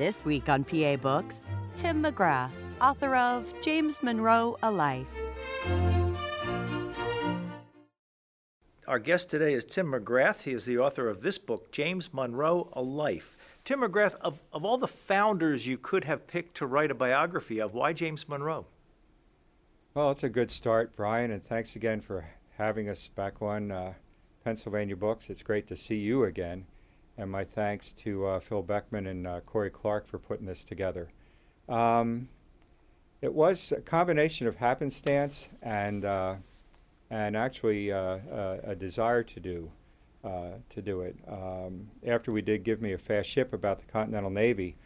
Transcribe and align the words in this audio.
This 0.00 0.24
week 0.24 0.48
on 0.48 0.64
PA 0.64 0.96
Books, 0.96 1.46
Tim 1.76 2.02
McGrath, 2.02 2.52
author 2.80 3.14
of 3.14 3.52
James 3.60 4.02
Monroe 4.02 4.56
A 4.62 4.70
Life. 4.70 5.06
Our 8.88 8.98
guest 8.98 9.28
today 9.28 9.52
is 9.52 9.66
Tim 9.66 9.92
McGrath. 9.92 10.44
He 10.44 10.52
is 10.52 10.64
the 10.64 10.78
author 10.78 11.06
of 11.06 11.20
this 11.20 11.36
book, 11.36 11.70
James 11.70 12.14
Monroe 12.14 12.70
A 12.72 12.80
Life. 12.80 13.36
Tim 13.62 13.82
McGrath, 13.82 14.14
of, 14.22 14.40
of 14.54 14.64
all 14.64 14.78
the 14.78 14.88
founders 14.88 15.66
you 15.66 15.76
could 15.76 16.04
have 16.04 16.26
picked 16.26 16.56
to 16.56 16.66
write 16.66 16.90
a 16.90 16.94
biography 16.94 17.60
of, 17.60 17.74
why 17.74 17.92
James 17.92 18.26
Monroe? 18.26 18.64
Well, 19.92 20.10
it's 20.12 20.24
a 20.24 20.30
good 20.30 20.50
start, 20.50 20.96
Brian, 20.96 21.30
and 21.30 21.42
thanks 21.42 21.76
again 21.76 22.00
for 22.00 22.24
having 22.56 22.88
us 22.88 23.08
back 23.08 23.42
on 23.42 23.70
uh, 23.70 23.92
Pennsylvania 24.44 24.96
Books. 24.96 25.28
It's 25.28 25.42
great 25.42 25.66
to 25.66 25.76
see 25.76 25.98
you 25.98 26.24
again 26.24 26.64
and 27.20 27.30
my 27.30 27.44
thanks 27.44 27.92
to 27.92 28.24
uh, 28.24 28.40
Phil 28.40 28.62
Beckman 28.62 29.06
and 29.06 29.26
uh, 29.26 29.40
Corey 29.40 29.70
Clark 29.70 30.06
for 30.06 30.18
putting 30.18 30.46
this 30.46 30.64
together. 30.64 31.10
Um, 31.68 32.28
it 33.20 33.34
was 33.34 33.72
a 33.72 33.82
combination 33.82 34.46
of 34.46 34.56
happenstance 34.56 35.50
and 35.60 36.04
uh, 36.04 36.36
and 37.10 37.36
actually 37.36 37.92
uh, 37.92 37.98
uh, 37.98 38.58
a 38.64 38.74
desire 38.74 39.22
to 39.22 39.40
do 39.40 39.70
uh, 40.24 40.52
to 40.70 40.80
do 40.80 41.02
it. 41.02 41.16
Um, 41.28 41.90
after 42.06 42.32
we 42.32 42.40
did 42.40 42.64
give 42.64 42.80
me 42.80 42.92
a 42.92 42.98
fast 42.98 43.28
ship 43.28 43.52
about 43.52 43.80
the 43.80 43.86
Continental 43.86 44.30
Navy, 44.30 44.76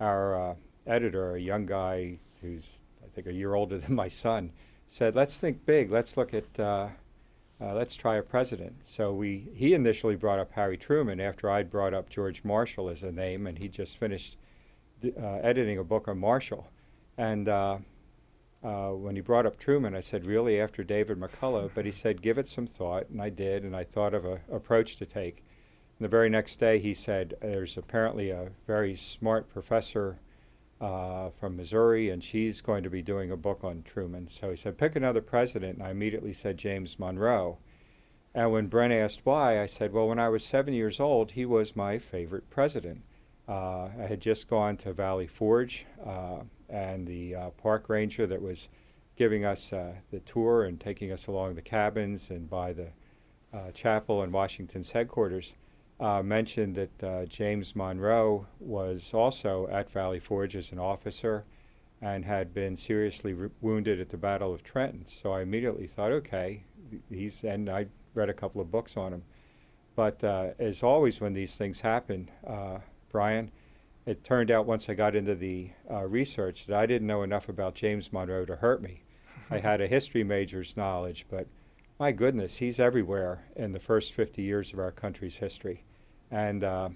our 0.00 0.56
editor, 0.86 1.36
a 1.36 1.40
young 1.40 1.66
guy 1.66 2.18
who's 2.40 2.80
I 3.04 3.08
think 3.14 3.26
a 3.26 3.32
year 3.32 3.54
older 3.54 3.76
than 3.78 3.94
my 3.94 4.08
son, 4.08 4.52
said, 4.88 5.14
"Let's 5.14 5.38
think 5.38 5.66
big. 5.66 5.90
Let's 5.90 6.16
look 6.16 6.32
at." 6.32 6.94
Uh, 7.64 7.72
let's 7.72 7.96
try 7.96 8.16
a 8.16 8.22
president. 8.22 8.74
So 8.82 9.12
we 9.12 9.48
he 9.54 9.74
initially 9.74 10.16
brought 10.16 10.38
up 10.38 10.52
Harry 10.52 10.76
Truman 10.76 11.20
after 11.20 11.50
I'd 11.50 11.70
brought 11.70 11.94
up 11.94 12.10
George 12.10 12.44
Marshall 12.44 12.90
as 12.90 13.02
a 13.02 13.12
name, 13.12 13.46
and 13.46 13.58
he 13.58 13.68
just 13.68 13.96
finished 13.96 14.36
uh, 15.04 15.38
editing 15.42 15.78
a 15.78 15.84
book 15.84 16.08
on 16.08 16.18
Marshall. 16.18 16.68
And 17.16 17.48
uh, 17.48 17.78
uh, 18.62 18.90
when 18.90 19.14
he 19.14 19.22
brought 19.22 19.46
up 19.46 19.58
Truman, 19.58 19.94
I 19.94 20.00
said, 20.00 20.26
really, 20.26 20.60
after 20.60 20.82
David 20.82 21.18
McCullough? 21.18 21.70
But 21.74 21.84
he 21.84 21.90
said, 21.90 22.22
give 22.22 22.38
it 22.38 22.48
some 22.48 22.66
thought, 22.66 23.08
and 23.10 23.22
I 23.22 23.28
did, 23.28 23.62
and 23.62 23.76
I 23.76 23.84
thought 23.84 24.14
of 24.14 24.24
an 24.24 24.40
approach 24.50 24.96
to 24.96 25.06
take. 25.06 25.44
And 25.98 26.04
the 26.04 26.08
very 26.08 26.28
next 26.28 26.56
day, 26.56 26.78
he 26.78 26.94
said, 26.94 27.34
there's 27.40 27.76
apparently 27.76 28.30
a 28.30 28.50
very 28.66 28.96
smart 28.96 29.48
professor 29.48 30.18
uh, 30.84 31.30
from 31.30 31.56
Missouri, 31.56 32.10
and 32.10 32.22
she's 32.22 32.60
going 32.60 32.82
to 32.82 32.90
be 32.90 33.00
doing 33.00 33.30
a 33.30 33.38
book 33.38 33.64
on 33.64 33.82
Truman. 33.82 34.26
So 34.26 34.50
he 34.50 34.56
said, 34.56 34.76
pick 34.76 34.94
another 34.94 35.22
president. 35.22 35.78
And 35.78 35.82
I 35.86 35.90
immediately 35.90 36.34
said 36.34 36.58
James 36.58 36.98
Monroe. 36.98 37.56
And 38.34 38.52
when 38.52 38.66
Brent 38.66 38.92
asked 38.92 39.20
why, 39.24 39.62
I 39.62 39.66
said, 39.66 39.94
well, 39.94 40.08
when 40.08 40.18
I 40.18 40.28
was 40.28 40.44
seven 40.44 40.74
years 40.74 41.00
old, 41.00 41.30
he 41.30 41.46
was 41.46 41.74
my 41.74 41.98
favorite 41.98 42.50
president. 42.50 43.02
Uh, 43.48 43.88
I 43.98 44.06
had 44.08 44.20
just 44.20 44.46
gone 44.50 44.76
to 44.78 44.92
Valley 44.92 45.26
Forge, 45.26 45.86
uh, 46.04 46.40
and 46.68 47.06
the 47.06 47.34
uh, 47.34 47.50
park 47.50 47.88
ranger 47.88 48.26
that 48.26 48.42
was 48.42 48.68
giving 49.16 49.42
us 49.44 49.72
uh, 49.72 49.94
the 50.10 50.20
tour 50.20 50.64
and 50.64 50.78
taking 50.78 51.10
us 51.10 51.26
along 51.26 51.54
the 51.54 51.62
cabins 51.62 52.28
and 52.28 52.50
by 52.50 52.74
the 52.74 52.88
uh, 53.54 53.70
chapel 53.72 54.22
and 54.22 54.32
Washington's 54.32 54.90
headquarters 54.90 55.54
uh, 56.00 56.22
mentioned 56.22 56.74
that 56.74 57.04
uh, 57.04 57.24
James 57.26 57.76
Monroe 57.76 58.46
was 58.58 59.12
also 59.14 59.68
at 59.68 59.90
Valley 59.90 60.18
Forge 60.18 60.56
as 60.56 60.72
an 60.72 60.78
officer 60.78 61.44
and 62.00 62.24
had 62.24 62.52
been 62.52 62.76
seriously 62.76 63.32
re- 63.32 63.50
wounded 63.60 64.00
at 64.00 64.10
the 64.10 64.16
Battle 64.16 64.52
of 64.52 64.62
Trenton. 64.62 65.06
So 65.06 65.32
I 65.32 65.42
immediately 65.42 65.86
thought, 65.86 66.12
okay, 66.12 66.64
he's, 67.08 67.44
and 67.44 67.68
I 67.70 67.86
read 68.14 68.28
a 68.28 68.34
couple 68.34 68.60
of 68.60 68.70
books 68.70 68.96
on 68.96 69.12
him. 69.12 69.22
But 69.96 70.24
uh, 70.24 70.50
as 70.58 70.82
always, 70.82 71.20
when 71.20 71.34
these 71.34 71.56
things 71.56 71.80
happen, 71.80 72.30
uh, 72.46 72.78
Brian, 73.10 73.52
it 74.06 74.24
turned 74.24 74.50
out 74.50 74.66
once 74.66 74.88
I 74.88 74.94
got 74.94 75.14
into 75.14 75.34
the 75.34 75.70
uh, 75.90 76.02
research 76.02 76.66
that 76.66 76.78
I 76.78 76.86
didn't 76.86 77.06
know 77.06 77.22
enough 77.22 77.48
about 77.48 77.74
James 77.74 78.12
Monroe 78.12 78.44
to 78.44 78.56
hurt 78.56 78.82
me. 78.82 79.02
I 79.50 79.58
had 79.58 79.80
a 79.80 79.86
history 79.86 80.24
major's 80.24 80.76
knowledge, 80.76 81.26
but 81.30 81.46
my 81.98 82.12
goodness, 82.12 82.56
he's 82.56 82.80
everywhere 82.80 83.44
in 83.54 83.72
the 83.72 83.78
first 83.78 84.12
50 84.12 84.42
years 84.42 84.72
of 84.72 84.78
our 84.78 84.90
country's 84.90 85.36
history. 85.36 85.84
And, 86.30 86.64
uh, 86.64 86.88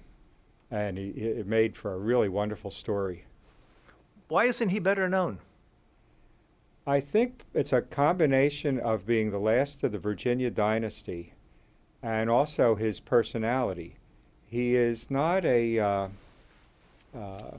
and 0.69 0.97
he, 0.97 1.09
it 1.09 1.47
made 1.47 1.77
for 1.77 1.93
a 1.93 1.97
really 1.97 2.29
wonderful 2.29 2.71
story. 2.71 3.25
Why 4.27 4.45
isn't 4.45 4.69
he 4.69 4.79
better 4.79 5.07
known? 5.07 5.39
I 6.85 6.99
think 6.99 7.45
it's 7.53 7.71
a 7.71 7.81
combination 7.81 8.79
of 8.79 9.05
being 9.05 9.31
the 9.31 9.39
last 9.39 9.83
of 9.83 9.91
the 9.91 9.99
Virginia 9.99 10.49
dynasty 10.49 11.33
and 12.01 12.29
also 12.29 12.75
his 12.75 12.99
personality. 12.99 13.95
He 14.47 14.75
is 14.75 15.11
not 15.11 15.45
a 15.45 15.79
uh, 15.79 16.07
uh, 17.15 17.57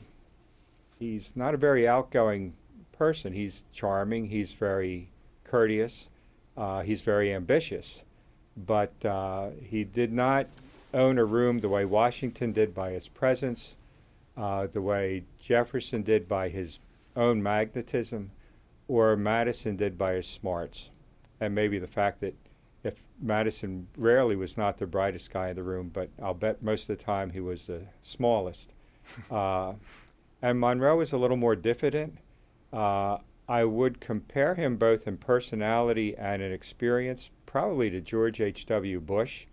he's 0.98 1.36
not 1.36 1.54
a 1.54 1.56
very 1.56 1.86
outgoing 1.86 2.54
person. 2.92 3.32
He's 3.32 3.64
charming. 3.72 4.28
He's 4.28 4.52
very 4.52 5.10
courteous. 5.44 6.08
Uh, 6.56 6.82
he's 6.82 7.02
very 7.02 7.32
ambitious, 7.32 8.04
but 8.56 8.92
uh, 9.04 9.50
he 9.62 9.84
did 9.84 10.12
not 10.12 10.46
own 10.92 11.18
a 11.18 11.24
room 11.24 11.58
the 11.58 11.68
way 11.68 11.84
Washington 11.84 12.52
did 12.52 12.74
by 12.74 12.90
his 12.90 13.08
presence, 13.08 13.76
uh, 14.36 14.66
the 14.66 14.82
way 14.82 15.24
Jefferson 15.38 16.02
did 16.02 16.28
by 16.28 16.48
his 16.48 16.80
own 17.16 17.42
magnetism, 17.42 18.30
or 18.88 19.16
Madison 19.16 19.76
did 19.76 19.96
by 19.96 20.14
his 20.14 20.26
smarts. 20.26 20.90
And 21.40 21.54
maybe 21.54 21.78
the 21.78 21.86
fact 21.86 22.20
that 22.20 22.34
if 22.82 23.02
Madison 23.20 23.88
rarely 23.96 24.36
was 24.36 24.56
not 24.56 24.78
the 24.78 24.86
brightest 24.86 25.32
guy 25.32 25.50
in 25.50 25.56
the 25.56 25.62
room, 25.62 25.90
but 25.92 26.10
I'll 26.22 26.34
bet 26.34 26.62
most 26.62 26.88
of 26.88 26.98
the 26.98 27.04
time 27.04 27.30
he 27.30 27.40
was 27.40 27.66
the 27.66 27.82
smallest. 28.02 28.72
uh, 29.30 29.74
and 30.42 30.58
Monroe 30.58 30.96
was 30.96 31.12
a 31.12 31.18
little 31.18 31.36
more 31.36 31.56
diffident. 31.56 32.18
Uh, 32.72 33.18
I 33.50 33.64
would 33.64 33.98
compare 33.98 34.54
him 34.54 34.76
both 34.76 35.08
in 35.08 35.16
personality 35.16 36.16
and 36.16 36.40
in 36.40 36.52
experience, 36.52 37.32
probably 37.46 37.90
to 37.90 38.00
George 38.00 38.40
H.W. 38.40 39.00
Bush, 39.00 39.46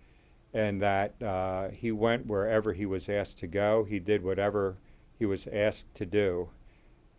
in 0.53 0.77
that 0.77 1.19
uh, 1.19 1.69
he 1.69 1.91
went 1.91 2.27
wherever 2.27 2.73
he 2.73 2.85
was 2.85 3.09
asked 3.09 3.39
to 3.39 3.47
go. 3.47 3.85
He 3.85 3.97
did 3.97 4.23
whatever 4.23 4.77
he 5.17 5.25
was 5.25 5.47
asked 5.47 5.95
to 5.95 6.05
do, 6.05 6.49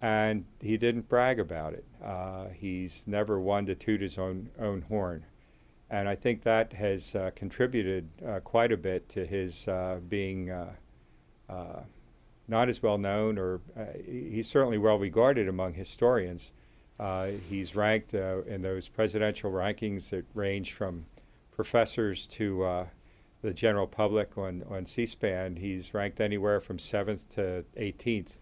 and 0.00 0.44
he 0.60 0.76
didn't 0.76 1.08
brag 1.08 1.40
about 1.40 1.74
it. 1.74 1.84
Uh, 2.00 2.50
he's 2.54 3.08
never 3.08 3.40
one 3.40 3.66
to 3.66 3.74
toot 3.74 4.00
his 4.00 4.16
own 4.16 4.50
own 4.56 4.82
horn, 4.82 5.24
and 5.90 6.08
I 6.08 6.14
think 6.14 6.44
that 6.44 6.74
has 6.74 7.12
uh, 7.16 7.32
contributed 7.34 8.08
uh, 8.24 8.38
quite 8.38 8.70
a 8.70 8.76
bit 8.76 9.08
to 9.08 9.26
his 9.26 9.66
uh, 9.66 9.98
being 10.08 10.48
uh, 10.48 10.74
not 12.46 12.68
as 12.68 12.80
well 12.84 12.98
known, 12.98 13.36
or 13.36 13.62
he's 14.06 14.46
certainly 14.48 14.78
well 14.78 15.00
regarded 15.00 15.48
among 15.48 15.74
historians 15.74 16.52
he's 17.48 17.76
ranked 17.76 18.14
uh, 18.14 18.42
in 18.46 18.62
those 18.62 18.88
presidential 18.88 19.50
rankings 19.50 20.10
that 20.10 20.24
range 20.34 20.72
from 20.72 21.06
professors 21.52 22.26
to 22.26 22.64
uh, 22.64 22.86
the 23.42 23.52
general 23.52 23.86
public 23.86 24.36
on, 24.36 24.64
on 24.68 24.84
C 24.84 25.06
SPAN. 25.06 25.56
He's 25.56 25.94
ranked 25.94 26.20
anywhere 26.20 26.60
from 26.60 26.78
7th 26.78 27.28
to 27.30 27.64
18th. 27.76 28.32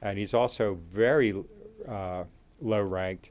And 0.00 0.18
he's 0.18 0.34
also 0.34 0.78
very 0.90 1.34
uh, 1.88 2.24
low 2.60 2.82
ranked 2.82 3.30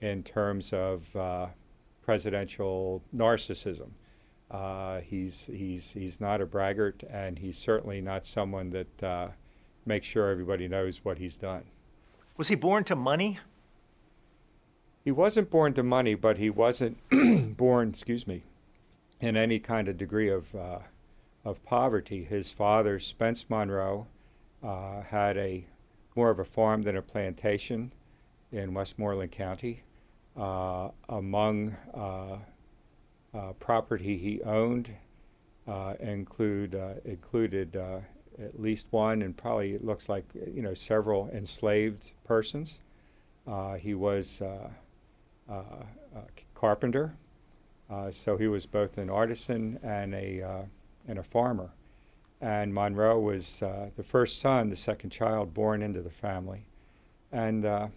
in 0.00 0.22
terms 0.22 0.72
of 0.72 1.14
uh, 1.16 1.46
presidential 2.02 3.02
narcissism. 3.14 3.90
Uh, 4.50 5.00
he's, 5.00 5.46
he's, 5.46 5.92
he's 5.92 6.20
not 6.20 6.40
a 6.40 6.46
braggart, 6.46 7.02
and 7.10 7.38
he's 7.40 7.58
certainly 7.58 8.00
not 8.00 8.24
someone 8.24 8.70
that 8.70 9.32
makes 9.86 10.06
sure 10.06 10.30
everybody 10.30 10.68
knows 10.68 11.04
what 11.04 11.18
he's 11.18 11.36
done. 11.36 11.64
Was 12.36 12.48
he 12.48 12.54
born 12.54 12.84
to 12.84 12.96
money? 12.96 13.38
He 15.04 15.12
wasn't 15.12 15.50
born 15.50 15.74
to 15.74 15.82
money, 15.82 16.14
but 16.14 16.38
he 16.38 16.48
wasn't 16.48 16.96
born, 17.56 17.90
excuse 17.90 18.26
me, 18.26 18.42
in 19.20 19.36
any 19.36 19.58
kind 19.58 19.86
of 19.86 19.98
degree 19.98 20.30
of 20.30 20.54
uh, 20.54 20.78
of 21.44 21.62
poverty. 21.64 22.24
His 22.24 22.50
father, 22.50 22.98
Spence 22.98 23.50
Monroe, 23.50 24.06
uh, 24.62 25.02
had 25.02 25.36
a 25.36 25.66
more 26.16 26.30
of 26.30 26.38
a 26.38 26.44
farm 26.44 26.82
than 26.82 26.96
a 26.96 27.02
plantation 27.02 27.92
in 28.50 28.72
Westmoreland 28.72 29.32
County. 29.32 29.82
Uh, 30.36 30.88
among 31.08 31.76
uh, 31.92 32.38
uh, 33.32 33.52
property 33.60 34.16
he 34.16 34.42
owned 34.42 34.90
uh, 35.68 35.94
include 36.00 36.74
included 37.04 37.76
at 37.76 38.58
least 38.58 38.86
one, 38.90 39.20
and 39.20 39.36
probably 39.36 39.74
it 39.74 39.84
looks 39.84 40.08
like 40.08 40.24
you 40.34 40.62
know 40.62 40.72
several 40.72 41.28
enslaved 41.28 42.12
persons. 42.24 42.80
He 43.78 43.92
was 43.92 44.40
Uh, 45.46 45.62
uh, 46.16 46.20
carpenter, 46.54 47.14
uh, 47.90 48.10
so 48.10 48.38
he 48.38 48.48
was 48.48 48.64
both 48.64 48.96
an 48.96 49.10
artisan 49.10 49.78
and 49.82 50.14
a 50.14 50.40
uh, 50.40 50.62
and 51.06 51.18
a 51.18 51.22
farmer. 51.22 51.70
And 52.40 52.72
Monroe 52.72 53.20
was 53.20 53.60
the 53.60 54.02
first 54.02 54.40
son, 54.40 54.70
the 54.70 54.76
second 54.76 55.10
child 55.10 55.52
born 55.52 55.82
into 55.82 56.00
the 56.00 56.10
family, 56.10 56.64
and 57.30 57.90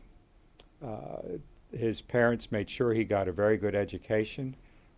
his 1.71 2.01
parents 2.01 2.51
made 2.51 2.69
sure 2.69 2.93
he 2.93 3.03
got 3.03 3.27
a 3.27 3.31
very 3.31 3.57
good 3.57 3.75
education. 3.75 4.55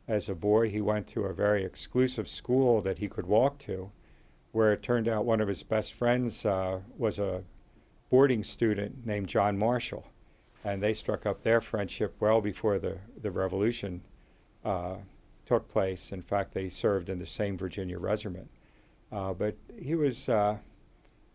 As 0.07 0.27
a 0.27 0.35
boy, 0.35 0.69
he 0.69 0.81
went 0.81 1.07
to 1.09 1.23
a 1.23 1.33
very 1.33 1.63
exclusive 1.63 2.27
school 2.27 2.81
that 2.81 2.97
he 2.97 3.07
could 3.07 3.27
walk 3.27 3.59
to, 3.59 3.91
where 4.51 4.73
it 4.73 4.81
turned 4.81 5.07
out 5.07 5.25
one 5.25 5.41
of 5.41 5.47
his 5.47 5.61
best 5.61 5.93
friends 5.93 6.45
uh, 6.45 6.79
was 6.97 7.19
a 7.19 7.43
boarding 8.09 8.43
student 8.43 9.05
named 9.05 9.27
John 9.27 9.57
Marshall. 9.57 10.05
And 10.63 10.83
they 10.83 10.93
struck 10.93 11.25
up 11.25 11.41
their 11.41 11.61
friendship 11.61 12.15
well 12.19 12.41
before 12.41 12.79
the, 12.79 12.97
the 13.19 13.31
revolution 13.31 14.01
uh, 14.65 14.95
took 15.45 15.67
place. 15.67 16.11
In 16.11 16.21
fact, 16.21 16.53
they 16.53 16.69
served 16.69 17.09
in 17.09 17.19
the 17.19 17.25
same 17.25 17.57
Virginia 17.57 17.97
regiment. 17.97 18.49
Uh, 19.11 19.33
but 19.33 19.55
he 19.81 19.95
was 19.95 20.29
uh, 20.29 20.57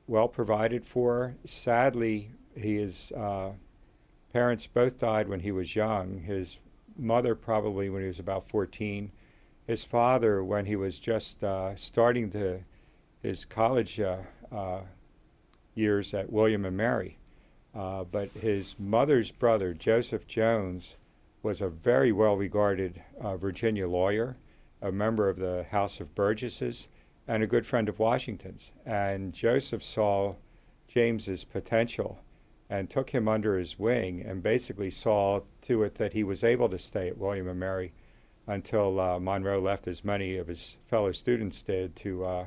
well 0.06 0.28
provided 0.28 0.86
for. 0.86 1.34
Sadly, 1.44 2.30
his 2.54 3.12
uh, 3.12 3.52
parents 4.32 4.66
both 4.66 4.98
died 4.98 5.28
when 5.28 5.40
he 5.40 5.50
was 5.50 5.74
young. 5.74 6.20
His 6.20 6.58
mother, 6.96 7.34
probably 7.34 7.88
when 7.88 8.02
he 8.02 8.08
was 8.08 8.20
about 8.20 8.48
14. 8.48 9.10
His 9.66 9.84
father, 9.84 10.44
when 10.44 10.66
he 10.66 10.76
was 10.76 10.98
just 10.98 11.42
uh, 11.42 11.74
starting 11.74 12.30
to 12.30 12.60
his 13.22 13.46
college 13.46 13.98
uh, 13.98 14.80
years 15.74 16.14
at 16.14 16.30
William 16.30 16.64
and 16.64 16.76
Mary. 16.76 17.18
Uh, 17.74 18.04
but 18.04 18.30
his 18.30 18.76
mother's 18.78 19.32
brother, 19.32 19.74
Joseph 19.74 20.26
Jones, 20.26 20.96
was 21.42 21.60
a 21.60 21.68
very 21.68 22.12
well 22.12 22.36
regarded 22.36 23.02
uh, 23.20 23.36
Virginia 23.36 23.88
lawyer, 23.88 24.36
a 24.80 24.92
member 24.92 25.28
of 25.28 25.38
the 25.38 25.66
House 25.70 26.00
of 26.00 26.14
Burgesses, 26.14 26.88
and 27.26 27.42
a 27.42 27.48
good 27.48 27.66
friend 27.66 27.88
of 27.88 27.98
Washington's. 27.98 28.72
And 28.86 29.32
Joseph 29.32 29.82
saw 29.82 30.36
James's 30.86 31.44
potential 31.44 32.20
and 32.70 32.88
took 32.88 33.10
him 33.10 33.28
under 33.28 33.58
his 33.58 33.78
wing 33.78 34.22
and 34.22 34.42
basically 34.42 34.90
saw 34.90 35.40
to 35.62 35.82
it 35.82 35.96
that 35.96 36.12
he 36.12 36.24
was 36.24 36.44
able 36.44 36.68
to 36.68 36.78
stay 36.78 37.08
at 37.08 37.18
William 37.18 37.48
and 37.48 37.60
Mary 37.60 37.92
until 38.46 39.00
uh, 39.00 39.18
Monroe 39.18 39.60
left, 39.60 39.86
as 39.86 40.04
many 40.04 40.36
of 40.36 40.48
his 40.48 40.76
fellow 40.86 41.12
students 41.12 41.62
did, 41.62 41.96
to 41.96 42.24
uh, 42.24 42.46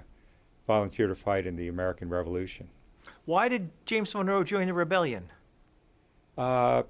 volunteer 0.66 1.08
to 1.08 1.16
fight 1.16 1.48
in 1.48 1.56
the 1.56 1.68
American 1.68 2.10
Revolution. 2.10 2.70
Why 3.28 3.50
did 3.50 3.72
James 3.86 4.16
Monroe 4.16 4.46
join 4.46 4.68
the 4.68 4.74
rebellion? 4.74 5.30
Uh, 6.38 6.84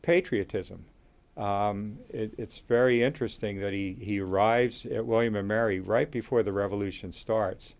patriotism. 0.00 0.86
Um, 1.36 1.98
it, 2.08 2.32
it's 2.38 2.60
very 2.60 3.02
interesting 3.02 3.60
that 3.60 3.74
he, 3.74 3.94
he 4.00 4.18
arrives 4.20 4.86
at 4.86 5.04
William 5.04 5.36
and 5.36 5.46
Mary 5.46 5.78
right 5.78 6.10
before 6.10 6.42
the 6.42 6.50
revolution 6.50 7.12
starts. 7.12 7.76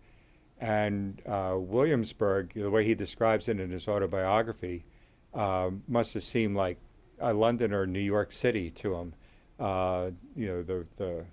And 0.59 1.23
uh, 1.25 1.55
Williamsburg, 1.57 2.53
the 2.53 2.69
way 2.69 2.85
he 2.85 2.93
describes 2.93 3.47
it 3.47 3.59
in 3.59 3.71
his 3.71 3.87
autobiography, 3.87 4.85
uh, 5.33 5.71
must 5.87 6.13
have 6.13 6.23
seemed 6.23 6.55
like 6.55 6.77
a 7.17 7.33
London 7.33 7.73
or 7.73 7.87
New 7.87 7.99
York 7.99 8.31
City 8.31 8.69
to 8.69 8.93
him. 8.93 9.13
Uh, 9.59 10.11
you 10.35 10.45
know, 10.45 10.61
the, 10.61 10.85
the 10.97 11.25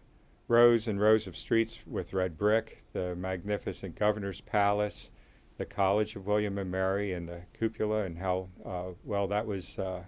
rows 0.48 0.88
and 0.88 0.98
rows 0.98 1.26
of 1.26 1.36
streets 1.36 1.82
with 1.86 2.14
red 2.14 2.38
brick, 2.38 2.84
the 2.94 3.14
magnificent 3.14 3.96
governor's 3.96 4.40
palace, 4.40 5.10
the 5.56 5.64
College 5.64 6.16
of 6.16 6.26
William 6.26 6.58
and 6.58 6.70
Mary, 6.70 7.12
and 7.12 7.28
the 7.28 7.42
cupola, 7.56 8.04
and 8.04 8.18
how 8.18 8.48
uh, 8.64 8.92
well 9.04 9.26
that 9.28 9.46
was 9.46 9.78
uh, 9.78 10.02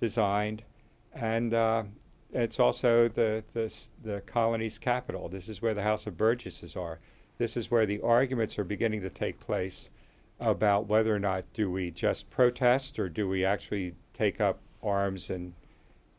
designed. 0.00 0.62
And 1.12 1.52
uh, 1.52 1.84
it's 2.32 2.60
also 2.60 3.08
the, 3.08 3.44
the, 3.52 3.74
the 4.02 4.20
colony's 4.22 4.78
capital. 4.78 5.28
This 5.28 5.48
is 5.48 5.60
where 5.62 5.74
the 5.74 5.82
House 5.82 6.06
of 6.06 6.16
Burgesses 6.16 6.76
are. 6.76 7.00
This 7.38 7.56
is 7.56 7.70
where 7.70 7.86
the 7.86 8.00
arguments 8.00 8.58
are 8.58 8.64
beginning 8.64 9.00
to 9.02 9.10
take 9.10 9.40
place 9.40 9.88
about 10.40 10.86
whether 10.86 11.14
or 11.14 11.18
not 11.18 11.44
do 11.52 11.70
we 11.70 11.90
just 11.90 12.30
protest 12.30 12.98
or 12.98 13.08
do 13.08 13.28
we 13.28 13.44
actually 13.44 13.94
take 14.12 14.40
up 14.40 14.60
arms 14.82 15.30
and 15.30 15.54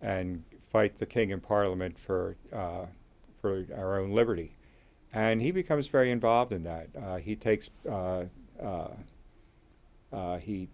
and 0.01 0.43
fight 0.71 0.97
the 0.99 1.05
king 1.05 1.31
and 1.31 1.41
parliament 1.41 1.97
for 1.97 2.35
uh, 2.53 2.85
for 3.41 3.65
our 3.75 3.99
own 3.99 4.11
liberty. 4.11 4.55
And 5.13 5.41
he 5.41 5.51
becomes 5.51 5.87
very 5.87 6.11
involved 6.11 6.51
in 6.51 6.63
that. 6.63 6.89
Uh, 6.95 7.17
he 7.17 7.35
takes, 7.35 7.69
uh, 7.89 8.25
Uh, 8.61 8.89
uh, 10.11 10.37
he 10.37 10.69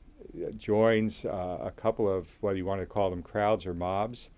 joins 0.57 1.25
uh, 1.25 1.59
a 1.61 1.71
couple 1.71 2.09
of, 2.11 2.27
whether 2.41 2.57
you 2.57 2.65
want 2.65 2.81
to 2.81 2.85
call 2.85 3.09
them 3.09 3.21
crowds 3.21 3.65
or 3.65 3.73
mobs, 3.73 4.29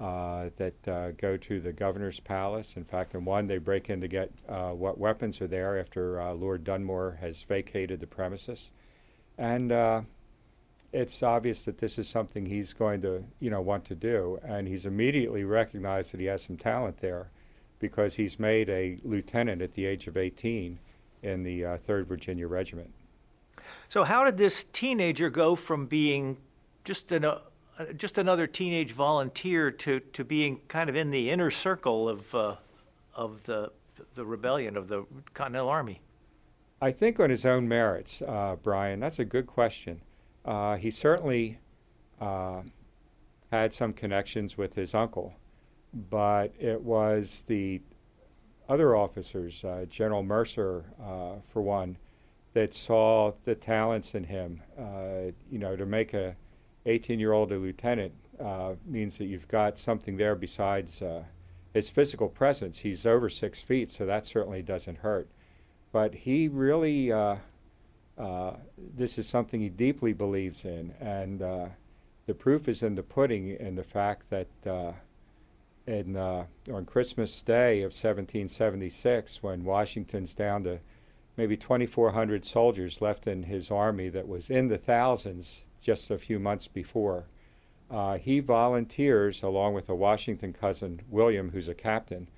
uh, 0.00 0.50
that 0.56 1.16
go 1.16 1.36
to 1.36 1.60
the 1.60 1.72
governor's 1.72 2.20
palace. 2.20 2.76
In 2.76 2.84
fact, 2.84 3.14
in 3.14 3.24
one, 3.24 3.46
they 3.46 3.58
break 3.58 3.88
in 3.88 4.00
to 4.00 4.08
get 4.08 4.30
what 4.46 4.98
weapons 4.98 5.40
are 5.40 5.46
there 5.46 5.78
after 5.78 6.22
Lord 6.34 6.64
Dunmore 6.64 7.18
has 7.20 7.42
vacated 7.42 8.00
the 8.00 8.06
premises. 8.06 8.70
And 9.38 9.72
it's 10.92 11.22
obvious 11.22 11.64
that 11.64 11.78
this 11.78 11.98
is 11.98 12.08
something 12.08 12.46
he's 12.46 12.74
going 12.74 13.02
to, 13.02 13.24
you 13.40 13.50
know, 13.50 13.60
want 13.60 13.84
to 13.86 13.94
do, 13.94 14.38
and 14.42 14.68
he's 14.68 14.86
immediately 14.86 15.44
recognized 15.44 16.12
that 16.12 16.20
he 16.20 16.26
has 16.26 16.42
some 16.42 16.56
talent 16.56 16.98
there, 16.98 17.30
because 17.78 18.16
he's 18.16 18.38
made 18.38 18.68
a 18.70 18.96
lieutenant 19.02 19.60
at 19.60 19.74
the 19.74 19.84
age 19.84 20.06
of 20.06 20.16
18 20.16 20.78
in 21.22 21.42
the 21.42 21.64
uh, 21.64 21.76
3rd 21.76 22.06
Virginia 22.06 22.46
Regiment. 22.46 22.92
So, 23.88 24.04
how 24.04 24.24
did 24.24 24.36
this 24.36 24.64
teenager 24.64 25.30
go 25.30 25.56
from 25.56 25.86
being 25.86 26.38
just 26.84 27.12
an, 27.12 27.24
uh, 27.24 27.38
just 27.96 28.18
another 28.18 28.46
teenage 28.46 28.92
volunteer 28.92 29.70
to, 29.70 30.00
to 30.00 30.24
being 30.24 30.60
kind 30.68 30.88
of 30.90 30.96
in 30.96 31.10
the 31.10 31.30
inner 31.30 31.50
circle 31.50 32.08
of, 32.08 32.34
uh, 32.34 32.56
of 33.14 33.44
the, 33.44 33.72
the 34.14 34.24
rebellion 34.24 34.76
of 34.76 34.88
the 34.88 35.04
Continental 35.34 35.68
Army? 35.68 36.00
I 36.80 36.92
think 36.92 37.18
on 37.18 37.30
his 37.30 37.46
own 37.46 37.68
merits, 37.68 38.22
uh, 38.22 38.56
Brian. 38.62 39.00
That's 39.00 39.18
a 39.18 39.24
good 39.24 39.46
question. 39.46 40.02
Uh, 40.44 40.76
he 40.76 40.90
certainly 40.90 41.58
uh, 42.20 42.62
had 43.50 43.72
some 43.72 43.92
connections 43.92 44.58
with 44.58 44.74
his 44.74 44.94
uncle 44.94 45.34
but 46.10 46.52
it 46.58 46.82
was 46.82 47.44
the 47.46 47.80
other 48.68 48.96
officers, 48.96 49.64
uh, 49.64 49.86
General 49.88 50.22
Mercer, 50.22 50.84
uh, 51.02 51.36
for 51.52 51.62
one, 51.62 51.96
that 52.56 52.72
saw 52.72 53.34
the 53.44 53.54
talents 53.54 54.14
in 54.14 54.24
him. 54.24 54.62
Uh, 54.78 55.30
you 55.50 55.58
know, 55.58 55.76
to 55.76 55.84
make 55.84 56.14
a 56.14 56.34
18-year-old 56.86 57.52
a 57.52 57.58
lieutenant 57.58 58.14
uh, 58.40 58.72
means 58.86 59.18
that 59.18 59.26
you've 59.26 59.46
got 59.46 59.76
something 59.76 60.16
there 60.16 60.34
besides 60.34 61.02
uh, 61.02 61.24
his 61.74 61.90
physical 61.90 62.30
presence. 62.30 62.78
He's 62.78 63.04
over 63.04 63.28
six 63.28 63.60
feet, 63.60 63.90
so 63.90 64.06
that 64.06 64.24
certainly 64.24 64.62
doesn't 64.62 65.00
hurt. 65.00 65.28
But 65.92 66.14
he 66.14 66.48
really, 66.48 67.12
uh, 67.12 67.36
this 68.78 69.18
is 69.18 69.28
something 69.28 69.60
he 69.60 69.68
deeply 69.68 70.14
believes 70.14 70.64
in, 70.64 70.94
and 70.98 71.40
the 71.40 72.34
proof 72.34 72.70
is 72.70 72.82
in 72.82 72.94
the 72.94 73.02
pudding 73.02 73.50
in 73.50 73.74
the 73.74 73.84
fact 73.84 74.30
that 74.30 74.48
in, 75.86 76.16
uh, 76.16 76.46
on 76.72 76.86
Christmas 76.86 77.42
Day 77.42 77.80
of 77.80 77.92
1776, 77.92 79.42
when 79.42 79.62
Washington's 79.62 80.34
down 80.34 80.64
to 80.64 80.80
maybe 81.36 81.56
2,400 81.56 82.44
soldiers 82.44 83.00
left 83.00 83.26
in 83.26 83.44
his 83.44 83.70
army 83.70 84.08
that 84.08 84.28
was 84.28 84.50
in 84.50 84.68
the 84.68 84.78
thousands 84.78 85.64
just 85.80 86.10
a 86.10 86.18
few 86.18 86.38
months 86.38 86.68
before, 86.68 87.26
uh, 87.90 88.18
he 88.18 88.40
volunteers 88.40 89.42
along 89.42 89.74
with 89.74 89.88
a 89.88 89.94
Washington 89.94 90.52
cousin, 90.52 91.00
William, 91.08 91.50
who's 91.50 91.68
a 91.68 91.74
captain. 91.74 92.28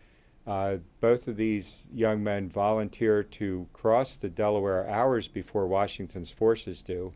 Uh, 0.47 0.79
both 1.01 1.29
of 1.29 1.37
these 1.37 1.87
young 1.93 2.23
men 2.23 2.49
volunteer 2.49 3.23
to 3.23 3.67
cross 3.73 4.17
the 4.17 4.29
Delaware 4.29 4.89
hours 4.89 5.29
before 5.29 5.67
Washington's 5.67 6.31
forces 6.31 6.83
do, 6.83 7.13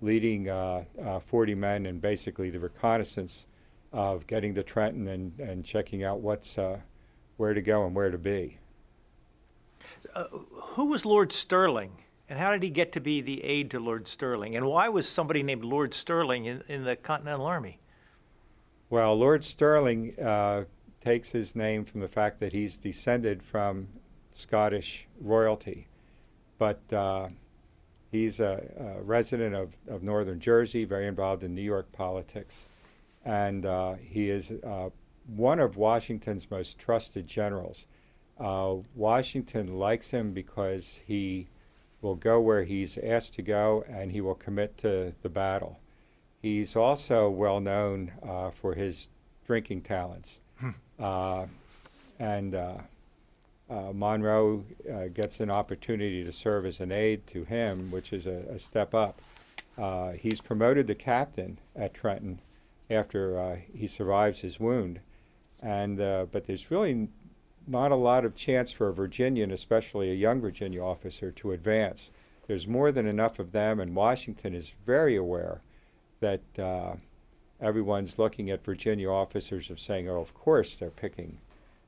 leading 0.00 0.48
uh, 0.48 0.84
uh, 1.02 1.20
40 1.20 1.54
men 1.54 1.86
and 1.86 2.00
basically 2.00 2.50
the 2.50 2.60
reconnaissance 2.60 3.46
of 3.92 4.26
getting 4.26 4.54
to 4.54 4.62
Trenton 4.62 5.08
and, 5.08 5.38
and 5.40 5.64
checking 5.64 6.04
out 6.04 6.20
what's 6.20 6.58
uh, 6.58 6.80
where 7.36 7.54
to 7.54 7.60
go 7.60 7.86
and 7.86 7.94
where 7.94 8.10
to 8.10 8.18
be. 8.18 8.58
Uh, 10.14 10.24
who 10.28 10.86
was 10.86 11.04
Lord 11.04 11.32
Stirling, 11.32 11.92
and 12.28 12.38
how 12.38 12.52
did 12.52 12.62
he 12.62 12.70
get 12.70 12.92
to 12.92 13.00
be 13.00 13.20
the 13.20 13.44
aide 13.44 13.70
to 13.72 13.80
Lord 13.80 14.08
Stirling, 14.08 14.56
and 14.56 14.66
why 14.66 14.88
was 14.88 15.08
somebody 15.08 15.42
named 15.42 15.64
Lord 15.64 15.94
Stirling 15.94 16.46
in, 16.46 16.62
in 16.68 16.84
the 16.84 16.96
Continental 16.96 17.46
Army? 17.46 17.78
Well, 18.88 19.16
Lord 19.16 19.44
Stirling 19.44 20.18
uh, 20.20 20.64
takes 21.00 21.32
his 21.32 21.56
name 21.56 21.84
from 21.84 22.00
the 22.00 22.08
fact 22.08 22.40
that 22.40 22.52
he's 22.52 22.76
descended 22.76 23.42
from 23.42 23.88
Scottish 24.30 25.08
royalty, 25.20 25.88
but 26.58 26.80
uh, 26.92 27.28
he's 28.10 28.40
a, 28.40 28.96
a, 28.98 29.02
resident 29.02 29.54
of, 29.54 29.76
of 29.88 30.02
northern 30.02 30.40
Jersey, 30.40 30.84
very 30.84 31.06
involved 31.06 31.42
in 31.42 31.54
New 31.54 31.62
York 31.62 31.90
politics 31.92 32.66
and 33.26 33.66
uh, 33.66 33.94
he 33.94 34.30
is 34.30 34.52
uh, 34.64 34.88
one 35.26 35.58
of 35.58 35.76
Washington's 35.76 36.48
most 36.48 36.78
trusted 36.78 37.26
generals. 37.26 37.86
Uh, 38.38 38.76
Washington 38.94 39.78
likes 39.78 40.10
him 40.10 40.32
because 40.32 41.00
he 41.06 41.48
will 42.02 42.14
go 42.14 42.40
where 42.40 42.64
he's 42.64 42.98
asked 42.98 43.34
to 43.34 43.42
go 43.42 43.84
and 43.88 44.12
he 44.12 44.20
will 44.20 44.34
commit 44.34 44.76
to 44.78 45.14
the 45.22 45.28
battle. 45.28 45.78
He's 46.42 46.76
also 46.76 47.30
well 47.30 47.60
known 47.60 48.12
uh, 48.22 48.50
for 48.50 48.74
his 48.74 49.08
drinking 49.46 49.82
talents. 49.82 50.40
Hmm. 50.58 50.70
Uh, 50.98 51.46
and 52.18 52.54
uh, 52.54 52.78
uh, 53.68 53.92
Monroe 53.92 54.64
uh, 54.90 55.08
gets 55.08 55.40
an 55.40 55.50
opportunity 55.50 56.24
to 56.24 56.32
serve 56.32 56.66
as 56.66 56.80
an 56.80 56.92
aide 56.92 57.26
to 57.28 57.44
him, 57.44 57.90
which 57.90 58.12
is 58.12 58.26
a, 58.26 58.44
a 58.50 58.58
step 58.58 58.94
up. 58.94 59.20
Uh, 59.76 60.12
he's 60.12 60.40
promoted 60.40 60.86
to 60.86 60.94
captain 60.94 61.58
at 61.74 61.92
Trenton 61.92 62.40
after 62.88 63.38
uh, 63.38 63.56
he 63.74 63.86
survives 63.86 64.40
his 64.40 64.60
wound, 64.60 65.00
and 65.60 66.00
uh, 66.00 66.26
but 66.30 66.46
there's 66.46 66.70
really 66.70 67.08
not 67.66 67.92
a 67.92 67.96
lot 67.96 68.24
of 68.24 68.34
chance 68.34 68.72
for 68.72 68.88
a 68.88 68.94
Virginian, 68.94 69.50
especially 69.50 70.10
a 70.10 70.14
young 70.14 70.40
Virginia 70.40 70.82
officer, 70.82 71.30
to 71.32 71.52
advance. 71.52 72.10
There's 72.46 72.68
more 72.68 72.92
than 72.92 73.06
enough 73.06 73.38
of 73.38 73.52
them, 73.52 73.80
and 73.80 73.94
Washington 73.94 74.54
is 74.54 74.74
very 74.84 75.16
aware 75.16 75.62
that 76.20 76.58
uh, 76.58 76.94
everyone's 77.60 78.18
looking 78.18 78.50
at 78.50 78.64
Virginia 78.64 79.10
officers 79.10 79.70
of 79.70 79.80
saying, 79.80 80.08
"Oh, 80.08 80.20
of 80.20 80.34
course 80.34 80.78
they're 80.78 80.90
picking, 80.90 81.38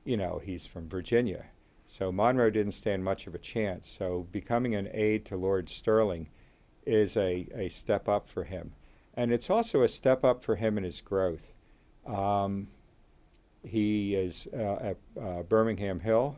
you 0.03 0.17
know, 0.17 0.41
he's 0.43 0.67
from 0.67 0.89
Virginia." 0.89 1.45
So 1.85 2.11
Monroe 2.11 2.51
didn't 2.51 2.73
stand 2.73 3.03
much 3.03 3.25
of 3.25 3.33
a 3.33 3.39
chance. 3.39 3.89
So 3.89 4.27
becoming 4.31 4.75
an 4.75 4.89
aide 4.93 5.25
to 5.25 5.35
Lord 5.35 5.69
Stirling 5.69 6.29
is 6.85 7.17
a, 7.17 7.47
a 7.55 7.69
step 7.69 8.07
up 8.07 8.27
for 8.27 8.43
him. 8.43 8.73
And 9.15 9.31
it's 9.33 9.49
also 9.49 9.81
a 9.81 9.87
step 9.87 10.23
up 10.23 10.43
for 10.43 10.55
him 10.55 10.77
in 10.77 10.83
his 10.83 11.01
growth. 11.01 11.51
Um, 12.05 12.67
he 13.63 14.15
is 14.15 14.47
uh, 14.53 14.75
at 14.75 14.97
uh, 15.19 15.43
Birmingham 15.43 15.99
Hill 15.99 16.37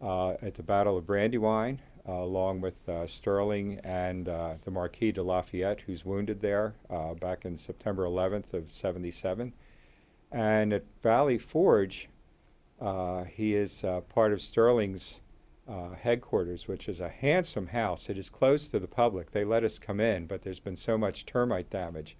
uh, 0.00 0.32
at 0.42 0.54
the 0.54 0.62
Battle 0.62 0.96
of 0.96 1.06
Brandywine, 1.06 1.80
along 2.04 2.60
with 2.60 2.88
Stirling 3.06 3.80
and 3.82 4.26
the 4.26 4.70
Marquis 4.70 5.12
de 5.12 5.22
Lafayette, 5.22 5.80
who's 5.82 6.04
wounded 6.04 6.40
there 6.40 6.74
back 7.20 7.44
in 7.44 7.56
September 7.56 8.04
11th 8.04 8.54
of 8.54 8.70
77. 8.70 9.52
And 10.30 10.72
at 10.72 10.84
Valley 11.02 11.38
Forge, 11.38 12.08
he 13.28 13.56
is 13.56 13.84
part 14.08 14.32
of 14.32 14.40
Stirling's 14.40 15.20
uh, 15.68 15.94
headquarters, 15.94 16.68
which 16.68 16.88
is 16.88 17.00
a 17.00 17.08
handsome 17.08 17.68
house. 17.68 18.08
It 18.08 18.18
is 18.18 18.30
closed 18.30 18.70
to 18.70 18.78
the 18.78 18.86
public. 18.86 19.32
They 19.32 19.44
let 19.44 19.64
us 19.64 19.78
come 19.78 20.00
in, 20.00 20.26
but 20.26 20.42
there's 20.42 20.60
been 20.60 20.76
so 20.76 20.96
much 20.96 21.26
termite 21.26 21.70
damage. 21.70 22.16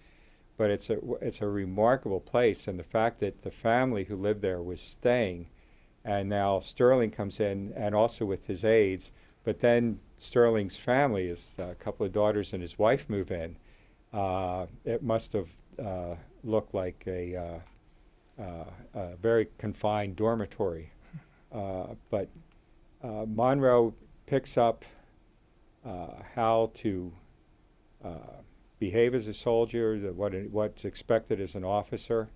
But 0.57 0.71
it's 0.71 0.89
a 0.89 0.99
it's 1.21 1.43
a 1.43 1.49
remarkable 1.49 2.21
place, 2.21 2.67
and 2.67 2.79
the 2.79 2.85
fact 2.85 3.21
that 3.21 3.43
the 3.43 3.51
family 3.51 4.05
who 4.05 4.17
lived 4.17 4.41
there 4.41 4.63
was 4.63 4.81
staying, 4.81 5.49
and 6.05 6.29
now 6.29 6.61
Stirling 6.61 7.11
comes 7.11 7.41
in, 7.41 7.73
and 7.77 7.95
also 7.95 8.25
with 8.25 8.47
his 8.47 8.65
aides. 8.65 9.13
But 9.45 9.61
then 9.61 10.01
Stirling's 10.19 10.77
family, 10.77 11.29
is 11.29 11.55
a 11.59 11.75
couple 11.75 12.07
of 12.07 12.13
daughters 12.13 12.53
and 12.53 12.63
his 12.63 12.79
wife, 12.79 13.09
move 13.09 13.31
in. 13.31 13.57
Uh, 14.13 14.67
it 14.85 15.03
must 15.03 15.35
have 15.35 15.51
uh, 15.79 16.17
looked 16.43 16.75
like 16.75 17.05
a, 17.07 17.37
uh, 17.37 18.43
uh 18.43 18.65
a 18.95 19.17
very 19.17 19.49
confined 19.59 20.17
dormitory. 20.17 20.91
Uh, 21.53 21.95
but 22.11 22.29
uh, 23.03 23.25
Monroe 23.27 23.95
picks 24.27 24.57
up 24.57 24.85
uh, 25.85 26.09
how 26.35 26.71
to 26.75 27.13
uh, 28.05 28.43
behave 28.78 29.14
as 29.14 29.26
a 29.26 29.35
soldier, 29.35 29.99
the, 29.99 30.12
what 30.12 30.35
what's 30.50 30.85
expected 30.85 31.40
as 31.40 31.54
an 31.54 31.64
officer. 31.64 32.30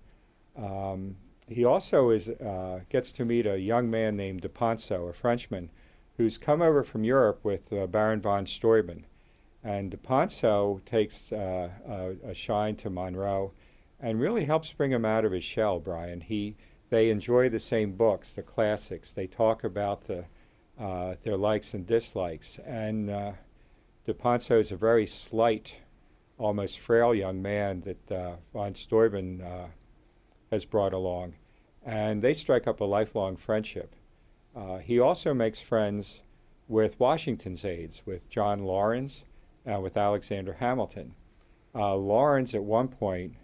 Um, 0.55 1.17
he 1.47 1.65
also 1.65 2.09
is 2.09 2.29
uh, 2.29 2.81
gets 2.89 3.11
to 3.13 3.25
meet 3.25 3.45
a 3.45 3.59
young 3.59 3.89
man 3.89 4.15
named 4.15 4.41
Du 4.41 4.49
Ponceau, 4.49 5.09
a 5.09 5.13
Frenchman, 5.13 5.69
who's 6.17 6.37
come 6.37 6.61
over 6.61 6.83
from 6.83 7.03
Europe 7.03 7.39
with 7.43 7.73
uh, 7.73 7.87
Baron 7.87 8.21
von 8.21 8.45
Steuben. 8.45 9.05
And 9.63 9.91
Du 9.91 9.97
Ponceau 9.97 10.81
takes 10.85 11.31
uh, 11.31 11.69
a, 11.87 12.29
a 12.29 12.33
shine 12.33 12.75
to 12.77 12.89
Monroe 12.89 13.53
and 13.99 14.19
really 14.19 14.45
helps 14.45 14.73
bring 14.73 14.91
him 14.91 15.05
out 15.05 15.25
of 15.25 15.31
his 15.31 15.43
shell, 15.43 15.79
Brian. 15.79 16.21
He, 16.21 16.55
they 16.89 17.09
enjoy 17.09 17.49
the 17.49 17.59
same 17.59 17.91
books, 17.91 18.33
the 18.33 18.41
classics. 18.41 19.13
They 19.13 19.27
talk 19.27 19.63
about 19.63 20.07
the 20.07 20.25
uh, 20.79 21.15
their 21.23 21.37
likes 21.37 21.73
and 21.75 21.85
dislikes. 21.85 22.57
And 22.65 23.09
uh, 23.09 23.33
Du 24.05 24.13
Ponceau 24.13 24.59
is 24.59 24.71
a 24.71 24.75
very 24.75 25.05
slight, 25.05 25.77
almost 26.41 26.79
frail 26.79 27.13
young 27.13 27.41
man 27.41 27.81
that 27.81 28.11
uh, 28.11 28.35
von 28.51 28.73
Steuben 28.73 29.41
uh, 29.41 29.67
has 30.51 30.65
brought 30.65 30.93
along. 30.93 31.35
And 31.85 32.21
they 32.21 32.33
strike 32.33 32.67
up 32.67 32.81
a 32.81 32.85
lifelong 32.85 33.37
friendship. 33.37 33.95
Uh, 34.55 34.77
he 34.77 34.99
also 34.99 35.33
makes 35.33 35.61
friends 35.61 36.21
with 36.67 36.99
Washington's 36.99 37.63
aides, 37.63 38.03
with 38.05 38.29
John 38.29 38.63
Laurens 38.63 39.23
and 39.65 39.81
with 39.83 39.95
Alexander 39.95 40.53
Hamilton. 40.53 41.13
Uh, 41.73 41.95
Laurens, 41.95 42.53
at 42.53 42.63
one 42.63 42.87
point, 42.87 43.35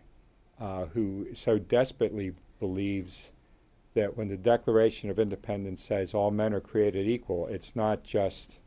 who 0.94 1.27
so 1.34 1.60
desperately 1.60 2.34
believes 2.60 3.32
that 3.94 4.18
when 4.18 4.27
the 4.27 4.38
Declaration 4.38 5.10
of 5.10 5.20
Independence 5.20 5.84
says 5.84 6.13
all 6.13 6.32
men 6.32 6.54
are 6.54 6.60
created 6.60 7.08
equal, 7.08 7.48
it's 7.48 7.75
not 7.75 8.04
just 8.04 8.60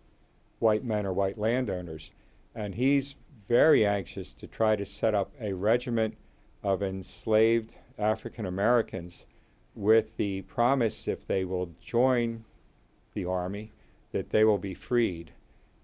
white 0.58 0.84
men 0.84 1.06
or 1.06 1.12
white 1.12 1.38
landowners. 1.38 2.12
And 2.54 2.74
he's 2.74 3.14
very 3.50 3.84
anxious 3.84 4.32
to 4.32 4.46
try 4.46 4.76
to 4.76 4.86
set 4.86 5.12
up 5.12 5.32
a 5.40 5.52
regiment 5.52 6.16
of 6.62 6.84
enslaved 6.84 7.74
African 7.98 8.46
Americans 8.46 9.26
with 9.74 10.16
the 10.16 10.42
promise, 10.42 11.08
if 11.08 11.26
they 11.26 11.44
will 11.44 11.74
join 11.80 12.44
the 13.12 13.24
army, 13.24 13.72
that 14.12 14.30
they 14.30 14.44
will 14.44 14.56
be 14.56 14.72
freed. 14.72 15.32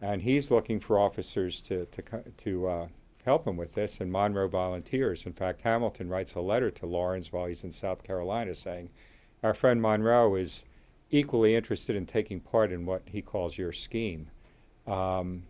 And 0.00 0.23
he's 0.23 0.49
looking 0.49 0.78
for 0.78 0.96
officers 0.96 1.61
to, 1.62 1.87
to, 1.87 2.02
to 2.44 2.68
uh, 2.68 2.87
help 3.25 3.49
him 3.49 3.56
with 3.56 3.75
this, 3.75 4.00
and 4.00 4.12
Monroe 4.12 4.46
volunteers. 4.46 5.26
In 5.26 5.32
fact, 5.32 5.62
Hamilton 5.62 6.08
writes 6.08 6.37
a 6.37 6.40
letter 6.40 6.70
to 6.70 6.87
Laurens 6.87 7.32
while 7.32 7.46
he's 7.46 7.64
in 7.64 7.73
South 7.73 8.04
Carolina 8.04 8.54
saying, 8.54 8.90
our 9.42 9.54
friend 9.54 9.82
Monroe 9.82 10.37
is 10.37 10.64
equally 11.11 11.56
interested 11.56 11.96
in 11.96 12.06
taking 12.06 12.38
part 12.38 12.70
in 12.70 12.87
what 12.87 13.02
he 13.06 13.23
calls 13.23 13.58
your 13.58 13.73
scheme. 13.73 14.28
Um, 14.87 15.42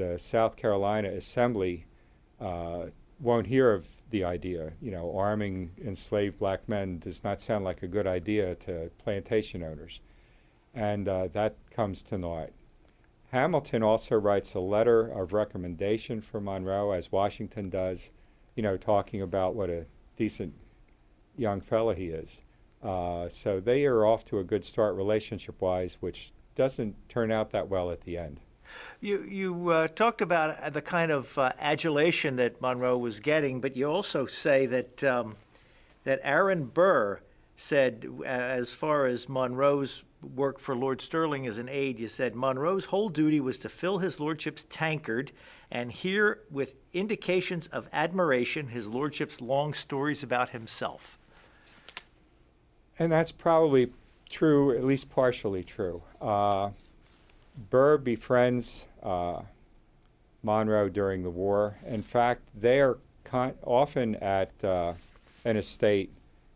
the 0.00 0.18
South 0.18 0.56
Carolina 0.56 1.08
Assembly 1.08 1.84
uh, 2.40 2.86
won't 3.20 3.46
hear 3.46 3.72
of 3.72 3.86
the 4.08 4.24
idea. 4.24 4.72
You 4.80 4.90
know, 4.90 5.16
arming 5.16 5.72
enslaved 5.84 6.38
black 6.38 6.68
men 6.68 6.98
does 6.98 7.22
not 7.22 7.40
sound 7.40 7.64
like 7.64 7.82
a 7.82 7.86
good 7.86 8.06
idea 8.06 8.54
to 8.56 8.90
plantation 8.98 9.62
owners. 9.62 10.00
And 10.74 11.06
uh, 11.06 11.28
that 11.28 11.56
comes 11.70 12.02
to 12.04 12.16
naught. 12.16 12.50
Hamilton 13.30 13.82
also 13.82 14.16
writes 14.16 14.54
a 14.54 14.60
letter 14.60 15.06
of 15.06 15.32
recommendation 15.32 16.20
for 16.20 16.40
Monroe, 16.40 16.92
as 16.92 17.12
Washington 17.12 17.68
does, 17.68 18.10
you 18.56 18.62
know, 18.62 18.76
talking 18.76 19.20
about 19.20 19.54
what 19.54 19.68
a 19.70 19.86
decent 20.16 20.54
young 21.36 21.60
fellow 21.60 21.94
he 21.94 22.06
is. 22.06 22.40
Uh, 22.82 23.28
so 23.28 23.60
they 23.60 23.84
are 23.84 24.06
off 24.06 24.24
to 24.24 24.38
a 24.38 24.44
good 24.44 24.64
start 24.64 24.96
relationship 24.96 25.60
wise, 25.60 25.98
which 26.00 26.32
doesn't 26.54 26.96
turn 27.08 27.30
out 27.30 27.50
that 27.50 27.68
well 27.68 27.90
at 27.90 28.00
the 28.00 28.16
end. 28.16 28.40
You 29.00 29.22
you 29.22 29.70
uh, 29.70 29.88
talked 29.88 30.20
about 30.20 30.62
uh, 30.62 30.70
the 30.70 30.82
kind 30.82 31.10
of 31.10 31.36
uh, 31.38 31.52
adulation 31.58 32.36
that 32.36 32.60
Monroe 32.60 32.98
was 32.98 33.20
getting, 33.20 33.60
but 33.60 33.76
you 33.76 33.86
also 33.86 34.26
say 34.26 34.66
that 34.66 35.04
um, 35.04 35.36
that 36.04 36.20
Aaron 36.22 36.64
Burr 36.66 37.20
said, 37.56 38.06
as 38.24 38.72
far 38.72 39.04
as 39.04 39.28
Monroe's 39.28 40.02
work 40.22 40.58
for 40.58 40.74
Lord 40.74 41.00
Stirling 41.00 41.46
as 41.46 41.58
an 41.58 41.68
aide, 41.68 42.00
you 42.00 42.08
said 42.08 42.34
Monroe's 42.34 42.86
whole 42.86 43.08
duty 43.08 43.40
was 43.40 43.58
to 43.58 43.68
fill 43.68 43.98
his 43.98 44.18
lordship's 44.18 44.64
tankard 44.64 45.30
and 45.70 45.92
hear 45.92 46.40
with 46.50 46.76
indications 46.92 47.66
of 47.68 47.88
admiration 47.92 48.68
his 48.68 48.88
lordship's 48.88 49.40
long 49.40 49.74
stories 49.74 50.22
about 50.22 50.50
himself. 50.50 51.18
And 52.98 53.10
that's 53.12 53.32
probably 53.32 53.92
true, 54.28 54.76
at 54.76 54.84
least 54.84 55.10
partially 55.10 55.62
true. 55.62 56.02
Uh, 56.20 56.70
Burr 57.68 57.98
befriends 57.98 58.86
uh, 59.02 59.42
Monroe 60.42 60.88
during 60.88 61.22
the 61.22 61.30
war. 61.30 61.76
In 61.86 62.02
fact, 62.02 62.42
they 62.54 62.80
are 62.80 62.98
con- 63.24 63.54
often 63.62 64.14
at 64.16 64.52
uh, 64.64 64.94
an 65.44 65.56
estate 65.56 66.10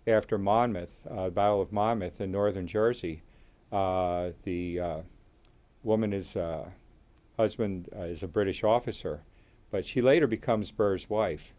after 0.06 0.38
Monmouth, 0.38 1.06
uh, 1.10 1.30
Battle 1.30 1.60
of 1.60 1.72
Monmouth 1.72 2.20
in 2.20 2.32
northern 2.32 2.66
Jersey. 2.66 3.22
Uh, 3.70 4.30
the 4.44 4.80
uh, 4.80 4.98
woman 5.82 6.12
is 6.12 6.36
husband 7.36 7.88
is 7.94 8.22
a 8.22 8.28
British 8.28 8.62
officer, 8.62 9.20
but 9.70 9.84
she 9.84 10.00
later 10.00 10.26
becomes 10.26 10.70
Burr's 10.70 11.10
wife 11.10 11.52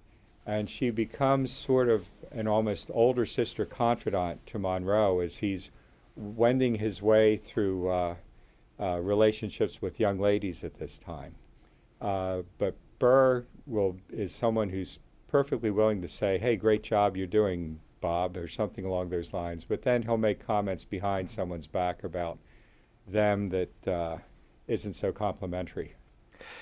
and 0.46 0.70
she 0.70 0.90
becomes 0.90 1.52
sort 1.52 1.90
of 1.90 2.08
an 2.32 2.48
almost 2.48 2.92
older 2.94 3.26
sister 3.26 3.66
confidant 3.66 4.46
to 4.46 4.60
Monroe 4.60 5.20
as 5.20 5.38
he's 5.38 5.72
wending 6.16 6.76
his 6.76 7.02
way 7.02 7.36
through 7.36 8.16
uh, 8.80 9.00
relationships 9.00 9.82
with 9.82 10.00
young 10.00 10.20
ladies 10.20 10.64
at 10.64 10.76
this 10.76 10.98
time. 10.98 11.36
Uh, 12.02 12.42
but 12.58 12.76
Burr 13.00 13.46
will 13.66 13.98
is 14.10 14.34
someone 14.34 14.70
who's 14.70 15.00
perfectly 15.28 15.72
willing 15.72 16.02
to 16.02 16.08
say, 16.08 16.38
"Hey, 16.38 16.56
great 16.56 16.84
job 16.84 17.18
you're 17.18 17.28
doing, 17.28 17.80
Bob," 18.02 18.38
or 18.38 18.48
something 18.48 18.86
along 18.86 19.10
those 19.10 19.34
lines. 19.34 19.64
But 19.64 19.82
then 19.82 20.04
he'll 20.04 20.18
make 20.18 20.46
comments 20.46 20.84
behind 20.84 21.30
someone's 21.30 21.68
back 21.68 22.04
about 22.04 22.38
them 23.08 23.50
that 23.50 23.88
uh, 23.88 24.18
not 24.68 24.80
so 24.96 25.12
complimentary. 25.12 25.96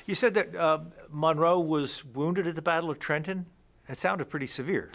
You 0.05 0.15
said 0.15 0.33
that 0.35 0.55
uh, 0.55 0.79
Monroe 1.09 1.59
was 1.59 2.05
wounded 2.05 2.47
at 2.47 2.55
the 2.55 2.61
Battle 2.61 2.89
of 2.89 2.99
Trenton. 2.99 3.47
It 3.89 3.97
sounded 3.97 4.29
pretty 4.29 4.47
severe. 4.47 4.91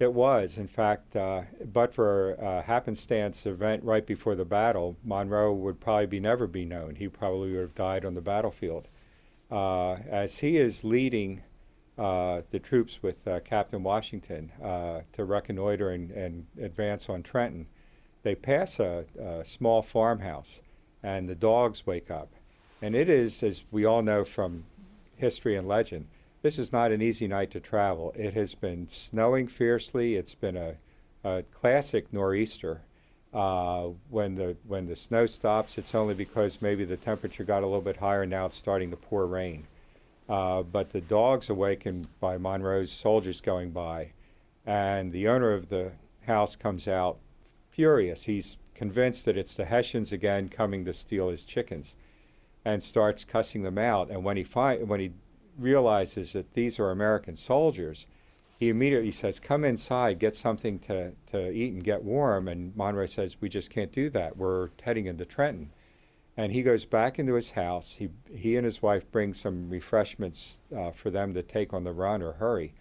It 0.00 0.14
was, 0.14 0.56
in 0.56 0.66
fact, 0.66 1.14
uh, 1.14 1.42
but 1.62 1.92
for 1.92 2.32
a 2.32 2.62
happenstance 2.62 3.44
event 3.44 3.84
right 3.84 4.06
before 4.06 4.34
the 4.34 4.46
battle, 4.46 4.96
Monroe 5.04 5.52
would 5.52 5.78
probably 5.78 6.06
be 6.06 6.20
never 6.20 6.46
be 6.46 6.64
known. 6.64 6.94
He 6.94 7.06
probably 7.06 7.52
would 7.52 7.60
have 7.60 7.74
died 7.74 8.06
on 8.06 8.14
the 8.14 8.22
battlefield. 8.22 8.88
Uh, 9.50 9.96
as 10.08 10.38
he 10.38 10.56
is 10.56 10.84
leading 10.84 11.42
uh, 11.98 12.40
the 12.48 12.58
troops 12.58 13.02
with 13.02 13.28
uh, 13.28 13.40
Captain 13.40 13.82
Washington 13.82 14.52
uh, 14.62 15.00
to 15.12 15.22
reconnoiter 15.22 15.90
and, 15.90 16.10
and, 16.12 16.46
advance 16.58 17.10
on 17.10 17.22
Trenton, 17.22 17.66
they 18.22 18.34
pass 18.34 18.80
a, 18.80 19.04
a 19.20 19.44
small 19.44 19.82
farmhouse, 19.82 20.62
and 21.02 21.28
the 21.28 21.34
dogs 21.34 21.86
wake 21.86 22.10
up. 22.10 22.32
And 22.80 22.94
it 22.94 23.10
is, 23.10 23.42
as 23.42 23.64
we 23.70 23.84
all 23.84 24.00
know 24.00 24.24
from 24.24 24.64
history 25.16 25.56
and 25.56 25.68
legend, 25.68 26.06
this 26.42 26.58
is 26.58 26.72
not 26.72 26.92
an 26.92 27.02
easy 27.02 27.28
night 27.28 27.50
to 27.50 27.60
travel. 27.60 28.12
It 28.16 28.34
has 28.34 28.54
been 28.54 28.88
snowing 28.88 29.48
fiercely. 29.48 30.16
It's 30.16 30.34
been 30.34 30.56
a, 30.56 30.76
a 31.22 31.42
classic 31.52 32.12
nor'easter. 32.12 32.82
Uh, 33.32 33.90
when 34.08 34.34
the 34.34 34.56
when 34.66 34.86
the 34.86 34.96
snow 34.96 35.24
stops, 35.26 35.78
it's 35.78 35.94
only 35.94 36.14
because 36.14 36.60
maybe 36.60 36.84
the 36.84 36.96
temperature 36.96 37.44
got 37.44 37.62
a 37.62 37.66
little 37.66 37.80
bit 37.80 37.98
higher. 37.98 38.26
Now 38.26 38.46
it's 38.46 38.56
starting 38.56 38.90
to 38.90 38.96
pour 38.96 39.26
rain. 39.26 39.66
Uh, 40.28 40.62
but 40.62 40.90
the 40.90 41.00
dogs 41.00 41.48
awakened 41.48 42.08
by 42.20 42.38
Monroe's 42.38 42.90
soldiers 42.90 43.40
going 43.40 43.70
by, 43.70 44.12
and 44.66 45.12
the 45.12 45.28
owner 45.28 45.52
of 45.52 45.68
the 45.68 45.92
house 46.26 46.56
comes 46.56 46.88
out 46.88 47.18
furious. 47.70 48.24
He's 48.24 48.56
convinced 48.74 49.24
that 49.26 49.36
it's 49.36 49.54
the 49.54 49.64
Hessians 49.64 50.12
again 50.12 50.48
coming 50.48 50.84
to 50.84 50.92
steal 50.92 51.28
his 51.28 51.44
chickens, 51.44 51.94
and 52.64 52.82
starts 52.82 53.24
cussing 53.24 53.62
them 53.62 53.78
out. 53.78 54.10
And 54.10 54.24
when 54.24 54.36
he 54.36 54.44
fi- 54.44 54.78
when 54.78 55.00
he 55.00 55.12
realizes 55.60 56.32
that 56.32 56.54
these 56.54 56.78
are 56.78 56.90
American 56.90 57.36
soldiers, 57.36 58.06
he 58.58 58.68
immediately 58.68 59.10
says, 59.10 59.40
Come 59.40 59.64
inside, 59.64 60.18
get 60.18 60.34
something 60.34 60.78
to, 60.80 61.12
to 61.30 61.50
eat 61.50 61.72
and 61.72 61.82
get 61.82 62.04
warm. 62.04 62.46
And 62.46 62.76
Monroe 62.76 63.06
says, 63.06 63.40
We 63.40 63.48
just 63.48 63.70
can't 63.70 63.92
do 63.92 64.10
that. 64.10 64.36
We're 64.36 64.68
heading 64.82 65.06
into 65.06 65.24
Trenton. 65.24 65.72
And 66.36 66.52
he 66.52 66.62
goes 66.62 66.84
back 66.84 67.18
into 67.18 67.34
his 67.34 67.52
house. 67.52 67.96
He, 67.96 68.10
he 68.30 68.56
and 68.56 68.64
his 68.64 68.82
wife 68.82 69.10
bring 69.10 69.34
some 69.34 69.70
refreshments 69.70 70.60
uh, 70.76 70.90
for 70.90 71.10
them 71.10 71.34
to 71.34 71.42
take 71.42 71.72
on 71.72 71.84
the 71.84 71.92
run 71.92 72.22
or 72.22 72.34
hurry. 72.34 72.74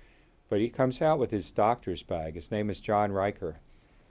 But 0.50 0.60
he 0.60 0.70
comes 0.70 1.02
out 1.02 1.20
with 1.20 1.32
his 1.32 1.52
doctor's 1.52 2.04
bag. 2.04 2.36
His 2.36 2.52
name 2.52 2.70
is 2.70 2.82
John 2.82 3.12
Riker. 3.12 3.60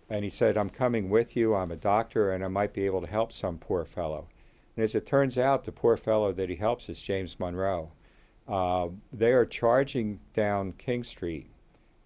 And 0.09 0.25
he 0.25 0.31
said, 0.31 0.57
I'm 0.57 0.71
coming 0.71 1.11
with 1.11 1.37
you. 1.37 1.55
I'm 1.55 1.71
a 1.71 1.77
doctor, 1.77 2.31
and 2.31 2.43
I 2.43 2.49
might 2.49 2.73
be 2.73 2.87
able 2.87 3.03
to 3.03 3.07
help 3.07 3.31
some 3.31 3.59
poor 3.59 3.85
fellow. 3.85 4.29
And 4.75 4.85
as 4.85 4.95
it 4.95 5.05
turns 5.05 5.37
out, 5.37 5.65
the 5.65 5.73
poor 5.73 5.97
fellow 5.97 6.33
that 6.33 6.49
he 6.49 6.57
helps 6.57 6.89
is 6.89 7.03
James 7.03 7.39
Monroe. 7.39 7.93
Uh, 8.49 8.89
they 9.13 9.33
are 9.33 9.45
charging 9.45 10.21
down 10.33 10.73
King 10.73 11.05
Street 11.05 11.51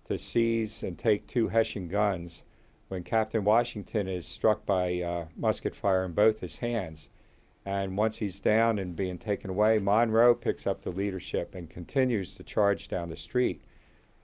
to 0.06 0.18
seize 0.18 0.82
and 0.82 0.98
take 0.98 1.26
two 1.26 1.48
Hessian 1.48 1.88
guns 1.88 2.42
when 2.88 3.04
Captain 3.04 3.44
Washington 3.44 4.08
is 4.08 4.26
struck 4.26 4.66
by 4.66 5.00
uh, 5.00 5.26
musket 5.36 5.74
fire 5.74 6.04
in 6.04 6.12
both 6.12 6.40
his 6.40 6.56
hands. 6.56 7.08
And 7.64 7.96
once 7.96 8.16
he's 8.16 8.40
down 8.40 8.78
and 8.78 8.96
being 8.96 9.18
taken 9.18 9.48
away, 9.48 9.78
Monroe 9.78 10.34
picks 10.34 10.66
up 10.66 10.82
the 10.82 10.90
leadership 10.90 11.54
and 11.54 11.70
continues 11.70 12.34
to 12.34 12.42
charge 12.42 12.88
down 12.88 13.08
the 13.08 13.16
street 13.16 13.62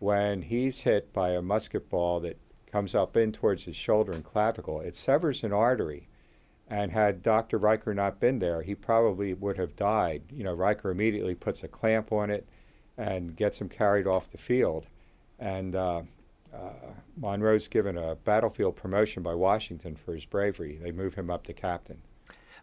when 0.00 0.42
he's 0.42 0.80
hit 0.80 1.12
by 1.12 1.30
a 1.30 1.40
musket 1.40 1.88
ball 1.88 2.18
that 2.20 2.38
comes 2.66 2.94
up 2.96 3.16
in 3.16 3.30
towards 3.30 3.62
his 3.62 3.76
shoulder 3.76 4.12
and 4.12 4.24
clavicle. 4.24 4.80
It 4.80 4.96
severs 4.96 5.44
an 5.44 5.52
artery 5.52 6.08
and 6.70 6.92
had 6.92 7.22
Dr. 7.22 7.58
Riker 7.58 7.94
not 7.94 8.20
been 8.20 8.38
there, 8.38 8.62
he 8.62 8.74
probably 8.74 9.32
would 9.32 9.56
have 9.56 9.74
died. 9.74 10.22
You 10.30 10.44
know, 10.44 10.52
Riker 10.52 10.90
immediately 10.90 11.34
puts 11.34 11.62
a 11.62 11.68
clamp 11.68 12.12
on 12.12 12.30
it 12.30 12.46
and 12.96 13.34
gets 13.34 13.60
him 13.60 13.68
carried 13.68 14.06
off 14.06 14.30
the 14.30 14.38
field. 14.38 14.86
And 15.38 15.74
uh, 15.74 16.02
uh, 16.52 16.70
Monroe's 17.16 17.68
given 17.68 17.96
a 17.96 18.16
battlefield 18.16 18.76
promotion 18.76 19.22
by 19.22 19.34
Washington 19.34 19.96
for 19.96 20.14
his 20.14 20.26
bravery. 20.26 20.78
They 20.82 20.92
move 20.92 21.14
him 21.14 21.30
up 21.30 21.44
to 21.44 21.52
captain. 21.52 22.02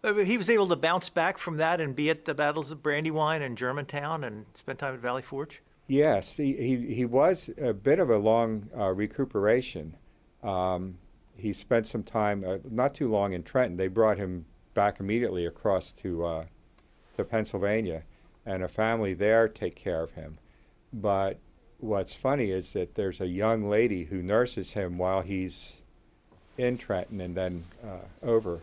He 0.04 0.38
was 0.38 0.52
able 0.52 0.68
to 0.68 0.76
bounce 0.76 1.10
back 1.10 1.40
from 1.40 1.58
that 1.58 1.82
and 1.82 1.96
be 1.96 2.12
at 2.12 2.26
the 2.26 2.36
battles 2.36 2.70
of 2.70 2.84
Brandywine 2.84 3.42
and 3.42 3.58
Germantown 3.58 4.24
and 4.24 4.46
spend 4.54 4.78
time 4.78 4.94
at 4.94 5.00
Valley 5.00 5.24
Forge? 5.24 5.64
Yes, 5.88 6.38
he, 6.38 6.54
he, 6.54 6.94
he 6.94 7.06
was 7.06 7.50
a 7.60 7.74
bit 7.74 7.98
of 7.98 8.12
a 8.12 8.18
long 8.18 8.70
uh, 8.78 8.92
recuperation. 8.92 9.96
Um, 10.44 11.00
he 11.38 11.54
spent 11.54 11.88
some 11.88 12.04
time, 12.04 12.44
uh, 12.46 12.58
not 12.70 12.94
too 12.94 13.10
long 13.10 13.34
in 13.34 13.44
Trenton. 13.44 13.78
They 13.78 13.88
brought 13.88 14.18
him 14.18 14.46
back 14.74 15.00
immediately 15.00 15.46
across 15.46 15.92
to 15.94 16.26
uh, 16.26 16.46
to 17.18 17.24
Pennsylvania, 17.24 18.04
and 18.46 18.64
a 18.64 18.68
family 18.68 19.14
there 19.14 19.48
take 19.48 19.76
care 19.76 20.04
of 20.04 20.12
him. 20.12 20.38
But 20.92 21.40
what's 21.80 22.14
funny 22.14 22.52
is 22.52 22.74
that 22.74 22.96
there's 22.96 23.22
a 23.22 23.28
young 23.28 23.70
lady 23.70 24.06
who 24.06 24.22
nurses 24.22 24.74
him 24.74 24.98
while 24.98 25.22
he's 25.22 25.82
in 26.58 26.78
Trenton 26.78 27.22
and 27.22 27.36
then 27.36 27.66
uh, 27.84 28.26
over. 28.26 28.60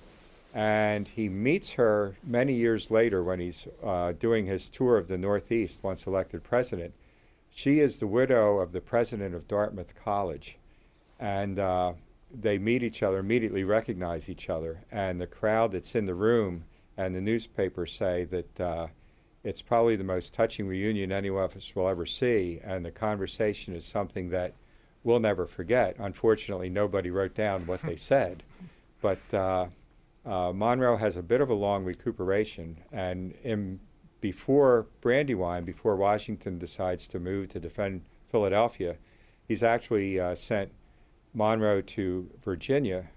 And 0.55 1.09
he 1.09 1.29
meets 1.29 1.73
her 1.73 2.17
many 2.23 2.55
years 2.55 2.91
later 2.91 3.23
when 3.23 3.41
he's 3.41 3.67
uh, 3.83 4.13
doing 4.13 4.47
his 4.47 4.69
tour 4.69 4.99
of 4.99 5.09
the 5.09 5.17
Northeast 5.17 5.81
once 5.83 6.07
elected 6.07 6.43
president. 6.43 6.93
She 7.51 7.81
is 7.81 7.99
the 7.99 8.07
widow 8.07 8.59
of 8.59 8.73
the 8.73 8.81
president 8.81 9.35
of 9.35 9.49
Dartmouth 9.49 9.95
College. 9.95 10.59
And 11.19 11.59
uh, 11.59 11.95
they 12.35 12.59
meet 12.59 12.83
each 12.83 13.03
other, 13.03 13.19
immediately 13.19 13.65
recognize 13.65 14.29
each 14.29 14.49
other, 14.49 14.85
and 14.91 15.21
the 15.21 15.27
crowd 15.27 15.73
that's 15.73 15.95
in 15.95 16.07
the 16.07 16.15
room 16.15 16.65
and 16.97 17.15
the 17.15 17.21
newspapers 17.21 17.93
say 17.93 18.25
that 18.25 18.61
uh, 18.61 18.87
it's 19.45 19.63
probably 19.63 19.97
the 19.97 20.05
most 20.05 20.35
touching 20.35 20.67
reunion 20.67 21.11
any 21.11 21.29
of 21.29 21.57
us 21.57 21.75
will 21.75 21.89
ever 21.89 22.07
see, 22.07 22.61
and 22.63 22.85
the 22.85 22.91
conversation 22.91 23.75
is 23.75 23.85
something 23.85 24.31
that 24.31 24.55
we'll 25.03 25.21
never 25.21 25.47
forget. 25.47 25.97
Unfortunately, 25.99 26.69
nobody 26.69 27.11
wrote 27.11 27.35
down 27.35 27.67
what 27.67 27.83
they 27.83 27.97
said, 28.13 28.43
but 29.01 29.21
uh, 29.33 29.67
uh, 30.25 30.53
Monroe 30.55 30.97
has 30.97 31.17
a 31.17 31.23
bit 31.23 31.41
of 31.41 31.51
a 31.51 31.55
long 31.55 31.85
recuperation, 31.85 32.79
and 32.93 33.33
in, 33.43 33.81
before 34.21 34.87
Brandywine, 35.01 35.65
before 35.65 35.97
Washington 35.97 36.59
decides 36.59 37.09
to 37.09 37.19
move 37.19 37.49
to 37.51 37.61
defend 37.61 38.03
Philadelphia, 38.31 38.97
he's 39.49 39.63
actually 39.63 40.21
uh, 40.21 40.35
sent 40.35 40.71
Monroe 41.35 41.81
to 41.81 42.31
Virginia 42.45 43.11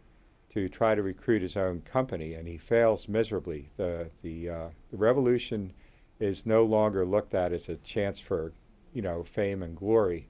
to 0.49 0.69
try 0.69 0.95
to 0.95 1.03
recruit 1.03 1.41
his 1.41 1.57
own 1.57 1.81
company, 1.81 2.33
and 2.33 2.47
he 2.47 2.57
fails 2.57 3.09
miserably. 3.09 3.71
The 3.75 4.09
the, 4.21 4.49
uh, 4.49 4.69
the 4.89 4.97
revolution 4.97 5.73
is 6.19 6.45
no 6.45 6.63
longer 6.63 7.05
looked 7.05 7.33
at 7.33 7.51
as 7.51 7.67
a 7.67 7.75
chance 7.77 8.19
for, 8.19 8.53
you 8.93 9.01
know, 9.01 9.23
fame 9.23 9.61
and 9.61 9.75
glory. 9.75 10.29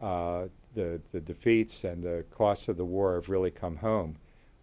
Uh, 0.00 0.46
the 0.74 1.00
the 1.12 1.20
defeats 1.20 1.84
and 1.84 2.02
the 2.02 2.24
costs 2.30 2.68
of 2.68 2.76
the 2.76 2.84
war 2.84 3.14
have 3.14 3.28
really 3.28 3.50
come 3.50 3.76
home, 3.76 4.16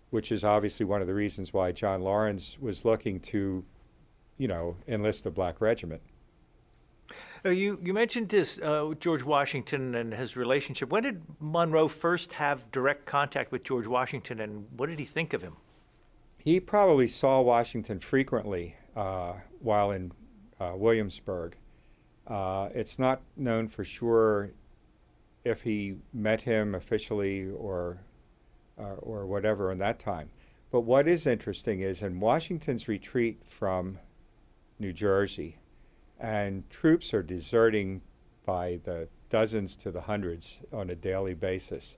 which 0.09 0.31
is 0.31 0.43
obviously 0.43 0.85
one 0.85 1.01
of 1.01 1.07
the 1.07 1.13
reasons 1.13 1.51
why 1.51 1.71
John 1.73 2.01
Laurens 2.01 2.57
was 2.59 2.85
looking 2.85 3.19
to, 3.19 3.65
you 4.37 4.47
know, 4.47 4.77
enlist 4.87 5.25
a 5.25 5.31
black 5.31 5.59
regiment. 5.59 6.01
You, 7.43 7.79
you 7.83 7.93
mentioned 7.93 8.29
this, 8.29 8.59
uh, 8.59 8.93
George 8.99 9.23
Washington 9.23 9.95
and 9.95 10.13
his 10.13 10.35
relationship. 10.35 10.89
When 10.89 11.03
did 11.03 11.21
Monroe 11.39 11.87
first 11.87 12.33
have 12.33 12.71
direct 12.71 13.05
contact 13.05 13.51
with 13.51 13.63
George 13.63 13.87
Washington, 13.87 14.39
and 14.39 14.67
what 14.77 14.89
did 14.89 14.99
he 14.99 15.05
think 15.05 15.33
of 15.33 15.41
him? 15.41 15.57
He 16.37 16.59
probably 16.59 17.07
saw 17.07 17.41
Washington 17.41 17.99
frequently 17.99 18.75
uh, 18.95 19.33
while 19.59 19.91
in 19.91 20.11
uh, 20.59 20.73
Williamsburg. 20.75 21.55
Uh, 22.27 22.69
it's 22.73 22.97
not 22.97 23.21
known 23.35 23.67
for 23.67 23.83
sure 23.83 24.51
if 25.43 25.63
he 25.63 25.95
met 26.13 26.41
him 26.41 26.75
officially 26.75 27.49
or, 27.49 27.97
uh, 28.79 28.95
or 28.99 29.25
whatever 29.25 29.71
in 29.71 29.79
that 29.79 29.99
time. 29.99 30.29
But 30.71 30.81
what 30.81 31.07
is 31.07 31.27
interesting 31.27 31.81
is 31.81 32.01
in 32.01 32.19
Washington's 32.19 32.87
retreat 32.87 33.41
from 33.47 33.99
New 34.79 34.93
Jersey, 34.93 35.57
and 36.21 36.69
troops 36.69 37.13
are 37.15 37.23
deserting 37.23 38.01
by 38.45 38.79
the 38.83 39.07
dozens 39.29 39.75
to 39.77 39.91
the 39.91 40.01
hundreds 40.01 40.59
on 40.71 40.89
a 40.89 40.95
daily 40.95 41.33
basis. 41.33 41.97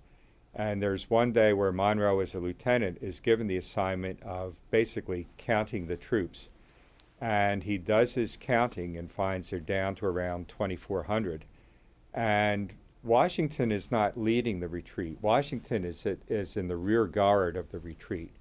And 0.56 0.82
there's 0.82 1.10
one 1.10 1.34
day 1.34 1.52
where 1.52 1.72
Monroe, 1.72 2.22
as 2.22 2.34
a 2.34 2.40
lieutenant, 2.40 3.00
is 3.02 3.20
given 3.20 3.48
the 3.48 3.58
assignment 3.58 4.24
of 4.24 4.56
basically 4.72 5.28
counting 5.38 5.88
the 5.88 5.98
troops. 5.98 6.50
And 7.20 7.64
he 7.64 7.78
does 7.78 8.14
his 8.14 8.38
counting 8.40 8.98
and 8.98 9.12
finds 9.12 9.50
they're 9.50 9.60
down 9.60 9.96
to 9.96 10.06
around 10.06 10.48
2,400. 10.48 11.44
And 12.14 12.74
Washington 13.04 13.72
is 13.72 13.92
not 13.92 14.18
leading 14.18 14.60
the 14.60 14.68
retreat. 14.70 15.18
Washington 15.22 15.84
is, 15.84 16.06
is 16.30 16.56
in 16.56 16.68
the 16.68 16.78
rear 16.78 17.08
guard 17.08 17.58
of 17.58 17.72
the 17.72 17.80
retreat. 17.80 18.32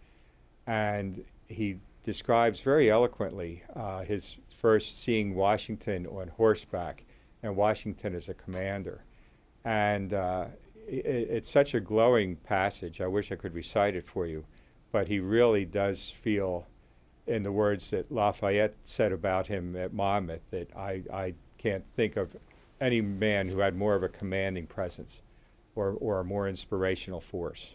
And 0.67 1.25
he 1.49 1.79
describes 2.03 2.61
very 2.61 2.91
eloquently 2.91 3.63
uh, 3.75 4.03
his 4.03 4.39
first 4.49 5.01
seeing 5.01 5.35
Washington 5.35 6.07
on 6.07 6.29
horseback 6.29 7.05
and 7.43 7.57
Washington 7.57 8.15
as 8.15 8.29
a 8.29 8.35
commander. 8.35 9.05
And 9.65 10.13
uh, 10.13 10.47
it, 10.89 11.07
it's 11.07 11.51
such 11.51 11.75
a 11.75 11.81
glowing 11.81 12.37
passage. 12.37 13.01
I 13.01 13.07
wish 13.07 13.31
I 13.31 13.37
could 13.37 13.55
recite 13.55 13.95
it 13.95 14.07
for 14.07 14.27
you. 14.27 14.45
But 14.91 15.09
he 15.09 15.21
really 15.21 15.65
does 15.65 16.11
feel 16.11 16.67
in 17.27 17.45
the 17.45 17.53
words 17.53 17.91
that 17.91 18.11
Lafayette 18.11 18.75
said 18.83 19.13
about 19.13 19.47
him 19.47 19.77
at 19.77 19.93
Monmouth, 19.93 20.43
that 20.51 20.77
I, 20.77 21.03
I 21.13 21.35
can't 21.57 21.85
think 21.95 22.17
of 22.17 22.37
any 22.81 23.01
man 23.01 23.49
who 23.49 23.61
had 23.61 23.77
more 23.77 23.95
of 23.95 24.03
a 24.03 24.09
commanding 24.09 24.67
presence 24.67 25.23
or, 25.77 25.91
or 25.93 26.21
a 26.21 26.25
more 26.25 26.49
inspirational 26.49 27.21
force. 27.21 27.75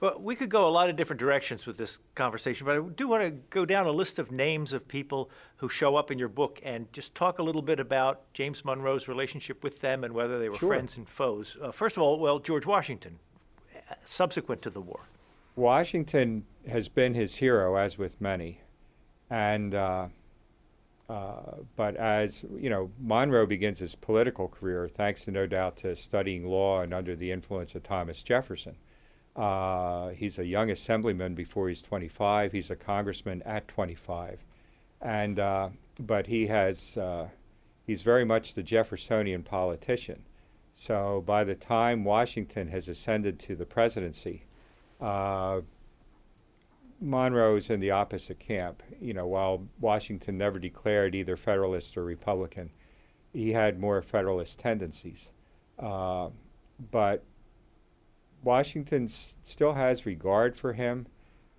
Well, 0.00 0.20
we 0.20 0.34
could 0.34 0.50
go 0.50 0.68
a 0.68 0.70
lot 0.70 0.90
of 0.90 0.96
different 0.96 1.20
directions 1.20 1.66
with 1.66 1.76
this 1.76 2.00
conversation, 2.14 2.66
but 2.66 2.76
I 2.76 2.80
do 2.80 3.08
want 3.08 3.22
to 3.24 3.30
go 3.30 3.64
down 3.64 3.86
a 3.86 3.90
list 3.92 4.18
of 4.18 4.30
names 4.30 4.72
of 4.72 4.86
people 4.88 5.30
who 5.56 5.68
show 5.68 5.96
up 5.96 6.10
in 6.10 6.18
your 6.18 6.28
book 6.28 6.60
and 6.62 6.92
just 6.92 7.14
talk 7.14 7.38
a 7.38 7.42
little 7.42 7.62
bit 7.62 7.80
about 7.80 8.20
James 8.34 8.64
Monroe's 8.64 9.08
relationship 9.08 9.62
with 9.62 9.80
them 9.80 10.04
and 10.04 10.12
whether 10.12 10.38
they 10.38 10.48
were 10.48 10.56
Sure. 10.56 10.68
friends 10.68 10.96
and 10.96 11.08
foes. 11.08 11.56
Uh, 11.60 11.70
first 11.72 11.96
of 11.96 12.02
all, 12.02 12.18
well, 12.18 12.38
George 12.38 12.66
Washington, 12.66 13.18
uh, 13.74 13.94
subsequent 14.04 14.62
to 14.62 14.70
the 14.70 14.80
war. 14.80 15.00
Washington 15.56 16.44
has 16.68 16.88
been 16.88 17.14
his 17.14 17.36
hero, 17.36 17.76
as 17.76 17.96
with 17.96 18.20
many, 18.20 18.60
and 19.30 19.74
uh, 19.74 20.08
uh, 21.08 21.56
but 21.76 21.96
as 21.96 22.44
you 22.58 22.70
know, 22.70 22.90
Monroe 22.98 23.46
begins 23.46 23.78
his 23.78 23.94
political 23.94 24.48
career 24.48 24.88
thanks 24.88 25.24
to 25.26 25.30
no 25.30 25.46
doubt 25.46 25.76
to 25.78 25.94
studying 25.94 26.44
law 26.46 26.80
and 26.80 26.94
under 26.94 27.14
the 27.14 27.30
influence 27.30 27.74
of 27.74 27.82
Thomas 27.82 28.22
Jefferson. 28.22 28.76
Uh, 29.36 30.10
he's 30.10 30.38
a 30.38 30.46
young 30.46 30.70
assemblyman 30.70 31.34
before 31.34 31.68
he's 31.68 31.82
25. 31.82 32.52
He's 32.52 32.70
a 32.70 32.76
congressman 32.76 33.42
at 33.42 33.66
25, 33.66 34.44
and 35.00 35.40
uh, 35.40 35.70
but 35.98 36.28
he 36.28 36.46
has 36.46 36.96
uh, 36.96 37.28
he's 37.84 38.02
very 38.02 38.24
much 38.24 38.54
the 38.54 38.62
Jeffersonian 38.62 39.42
politician. 39.42 40.24
So 40.72 41.22
by 41.24 41.44
the 41.44 41.54
time 41.54 42.04
Washington 42.04 42.68
has 42.68 42.88
ascended 42.88 43.38
to 43.40 43.56
the 43.56 43.66
presidency, 43.66 44.44
uh, 45.00 45.60
Monroe's 47.00 47.70
in 47.70 47.80
the 47.80 47.90
opposite 47.90 48.38
camp. 48.38 48.82
You 49.00 49.14
know, 49.14 49.26
while 49.26 49.66
Washington 49.80 50.38
never 50.38 50.58
declared 50.58 51.14
either 51.14 51.36
Federalist 51.36 51.96
or 51.96 52.04
Republican, 52.04 52.70
he 53.32 53.52
had 53.52 53.80
more 53.80 54.00
Federalist 54.02 54.58
tendencies. 54.58 55.30
Uh, 55.78 56.30
but 56.90 57.24
Washington 58.44 59.08
still 59.08 59.72
has 59.72 60.06
regard 60.06 60.56
for 60.56 60.74
him. 60.74 61.06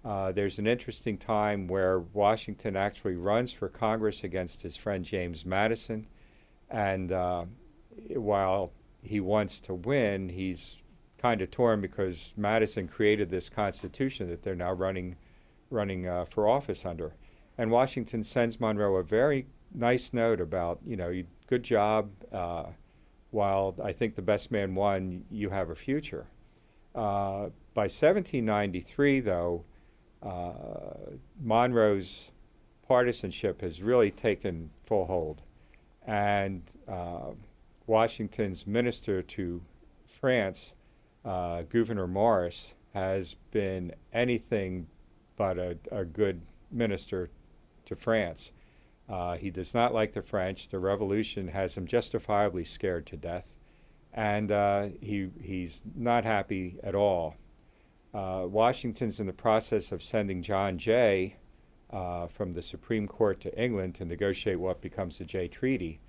Uh, 0.04 0.32
there's 0.32 0.60
an 0.60 0.67
interesting 0.67 1.17
time 1.17 1.67
where 1.67 2.00
Washington 2.00 2.76
actually 2.76 3.15
runs 3.15 3.52
for 3.52 3.67
Congress 3.67 4.24
against 4.24 4.62
his 4.62 4.78
friend 4.78 5.04
James 5.04 5.45
Madison, 5.45 6.06
and 6.69 7.12
uh, 7.12 7.45
while 8.10 8.71
he 9.02 9.19
wants 9.19 9.60
to 9.62 9.74
win, 9.74 10.30
he's 10.30 10.78
kind 11.17 11.41
of 11.41 11.50
torn 11.50 11.82
because 11.82 12.34
Madison 12.38 12.88
created 12.88 13.30
this 13.30 13.50
constitution 13.50 14.30
that 14.30 14.43
they're 14.43 14.56
now 14.56 14.71
running 14.71 15.15
running 15.71 16.08
uh, 16.08 16.26
for 16.26 16.48
office 16.48 16.86
under. 16.86 17.15
And 17.58 17.71
Washington 17.71 18.24
sends 18.24 18.60
Monroe 18.60 18.98
a 18.98 19.04
very 19.04 19.48
nice 19.74 20.13
note 20.13 20.39
about, 20.39 20.80
you 20.86 20.95
know, 20.95 21.24
good 21.48 21.63
job. 21.63 22.12
Uh, 22.32 22.65
while 23.32 23.76
I 23.84 23.91
think 23.91 24.15
the 24.15 24.21
best 24.21 24.52
man 24.52 24.76
won, 24.76 25.26
you 25.32 25.50
have 25.50 25.69
a 25.69 25.76
future. 25.76 26.28
Uh, 26.95 27.49
by 27.73 27.84
1793, 27.84 29.19
though, 29.19 29.65
uh, 30.23 30.53
Monroe's 31.41 32.31
partisanship 32.88 33.62
has 33.62 33.81
really 33.81 34.12
taken 34.12 34.69
full 34.86 35.05
hold. 35.05 35.41
And 36.08 36.63
uh, 36.88 37.31
Washington's 37.86 38.65
minister 38.65 39.21
to 39.21 39.62
France, 40.08 40.73
uh, 41.25 41.63
Gouverneur 41.63 42.08
Morris, 42.08 42.73
has 42.93 43.36
been 43.51 43.93
anything 44.13 44.88
but 45.36 45.58
a, 45.58 45.77
a 45.91 46.05
good 46.05 46.41
minister 46.71 47.29
to 47.86 47.95
France. 47.95 48.53
Uh, 49.08 49.36
he 49.36 49.51
does 49.51 49.73
not 49.73 49.93
like 49.93 50.13
the 50.13 50.21
French. 50.21 50.69
The 50.69 50.79
revolution 50.79 51.49
has 51.49 51.75
him 51.75 51.86
justifiably 51.86 52.63
scared 52.63 53.05
to 53.08 53.17
death, 53.17 53.45
and 54.15 54.49
uh, 54.49 54.88
he, 55.01 55.30
he's 55.41 55.84
not 55.93 56.23
happy 56.23 56.78
at 56.82 56.95
all. 56.95 57.36
Uh, 58.13 58.45
Washington's 58.47 59.19
in 59.19 59.28
the 59.28 59.34
process 59.34 59.91
of 59.91 60.01
sending 60.01 60.41
John 60.41 60.78
Jay 60.78 61.36
uh, 61.91 62.28
from 62.28 62.54
the 62.54 62.62
Supreme 62.62 63.08
Court 63.08 63.41
to 63.41 63.62
England 63.62 63.95
to 63.95 64.06
negotiate 64.06 64.60
what 64.60 64.82
becomes 64.82 65.17
the 65.17 65.25
Jay 65.25 65.49
Treaty, 65.49 65.99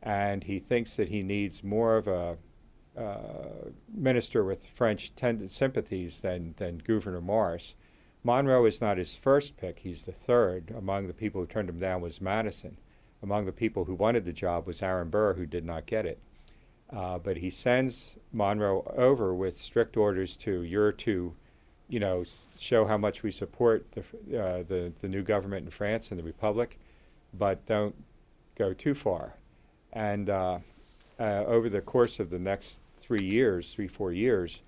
and 0.00 0.44
he 0.44 0.60
thinks 0.60 0.94
that 0.94 1.08
he 1.08 1.24
needs 1.24 1.64
more 1.64 1.96
of 1.96 2.06
a 2.06 2.38
uh, 2.96 3.70
minister 3.92 4.44
with 4.44 4.68
French 4.68 5.14
tend- 5.16 5.50
sympathies 5.50 6.20
than, 6.20 6.54
than 6.58 6.78
Gouverneur 6.78 7.20
Morris. 7.20 7.74
Monroe 8.22 8.66
is 8.66 8.80
not 8.80 8.98
his 8.98 9.16
first 9.16 9.56
pick, 9.56 9.80
he's 9.80 10.04
the 10.04 10.12
third. 10.12 10.72
Among 10.76 11.08
the 11.08 11.12
people 11.12 11.40
who 11.40 11.46
turned 11.46 11.68
him 11.68 11.80
down 11.80 12.02
was 12.02 12.20
Madison. 12.20 12.76
Among 13.20 13.46
the 13.46 13.52
people 13.52 13.84
who 13.84 13.94
wanted 13.94 14.24
the 14.24 14.32
job 14.32 14.64
was 14.64 14.80
Aaron 14.80 15.10
Burr, 15.10 15.34
who 15.34 15.46
did 15.46 15.64
not 15.64 15.86
get 15.86 16.06
it. 16.06 16.20
Uh, 16.90 17.18
but 17.18 17.36
he 17.36 17.50
sends 17.50 18.16
Monroe 18.32 18.82
over 18.96 19.34
with 19.34 19.58
strict 19.58 19.96
orders 19.96 20.36
to 20.38 20.62
you're 20.62 20.92
to, 20.92 21.34
you 21.88 22.00
know, 22.00 22.24
show 22.58 22.86
how 22.86 22.96
much 22.96 23.22
we 23.22 23.30
support 23.30 23.86
the, 23.92 24.00
uh, 24.38 24.62
the 24.62 24.92
the 25.00 25.08
new 25.08 25.22
government 25.22 25.64
in 25.64 25.70
France 25.70 26.10
and 26.10 26.18
the 26.18 26.24
republic, 26.24 26.78
but 27.34 27.66
don't 27.66 27.94
go 28.56 28.72
too 28.72 28.94
far. 28.94 29.34
And 29.92 30.30
uh, 30.30 30.58
uh, 31.20 31.44
over 31.46 31.68
the 31.68 31.82
course 31.82 32.18
of 32.20 32.30
the 32.30 32.38
next 32.38 32.80
three 32.98 33.24
years, 33.24 33.74
three 33.74 33.88
four 33.88 34.12
years, 34.12 34.62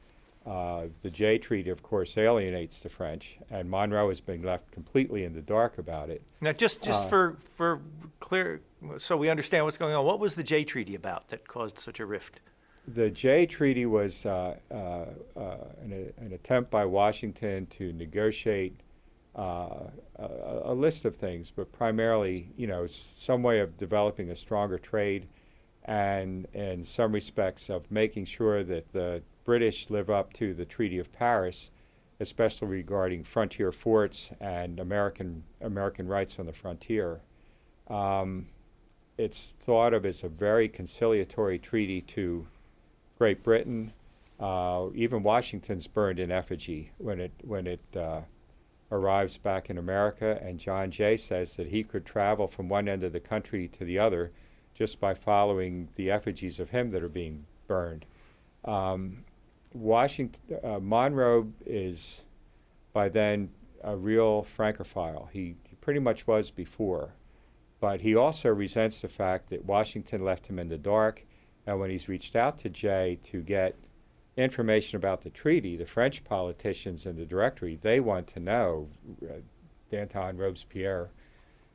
uh, 0.47 0.87
the 1.03 1.11
Jay 1.11 1.39
Treaty, 1.39 1.71
of 1.71 1.83
course, 1.83 2.19
alienates 2.19 2.81
the 2.81 2.89
French, 2.89 3.39
and 3.51 3.71
Monroe 3.71 4.09
has 4.09 4.21
been 4.21 4.43
left 4.43 4.71
completely 4.73 5.25
in 5.25 5.33
the 5.33 5.43
dark 5.43 5.79
about 5.79 6.11
it. 6.11 6.23
Now, 6.41 6.53
just 6.53 6.83
just 6.83 7.05
Uh, 7.05 7.09
for 7.09 7.37
for 7.41 7.81
clear, 8.19 8.61
so 8.99 9.17
we 9.17 9.29
understand 9.29 9.65
what's 9.65 9.79
going 9.79 9.95
on. 9.95 10.05
What 10.05 10.21
was 10.21 10.35
the 10.35 10.43
Jay 10.43 10.65
Treaty 10.65 10.95
about 10.95 11.29
that 11.29 11.47
caused 11.47 11.79
such 11.79 12.01
a 12.01 12.07
rift? 12.07 12.41
The 12.89 13.11
Jay 13.11 13.47
Treaty 13.47 13.87
was 13.87 14.27
uh, 14.27 14.57
uh, 14.71 14.75
uh, 14.75 15.57
an, 15.83 16.13
an 16.17 16.33
attempt 16.33 16.71
by 16.71 16.85
Washington 16.85 17.67
to 17.67 17.93
negotiate 17.93 18.81
uh, 19.37 19.89
a, 20.17 20.61
a 20.65 20.75
list 20.75 21.05
of 21.05 21.15
things, 21.15 21.53
but 21.55 21.71
primarily, 21.73 22.51
you 22.57 22.67
know, 22.67 22.87
some 22.87 23.43
way 23.43 23.61
of 23.61 23.77
developing 23.77 24.31
a 24.31 24.37
stronger 24.37 24.79
trade, 24.79 25.29
and 25.85 26.47
in 26.53 26.83
some 26.83 27.13
respects 27.13 27.71
of 27.71 27.91
making 27.91 28.25
sure 28.25 28.65
that 28.65 28.93
the 28.93 29.23
British 29.45 29.91
live 29.91 30.11
up 30.11 30.33
to 30.33 30.53
the 30.55 30.65
Treaty 30.65 30.99
of 30.99 31.13
Paris, 31.13 31.71
especially 32.19 32.69
regarding 32.69 33.25
frontier 33.25 33.73
forts 33.73 34.31
and 34.41 34.79
American 34.81 35.45
American 35.61 36.07
rights 36.07 36.39
on 36.39 36.47
the 36.47 36.53
frontier. 36.53 37.21
Um, 37.89 38.47
it's 39.21 39.55
thought 39.61 39.93
of 39.93 40.07
as 40.07 40.25
a 40.25 40.29
very 40.29 40.67
conciliatory 40.67 41.59
treaty 41.59 42.01
to 42.01 42.47
Great 43.19 43.43
Britain. 43.43 43.93
Uh, 44.39 44.87
even 44.95 45.23
Washington's 45.23 45.87
burned 45.87 46.19
in 46.19 46.31
effigy 46.31 46.93
when 46.97 47.21
it 47.21 47.33
when 47.43 47.67
it 47.67 47.85
uh, 47.95 48.23
arrives 48.91 49.37
back 49.37 49.69
in 49.69 49.77
America, 49.77 50.41
and 50.43 50.59
John 50.59 50.91
Jay 50.91 51.19
says 51.19 51.57
that 51.57 51.67
he 51.67 51.85
could 51.85 52.07
travel 52.07 52.49
from 52.49 52.71
one 52.71 52.89
end 52.89 53.05
of 53.05 53.13
the 53.13 53.21
country 53.21 53.69
to 53.69 53.85
the 53.85 53.99
other 53.99 54.33
just 54.75 54.99
by 54.99 55.13
following 55.13 55.89
the 55.97 56.11
effigies 56.11 56.59
of 56.59 56.71
him 56.71 56.91
that 56.91 57.03
are 57.03 57.09
being 57.09 57.45
burned. 57.69 58.07
Um, 58.65 59.25
Washington 59.75 60.59
uh, 60.65 60.79
Monroe 60.81 61.53
is 61.67 62.23
by 62.95 63.11
then 63.11 63.51
a 63.85 63.95
real 63.95 64.43
Francophile. 64.43 65.29
He, 65.31 65.57
he 65.69 65.77
pretty 65.83 66.01
much 66.01 66.27
was 66.27 66.51
before, 66.51 67.13
but 67.81 68.03
he 68.03 68.15
also 68.15 68.51
resents 68.51 69.01
the 69.01 69.09
fact 69.09 69.49
that 69.51 69.65
Washington 69.65 70.23
left 70.23 70.47
him 70.47 70.59
in 70.59 70.69
the 70.69 70.79
dark. 70.79 71.25
And 71.67 71.81
when 71.81 71.91
he's 71.91 72.09
reached 72.09 72.37
out 72.37 72.59
to 72.59 72.69
Jay 72.69 73.19
to 73.25 73.41
get 73.41 73.77
information 74.37 74.97
about 74.97 75.23
the 75.23 75.31
treaty, 75.31 75.77
the 75.77 75.87
French 75.87 76.23
politicians 76.25 77.07
in 77.07 77.17
the 77.17 77.25
directory, 77.25 77.79
they 77.81 78.01
want 78.01 78.27
to 78.29 78.41
know. 78.41 78.89
Uh, 79.23 79.41
Danton 79.91 80.37
Robespierre, 80.37 81.11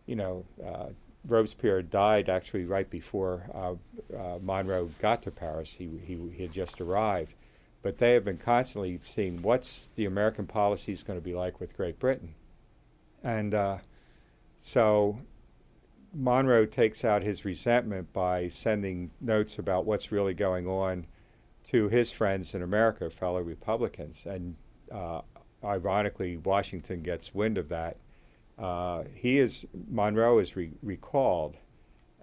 you 0.05 0.15
know, 0.15 0.45
uh, 0.65 0.87
Robespierre 1.27 1.81
died 1.81 2.29
actually 2.29 2.65
right 2.65 2.89
before 2.89 3.49
uh, 3.53 3.73
uh, 4.15 4.39
Monroe 4.41 4.89
got 4.99 5.23
to 5.23 5.31
Paris. 5.31 5.75
He, 5.77 5.89
he, 6.05 6.17
he 6.33 6.43
had 6.43 6.51
just 6.51 6.79
arrived. 6.79 7.33
But 7.81 7.97
they 7.97 8.13
have 8.13 8.25
been 8.25 8.37
constantly 8.37 8.97
seeing 8.99 9.41
what's 9.41 9.89
the 9.95 10.05
American 10.05 10.47
policy 10.47 10.91
is 10.91 11.03
going 11.03 11.19
to 11.19 11.23
be 11.23 11.35
like 11.35 11.59
with 11.59 11.75
Great 11.75 11.99
Britain. 11.99 12.33
And 13.23 13.53
uh, 13.53 13.77
so 14.57 15.19
Monroe 16.15 16.65
takes 16.65 17.03
out 17.03 17.23
his 17.23 17.43
resentment 17.43 18.13
by 18.13 18.47
sending 18.47 19.11
notes 19.19 19.59
about 19.59 19.85
what's 19.85 20.11
really 20.11 20.33
going 20.33 20.65
on 20.65 21.05
to 21.67 21.89
his 21.89 22.11
friends 22.11 22.55
in 22.55 22.61
America, 22.61 23.09
fellow 23.09 23.41
Republicans. 23.41 24.25
And 24.25 24.55
uh, 24.91 25.21
ironically, 25.63 26.37
Washington 26.37 27.01
gets 27.01 27.33
wind 27.33 27.57
of 27.57 27.69
that. 27.69 27.97
Uh, 28.57 29.03
he 29.13 29.39
is 29.39 29.65
Monroe 29.89 30.39
is 30.39 30.55
re- 30.55 30.71
recalled 30.81 31.57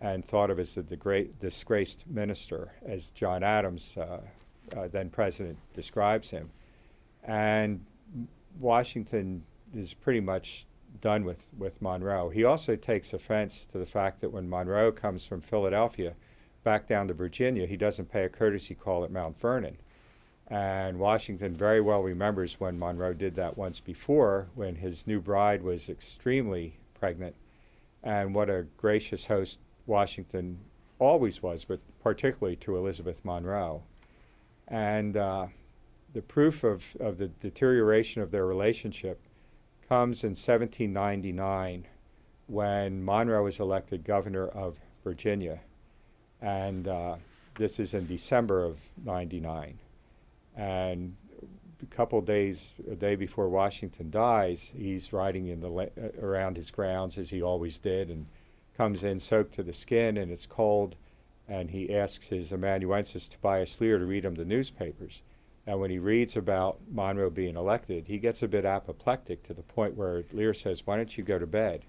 and 0.00 0.24
thought 0.24 0.50
of 0.50 0.59
as 0.59 0.74
the, 0.74 0.96
great 0.96 1.38
disgraced 1.38 2.07
minister, 2.09 2.72
as 2.85 3.11
John 3.11 3.44
Adams, 3.44 3.96
uh, 3.96 4.20
uh, 4.76 4.88
then 4.88 5.11
president, 5.11 5.59
describes 5.74 6.31
him. 6.31 6.50
And 7.22 7.85
Washington 8.59 9.44
is 9.74 9.94
pretty 9.94 10.20
much 10.20 10.66
done 11.00 11.24
with, 11.24 11.52
with 11.57 11.83
Monroe. 11.83 12.28
He 12.28 12.44
also 12.44 12.76
takes 12.76 13.12
offense 13.12 13.66
to 13.66 13.78
the 13.78 13.87
fact 13.87 14.20
that 14.20 14.31
when 14.31 14.48
Monroe 14.48 14.92
comes 14.92 15.26
from 15.26 15.40
Philadelphia 15.40 16.14
back 16.64 16.87
down 16.87 17.09
to 17.09 17.14
Virginia, 17.14 17.66
he 17.66 17.76
doesn't 17.76 18.11
pay 18.11 18.24
a 18.24 18.28
courtesy 18.28 18.74
call 18.74 19.05
at 19.05 19.11
Mount 19.11 19.38
Vernon. 19.40 19.78
And 20.48 20.98
Washington 20.98 21.55
very 21.55 21.81
well 21.81 22.02
remembers 22.02 22.61
when 22.61 22.78
Monroe 22.78 23.14
did 23.14 23.35
that 23.37 23.57
once 23.57 23.81
before, 23.81 24.48
when 24.55 24.76
his 24.76 25.07
new 25.07 25.20
bride 25.20 25.62
was 25.62 25.88
extremely 25.88 26.78
pregnant, 26.94 27.35
and 28.02 28.35
what 28.35 28.50
a 28.50 28.66
gracious 28.76 29.26
host 29.26 29.61
Washington 29.87 30.59
always 30.98 31.42
was, 31.42 31.64
but 31.64 31.81
particularly 32.02 32.57
to 32.57 32.76
Elizabeth 32.76 33.24
Monroe. 33.24 33.83
And 34.68 35.16
uh, 35.16 35.46
the 36.12 36.22
proof 36.22 36.64
of, 36.64 36.96
of 37.00 37.18
the 37.18 37.28
deterioration 37.28 38.22
of 38.22 38.31
their 38.31 38.46
relationship 38.46 39.20
comes 39.92 40.24
in 40.24 40.31
1799 40.31 41.87
when 42.46 43.05
Monroe 43.05 43.44
was 43.44 43.61
elected 43.61 44.02
governor 44.02 44.48
of 44.48 44.81
Virginia. 45.05 45.61
And 46.40 46.88
uh, 46.88 47.16
this 47.59 47.78
is 47.78 47.92
in 47.92 48.07
December 48.07 48.64
of 48.64 48.81
99. 49.05 49.78
And 50.57 51.14
a 51.83 51.94
couple 51.94 52.22
days, 52.22 52.72
a 52.90 52.94
day 52.94 53.16
before 53.16 53.50
Washington 53.50 54.11
dies, 54.11 54.72
he's 54.74 55.12
riding 55.12 55.48
in 55.48 55.61
the 55.61 55.68
la- 55.68 55.83
uh, 55.83 56.09
around 56.22 56.57
his 56.57 56.70
grounds 56.70 57.18
as 57.18 57.28
he 57.28 57.42
always 57.42 57.78
did 57.78 58.09
and 58.09 58.24
comes 58.78 59.05
in 59.05 59.20
soaked 59.20 59.52
to 59.57 59.62
the 59.62 59.74
skin 59.74 60.16
and 60.16 60.33
it's 60.33 60.46
cold. 60.46 60.96
And 61.46 61.70
he 61.70 61.94
asks 61.94 62.28
his 62.28 62.50
amanuensis 62.50 63.28
Tobias 63.28 63.78
Lear 63.78 63.98
to 63.98 64.07
read 64.07 64.24
him 64.24 64.37
the 64.37 64.46
newspapers. 64.46 65.20
And 65.66 65.81
when 65.81 65.90
he 65.90 65.98
reads 65.98 66.37
about 66.37 66.81
Monroe 66.90 67.31
being 67.31 67.57
elected, 67.57 68.09
he 68.09 68.18
gets 68.18 68.42
a 68.42 68.48
bit 68.48 68.64
apoplectic 68.64 69.44
to 69.44 69.55
the 69.55 69.62
point 69.62 69.94
where 69.94 70.25
Lear 70.33 70.55
says, 70.55 70.87
Why 70.87 70.96
don't 70.96 71.16
you 71.16 71.22
go 71.22 71.38
to 71.38 71.46
bed? 71.46 71.85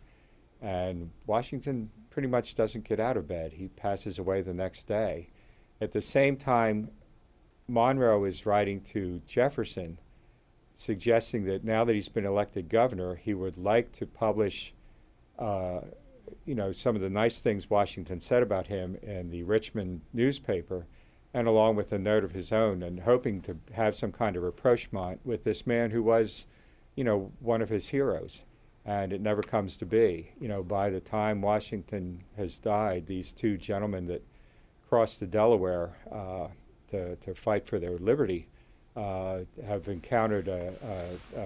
And 0.61 1.09
Washington 1.25 1.89
pretty 2.09 2.27
much 2.27 2.55
doesn't 2.55 2.87
get 2.87 2.99
out 2.99 3.17
of 3.17 3.27
bed. 3.27 3.53
He 3.53 3.67
passes 3.67 4.19
away 4.19 4.41
the 4.41 4.53
next 4.53 4.85
day. 4.85 5.29
At 5.81 5.91
the 5.91 6.01
same 6.01 6.37
time, 6.37 6.91
Monroe 7.67 8.23
is 8.25 8.45
writing 8.45 8.81
to 8.81 9.21
Jefferson, 9.25 9.97
suggesting 10.75 11.45
that 11.45 11.63
now 11.63 11.83
that 11.83 11.95
he's 11.95 12.09
been 12.09 12.25
elected 12.25 12.69
governor, 12.69 13.15
he 13.15 13.33
would 13.33 13.57
like 13.57 13.91
to 13.93 14.05
publish, 14.05 14.73
uh, 15.39 15.81
you 16.45 16.55
know, 16.55 16.71
some 16.71 16.95
of 16.95 17.01
the 17.01 17.09
nice 17.09 17.41
things 17.41 17.69
Washington 17.69 18.19
said 18.19 18.43
about 18.43 18.67
him 18.67 18.95
in 19.01 19.29
the 19.29 19.43
Richmond 19.43 20.01
newspaper, 20.13 20.85
and 21.33 21.47
along 21.47 21.75
with 21.75 21.91
a 21.91 21.99
note 21.99 22.23
of 22.23 22.31
his 22.31 22.51
own, 22.51 22.83
and 22.83 23.01
hoping 23.01 23.41
to 23.41 23.57
have 23.73 23.95
some 23.95 24.11
kind 24.11 24.35
of 24.35 24.43
rapprochement 24.43 25.19
with 25.25 25.43
this 25.43 25.65
man 25.65 25.91
who 25.91 26.03
was, 26.03 26.45
you 26.95 27.03
know, 27.03 27.31
one 27.39 27.61
of 27.61 27.69
his 27.69 27.89
heroes. 27.89 28.43
And 28.85 29.13
it 29.13 29.21
never 29.21 29.41
comes 29.41 29.77
to 29.77 29.85
be. 29.85 30.31
You 30.39 30.49
know, 30.49 30.61
by 30.61 30.89
the 30.89 30.99
time 30.99 31.41
Washington 31.41 32.23
has 32.35 32.59
died, 32.59 33.07
these 33.07 33.31
two 33.31 33.57
gentlemen 33.57 34.07
that 34.07 34.23
crossed 34.89 35.19
the 35.21 35.25
Delaware 35.25 35.95
uh, 36.11 36.47
to, 36.89 37.15
to 37.15 37.33
fight 37.33 37.65
for 37.65 37.79
their 37.79 37.97
liberty 37.97 38.47
uh, 38.95 39.39
have 39.65 39.87
encountered 39.87 40.47
a, 40.47 40.73
a, 41.35 41.39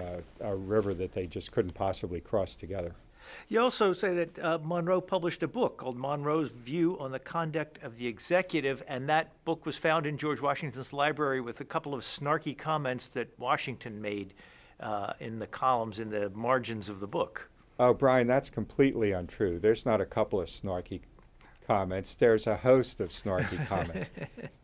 a, 0.46 0.50
a 0.52 0.56
river 0.56 0.92
that 0.94 1.12
they 1.12 1.26
just 1.26 1.52
couldn't 1.52 1.74
possibly 1.74 2.20
cross 2.20 2.56
together. 2.56 2.94
You 3.48 3.60
also 3.60 3.92
say 3.92 4.14
that 4.14 4.38
uh, 4.38 4.58
Monroe 4.62 5.00
published 5.00 5.42
a 5.42 5.48
book 5.48 5.78
called 5.78 5.96
Monroe's 5.96 6.50
View 6.50 6.98
on 6.98 7.12
the 7.12 7.18
Conduct 7.18 7.78
of 7.82 7.96
the 7.96 8.06
Executive, 8.06 8.82
and 8.88 9.08
that 9.08 9.44
book 9.44 9.64
was 9.66 9.76
found 9.76 10.06
in 10.06 10.18
George 10.18 10.40
Washington's 10.40 10.92
library 10.92 11.40
with 11.40 11.60
a 11.60 11.64
couple 11.64 11.94
of 11.94 12.02
snarky 12.02 12.56
comments 12.56 13.08
that 13.08 13.28
Washington 13.38 14.00
made 14.00 14.34
uh, 14.80 15.12
in 15.20 15.38
the 15.38 15.46
columns 15.46 15.98
in 15.98 16.10
the 16.10 16.30
margins 16.30 16.88
of 16.88 17.00
the 17.00 17.06
book. 17.06 17.50
Oh, 17.78 17.94
Brian, 17.94 18.26
that's 18.26 18.50
completely 18.50 19.12
untrue. 19.12 19.58
There's 19.58 19.86
not 19.86 20.00
a 20.00 20.06
couple 20.06 20.40
of 20.40 20.48
snarky 20.48 21.00
comments, 21.66 22.14
there's 22.14 22.46
a 22.46 22.56
host 22.56 22.98
of 22.98 23.10
snarky 23.10 23.64
comments. 23.68 24.10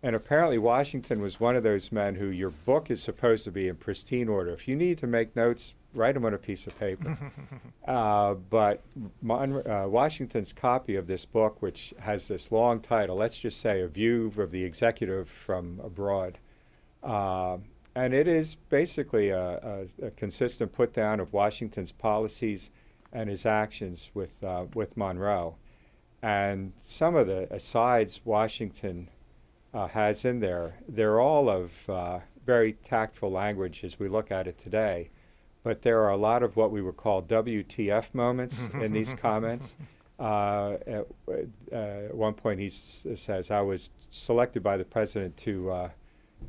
And 0.03 0.17
apparently, 0.17 0.59
Washington 0.59 1.21
was 1.21 1.39
one 1.39 1.55
of 1.55 1.63
those 1.63 1.93
men 1.93 2.15
who 2.15 2.27
your 2.27 2.51
book 2.51 2.91
is 2.91 3.03
supposed 3.03 3.45
to 3.45 3.51
be 3.51 3.69
in 3.69 3.77
pristine 3.77 4.29
order. 4.29 4.51
If 4.51 4.67
you 4.67 4.75
need 4.75 4.99
to 4.99 5.07
make 5.07 5.37
notes, 5.37 5.75
write 5.95 6.15
them 6.15 6.25
on 6.25 6.35
a 6.35 6.39
piece 6.39 6.67
of 6.67 6.79
paper. 6.79 7.17
uh, 7.89 8.35
but 8.35 8.83
Mon- 9.23 9.67
uh, 9.67 9.87
Washington's 9.89 10.53
copy 10.53 10.97
of 10.97 11.07
this 11.07 11.25
book, 11.25 11.63
which 11.63 11.95
has 12.01 12.29
this 12.29 12.53
long 12.53 12.81
title, 12.81 13.17
let's 13.17 13.39
just 13.39 13.61
say 13.61 13.81
A 13.81 13.89
View 13.89 14.33
of 14.37 14.51
the 14.51 14.65
Executive 14.65 15.29
from 15.29 15.81
Abroad. 15.83 16.39
Uh, 17.03 17.59
and 17.95 18.13
it 18.13 18.27
is 18.27 18.57
basically 18.69 19.29
a, 19.29 19.87
a, 20.01 20.07
a, 20.07 20.11
consistent 20.11 20.73
put 20.73 20.93
down 20.93 21.21
of 21.21 21.33
Washington's 21.33 21.93
policies 21.93 22.71
and 23.13 23.31
his 23.31 23.47
actions 23.47 24.11
with, 24.15 24.43
uh, 24.45 24.67
with 24.75 24.97
Monroe. 24.97 25.57
And 26.23 26.73
some 26.79 27.15
of 27.15 27.27
the 27.27 27.47
asides 27.53 28.23
Washington 28.25 29.11
uh, 29.73 29.89
has 29.89 30.25
in 30.25 30.41
there, 30.41 30.77
they're 30.89 31.21
all 31.21 31.49
of 31.51 31.89
uh, 31.89 32.21
very 32.45 32.73
tactful 32.73 33.31
language 33.31 33.85
as 33.85 33.99
we 33.99 34.09
look 34.09 34.31
at 34.31 34.47
it 34.47 34.59
today. 34.59 35.11
But 35.65 35.83
there 35.83 36.03
are 36.03 36.11
a 36.11 36.17
lot 36.17 36.43
of 36.45 36.55
what 36.57 36.71
we 36.71 36.81
would 36.83 36.97
call 36.99 37.23
WTF 37.23 38.15
moments 38.15 38.61
in 38.81 38.93
these 38.93 39.15
comments. 39.21 39.75
Uh, 40.21 40.77
at, 40.87 41.07
uh, 41.27 41.75
at, 41.75 42.15
one 42.15 42.35
point, 42.35 42.61
he 42.61 42.67
s- 42.67 43.05
says, 43.17 43.51
I 43.51 43.63
was 43.63 43.91
selected 44.11 44.63
by 44.63 44.77
the 44.77 44.85
president 44.85 45.37
to, 45.39 45.71
uh, 45.73 45.89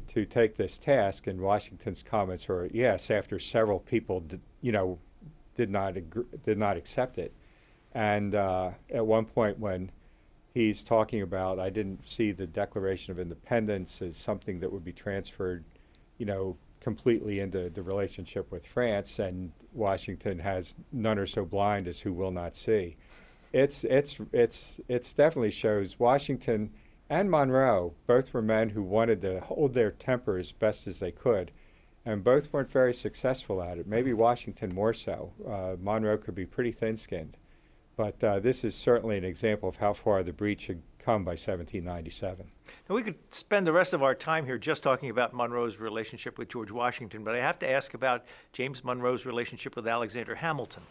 to 0.10 0.26
take 0.26 0.58
this 0.58 0.78
task, 0.78 1.26
and 1.26 1.40
Washington's 1.42 2.04
comments 2.04 2.48
were, 2.48 2.70
yes, 2.72 3.10
after 3.10 3.40
several 3.40 3.80
people, 3.80 4.20
d- 4.20 4.40
you 4.62 4.72
know, 4.72 5.00
did 5.56 5.72
not, 5.72 5.98
agree, 5.98 6.26
did 6.44 6.60
not 6.60 6.78
accept 6.78 7.18
it. 7.18 7.34
And 7.94 8.36
uh, 8.36 8.72
at 8.94 9.06
one 9.08 9.26
point, 9.26 9.58
when 9.58 9.92
he's 10.54 10.84
talking 10.84 11.22
about, 11.22 11.58
I 11.58 11.70
didn't 11.70 12.08
see 12.08 12.34
the 12.34 12.46
Declaration 12.46 13.12
of 13.12 13.20
Independence 13.20 14.02
as 14.02 14.18
something 14.18 14.60
that 14.60 14.72
would 14.72 14.84
be 14.84 14.92
transferred, 14.94 15.64
you 16.18 16.26
know, 16.26 16.58
completely 16.86 17.40
into 17.40 17.68
the 17.68 17.82
relationship 17.82 18.52
with 18.52 18.64
France, 18.64 19.18
and 19.18 19.52
Washington 19.74 20.38
has 20.38 20.76
none 20.92 21.18
are 21.18 21.26
so 21.26 21.44
blind 21.44 21.88
as 21.88 22.02
who 22.02 22.14
will 22.14 22.30
not 22.30 22.56
see. 22.56 22.96
It's 23.52 23.84
it's 23.86 24.20
it's 24.32 24.80
it's 24.88 25.12
definitely 25.16 25.50
shows 25.50 26.00
Washington 26.00 26.70
and 27.10 27.32
Monroe 27.32 27.96
both 28.06 28.32
were 28.34 28.44
men 28.44 28.70
who 28.70 28.84
wanted 28.84 29.20
to 29.24 29.40
hold 29.40 29.74
their 29.74 29.90
temper 29.90 30.38
as 30.38 30.52
best 30.52 30.86
as 30.86 31.00
they 31.00 31.12
could, 31.12 31.50
and 32.06 32.24
both 32.24 32.54
weren't 32.54 32.70
very 32.70 32.94
successful 32.94 33.64
at 33.64 33.80
it. 33.80 33.88
Maybe 33.88 34.14
Washington 34.14 34.72
more 34.72 34.94
so. 34.94 35.34
Uh, 35.44 35.76
Monroe 35.82 36.20
could 36.20 36.36
be 36.36 36.46
pretty 36.46 36.72
thin-skinned. 36.72 37.36
But 37.96 38.24
uh, 38.24 38.40
this 38.40 38.64
is 38.64 38.76
certainly 38.76 39.18
an 39.18 39.24
example 39.24 39.70
of 39.70 39.78
how 39.78 39.94
far 39.94 40.22
the 40.22 40.34
breach 40.34 40.68
had 40.68 40.82
come 41.06 41.24
by 41.24 41.32
1797. 41.32 42.48
Now, 42.90 42.96
we 42.96 43.04
could 43.04 43.16
spend 43.32 43.68
the 43.68 43.72
rest 43.72 43.94
of 43.94 44.02
our 44.02 44.16
time 44.16 44.46
here 44.48 44.58
just 44.58 44.82
talking 44.82 45.12
about 45.12 45.34
Monroe's 45.34 45.78
relationship 45.78 46.40
with 46.40 46.50
George 46.50 46.72
Washington, 46.72 47.24
but 47.24 47.36
I 47.36 47.38
have 47.38 47.60
to 47.60 47.70
ask 47.70 47.94
about 47.94 48.26
James 48.54 48.84
Monroe's 48.84 49.24
relationship 49.24 49.76
with 49.76 49.88
Alexander 49.88 50.34
Hamilton. 50.36 50.82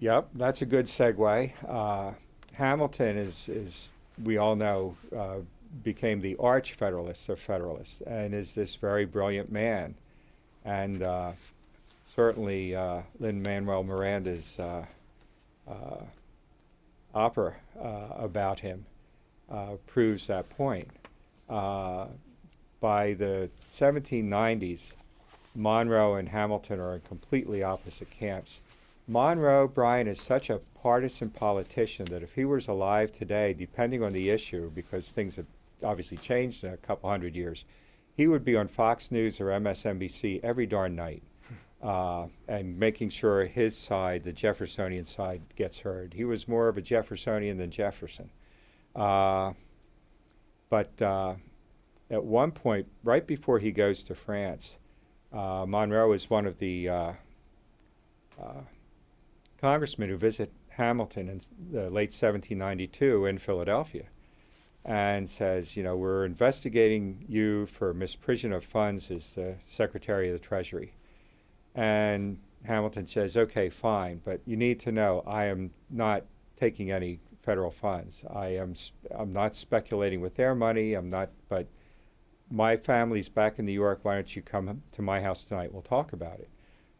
Yep, 0.00 0.28
that's 0.34 0.60
a 0.60 0.66
good 0.66 0.84
segue. 0.84 1.52
Uh, 1.66 2.12
Hamilton 2.52 3.16
is, 3.16 3.48
is, 3.48 3.94
we 4.22 4.36
all 4.36 4.54
know, 4.54 4.96
uh, 5.16 5.36
became 5.82 6.20
the 6.20 6.36
arch 6.38 6.74
Federalist 6.74 7.28
of 7.30 7.38
Federalists 7.38 8.02
and 8.02 8.34
is 8.34 8.54
this 8.54 8.74
very 8.74 9.06
brilliant 9.06 9.50
man. 9.50 9.94
And 10.64 11.02
uh, 11.02 11.32
certainly 12.06 12.76
uh, 12.76 13.00
Lin 13.18 13.42
Manuel 13.42 13.82
Miranda's 13.82 14.58
uh, 14.58 14.84
uh, 15.66 16.02
opera 17.14 17.54
uh, 17.78 18.08
about 18.16 18.60
him 18.60 18.86
uh, 19.50 19.76
proves 19.86 20.26
that 20.26 20.48
point. 20.50 20.88
Uh, 21.48 22.06
by 22.80 23.14
the 23.14 23.50
1790s, 23.68 24.92
Monroe 25.54 26.14
and 26.14 26.28
Hamilton 26.28 26.80
are 26.80 26.94
in 26.94 27.00
completely 27.00 27.62
opposite 27.62 28.10
camps. 28.10 28.60
Monroe, 29.08 29.66
Brian, 29.66 30.06
is 30.06 30.20
such 30.20 30.48
a 30.48 30.60
partisan 30.80 31.30
politician 31.30 32.06
that 32.06 32.22
if 32.22 32.34
he 32.34 32.44
was 32.44 32.68
alive 32.68 33.12
today, 33.12 33.52
depending 33.52 34.02
on 34.02 34.12
the 34.12 34.30
issue, 34.30 34.70
because 34.70 35.10
things 35.10 35.36
have 35.36 35.46
obviously 35.82 36.16
changed 36.16 36.62
in 36.62 36.72
a 36.72 36.76
couple 36.76 37.10
hundred 37.10 37.34
years, 37.34 37.64
he 38.16 38.28
would 38.28 38.44
be 38.44 38.56
on 38.56 38.68
Fox 38.68 39.10
News 39.10 39.40
or 39.40 39.46
MSNBC 39.46 40.40
every 40.42 40.66
darn 40.66 40.94
night 40.94 41.22
uh, 41.82 42.26
and 42.46 42.78
making 42.78 43.10
sure 43.10 43.44
his 43.44 43.76
side, 43.76 44.22
the 44.22 44.32
Jeffersonian 44.32 45.04
side, 45.04 45.42
gets 45.56 45.80
heard. 45.80 46.14
He 46.14 46.24
was 46.24 46.46
more 46.46 46.68
of 46.68 46.76
a 46.76 46.82
Jeffersonian 46.82 47.56
than 47.58 47.70
Jefferson. 47.70 48.30
Uh, 48.94 49.52
but 50.68 51.00
uh, 51.00 51.34
at 52.10 52.24
one 52.24 52.52
point, 52.52 52.86
right 53.02 53.26
before 53.26 53.58
he 53.58 53.70
goes 53.70 54.04
to 54.04 54.14
France, 54.14 54.78
uh, 55.32 55.64
Monroe 55.66 56.12
is 56.12 56.28
one 56.28 56.46
of 56.46 56.58
the 56.58 56.88
uh, 56.88 57.12
uh, 58.40 58.62
congressmen 59.60 60.08
who 60.08 60.16
visit 60.16 60.52
Hamilton 60.70 61.28
in 61.28 61.40
the 61.70 61.90
late 61.90 62.12
1792 62.12 63.26
in 63.26 63.38
Philadelphia 63.38 64.04
and 64.84 65.28
says, 65.28 65.76
you 65.76 65.82
know, 65.82 65.96
we're 65.96 66.24
investigating 66.24 67.24
you 67.28 67.66
for 67.66 67.92
misprision 67.92 68.54
of 68.54 68.64
funds 68.64 69.10
as 69.10 69.34
the 69.34 69.56
Secretary 69.66 70.28
of 70.28 70.32
the 70.32 70.38
Treasury. 70.38 70.94
And 71.74 72.38
Hamilton 72.64 73.06
says, 73.06 73.36
okay, 73.36 73.68
fine, 73.68 74.20
but 74.24 74.40
you 74.44 74.56
need 74.56 74.80
to 74.80 74.92
know 74.92 75.22
I 75.26 75.46
am 75.46 75.70
not 75.88 76.24
taking 76.56 76.90
any 76.90 77.20
federal 77.42 77.70
funds. 77.70 78.24
I 78.32 78.48
am 78.48 78.74
I'm 79.14 79.32
not 79.32 79.54
speculating 79.54 80.20
with 80.20 80.34
their 80.36 80.54
money. 80.54 80.94
I'm 80.94 81.10
not, 81.10 81.30
but 81.48 81.68
my 82.50 82.76
family's 82.76 83.28
back 83.28 83.58
in 83.58 83.64
New 83.64 83.72
York. 83.72 84.00
Why 84.02 84.14
don't 84.14 84.36
you 84.36 84.42
come 84.42 84.82
to 84.92 85.02
my 85.02 85.20
house 85.20 85.44
tonight? 85.44 85.72
We'll 85.72 85.82
talk 85.82 86.12
about 86.12 86.38
it. 86.40 86.50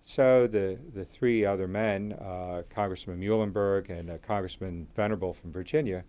So 0.00 0.46
the 0.46 0.78
the 0.94 1.04
three 1.04 1.44
other 1.44 1.68
men, 1.68 2.14
uh, 2.14 2.62
Congressman 2.70 3.20
Muhlenberg 3.20 3.90
and 3.90 4.10
uh, 4.10 4.18
Congressman 4.18 4.88
Venable 4.96 5.34
from 5.34 5.52
Virginia, 5.52 6.04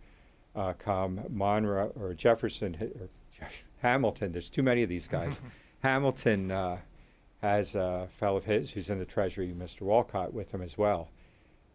uh, 0.55 0.73
come. 0.73 1.21
Monroe 1.29 1.91
or 1.99 2.13
Jefferson 2.13 2.75
or 2.99 3.09
Hamilton. 3.81 4.31
There's 4.31 4.49
too 4.49 4.63
many 4.63 4.83
of 4.83 4.89
these 4.89 5.07
guys. 5.07 5.39
Hamilton 5.83 6.51
uh, 6.51 6.77
has 7.41 7.75
a 7.75 8.07
fellow 8.11 8.37
of 8.37 8.45
his 8.45 8.71
who's 8.71 8.89
in 8.89 8.99
the 8.99 9.05
Treasury, 9.05 9.53
Mr. 9.57 9.81
Walcott, 9.81 10.33
with 10.33 10.51
him 10.53 10.61
as 10.61 10.77
well. 10.77 11.09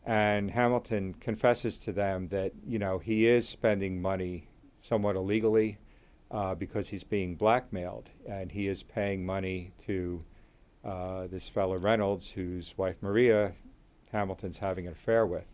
And 0.04 0.52
Hamilton 0.52 1.14
confesses 1.14 1.78
to 1.80 1.92
them 1.92 2.28
that 2.28 2.52
you 2.64 2.78
know 2.78 2.98
he 2.98 3.26
is 3.26 3.48
spending 3.48 4.00
money 4.00 4.48
somewhat 4.76 5.16
illegally 5.16 5.78
uh, 6.30 6.54
because 6.54 6.88
he's 6.88 7.02
being 7.04 7.34
blackmailed, 7.34 8.10
and 8.28 8.52
he 8.52 8.68
is 8.68 8.82
paying 8.84 9.26
money 9.26 9.72
to 9.86 10.24
uh, 10.84 11.26
this 11.26 11.48
fellow 11.48 11.76
Reynolds, 11.76 12.30
whose 12.30 12.78
wife 12.78 12.96
Maria 13.00 13.54
Hamilton's 14.12 14.58
having 14.58 14.86
an 14.86 14.92
affair 14.92 15.26
with. 15.26 15.46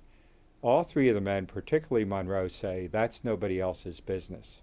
All 0.61 0.83
three 0.85 1.09
of 1.09 1.15
the 1.15 1.21
men, 1.21 1.47
particularly 1.47 2.05
Monroe, 2.05 2.49
say 2.49 2.87
that's 2.87 3.25
nobody 3.25 3.61
else's 3.61 4.01
business, 4.01 4.61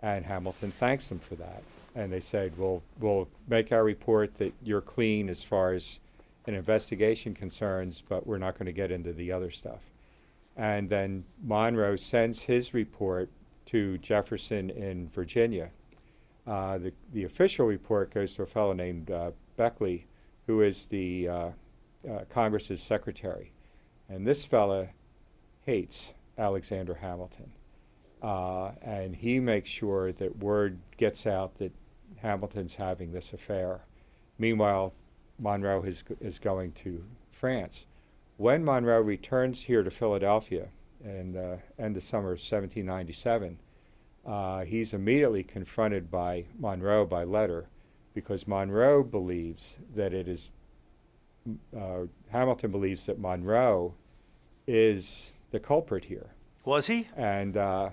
and 0.00 0.24
Hamilton 0.24 0.70
thanks 0.70 1.08
them 1.08 1.18
for 1.18 1.34
that. 1.34 1.62
And 1.96 2.12
they 2.12 2.20
said, 2.20 2.56
"We'll 2.56 2.82
we'll 3.00 3.28
make 3.48 3.72
our 3.72 3.82
report 3.82 4.36
that 4.36 4.52
you're 4.62 4.80
clean 4.80 5.28
as 5.28 5.42
far 5.42 5.72
as." 5.72 5.98
an 6.46 6.54
investigation 6.54 7.34
concerns, 7.34 8.02
but 8.08 8.26
we're 8.26 8.38
not 8.38 8.54
going 8.54 8.66
to 8.66 8.72
get 8.72 8.90
into 8.90 9.12
the 9.12 9.32
other 9.32 9.50
stuff. 9.50 9.80
And 10.56 10.88
then 10.88 11.24
Monroe 11.42 11.96
sends 11.96 12.42
his 12.42 12.72
report 12.72 13.28
to 13.66 13.98
Jefferson 13.98 14.70
in 14.70 15.08
Virginia. 15.08 15.70
Uh, 16.46 16.78
the, 16.78 16.92
the 17.12 17.24
official 17.24 17.66
report 17.66 18.14
goes 18.14 18.34
to 18.34 18.42
a 18.42 18.46
fellow 18.46 18.72
named 18.72 19.10
uh, 19.10 19.32
Beckley, 19.56 20.06
who 20.46 20.62
is 20.62 20.86
the 20.86 21.28
uh, 21.28 21.50
uh 22.08 22.24
Congress's 22.30 22.80
secretary. 22.80 23.50
And 24.08 24.24
this 24.24 24.44
fellow 24.44 24.88
hates 25.62 26.14
Alexander 26.38 26.94
Hamilton. 26.94 27.50
Uh, 28.22 28.70
and 28.80 29.16
he 29.16 29.40
makes 29.40 29.68
sure 29.68 30.12
that 30.12 30.38
word 30.38 30.78
gets 30.96 31.26
out 31.26 31.58
that 31.58 31.72
Hamilton's 32.16 32.74
having 32.74 33.12
this 33.12 33.32
affair. 33.32 33.82
Meanwhile, 34.38 34.92
Monroe 35.38 35.82
is, 35.82 36.04
is 36.20 36.38
going 36.38 36.72
to 36.72 37.04
France. 37.30 37.86
When 38.36 38.64
Monroe 38.64 39.00
returns 39.00 39.62
here 39.62 39.82
to 39.82 39.90
Philadelphia 39.90 40.68
in 41.04 41.32
the 41.32 41.60
end 41.78 41.96
of 41.96 42.02
summer 42.02 42.32
of 42.32 42.38
1797, 42.38 43.58
uh, 44.26 44.64
he's 44.64 44.92
immediately 44.92 45.42
confronted 45.42 46.10
by 46.10 46.46
Monroe 46.58 47.06
by 47.06 47.24
letter 47.24 47.68
because 48.12 48.48
Monroe 48.48 49.02
believes 49.02 49.78
that 49.94 50.12
it 50.12 50.26
is, 50.26 50.50
uh, 51.76 52.06
Hamilton 52.30 52.70
believes 52.70 53.06
that 53.06 53.18
Monroe 53.18 53.94
is 54.66 55.34
the 55.50 55.60
culprit 55.60 56.06
here. 56.06 56.30
Was 56.64 56.88
he? 56.88 57.08
And 57.16 57.56
uh, 57.56 57.90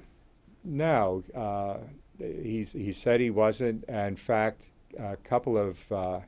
no, 0.64 1.24
uh, 1.36 1.78
he's, 2.18 2.72
he 2.72 2.92
said 2.92 3.20
he 3.20 3.30
wasn't. 3.30 3.84
in 3.86 4.16
fact, 4.16 4.64
a 4.98 5.18
couple 5.18 5.58
of 5.58 5.92
uh, 5.92 6.20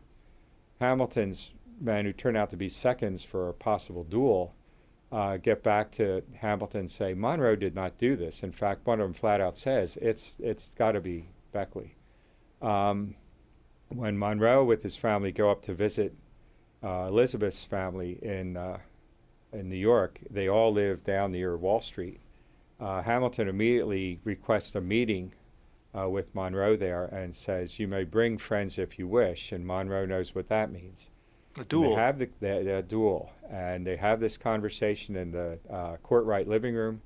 Hamilton's 0.79 1.53
men 1.79 2.05
who 2.05 2.13
turn 2.13 2.35
out 2.35 2.49
to 2.49 2.57
be 2.57 2.69
seconds 2.69 3.23
for 3.23 3.49
a 3.49 3.53
possible 3.53 4.03
duel 4.03 4.55
uh, 5.11 5.37
get 5.37 5.63
back 5.63 5.91
to 5.91 6.23
Hamilton 6.35 6.81
and 6.81 6.91
say 6.91 7.13
Monroe 7.13 7.55
did 7.55 7.75
not 7.75 7.97
do 7.97 8.15
this. 8.15 8.43
In 8.43 8.51
fact, 8.51 8.85
one 8.85 8.99
of 8.99 9.05
them 9.05 9.13
flat 9.13 9.39
out 9.39 9.57
says 9.57 9.97
it's 10.01 10.37
it's 10.39 10.71
got 10.75 10.93
to 10.93 11.01
be 11.01 11.29
Beckley. 11.51 11.95
Um, 12.61 13.15
when 13.89 14.17
Monroe 14.17 14.63
with 14.63 14.83
his 14.83 14.97
family 14.97 15.31
go 15.31 15.49
up 15.51 15.61
to 15.63 15.73
visit 15.73 16.13
uh, 16.83 17.05
Elizabeth's 17.07 17.63
family 17.63 18.19
in 18.21 18.57
uh, 18.57 18.79
in 19.53 19.69
New 19.69 19.77
York, 19.77 20.19
they 20.29 20.49
all 20.49 20.73
live 20.73 21.03
down 21.03 21.31
near 21.31 21.55
Wall 21.55 21.81
Street. 21.81 22.19
Uh, 22.79 23.01
Hamilton 23.01 23.47
immediately 23.47 24.19
requests 24.25 24.75
a 24.75 24.81
meeting 24.81 25.33
uh, 25.97 26.09
with 26.09 26.33
Monroe 26.35 26.75
there 26.75 27.05
and 27.05 27.33
says, 27.33 27.79
"You 27.79 27.87
may 27.87 28.03
bring 28.03 28.37
friends 28.37 28.77
if 28.77 28.99
you 28.99 29.07
wish." 29.07 29.51
And 29.51 29.65
Monroe 29.65 30.05
knows 30.05 30.35
what 30.35 30.49
that 30.49 30.71
means. 30.71 31.09
A 31.59 31.63
duel. 31.63 31.83
And 31.83 31.91
they 31.91 31.95
have 31.95 32.19
the, 32.19 32.29
the, 32.39 32.63
the, 32.63 32.85
duel, 32.85 33.31
and 33.49 33.87
they 33.87 33.95
have 33.95 34.19
this 34.19 34.37
conversation 34.37 35.15
in 35.15 35.31
the 35.31 35.59
uh, 35.69 35.97
Kortright 36.03 36.47
living 36.47 36.75
room. 36.75 37.01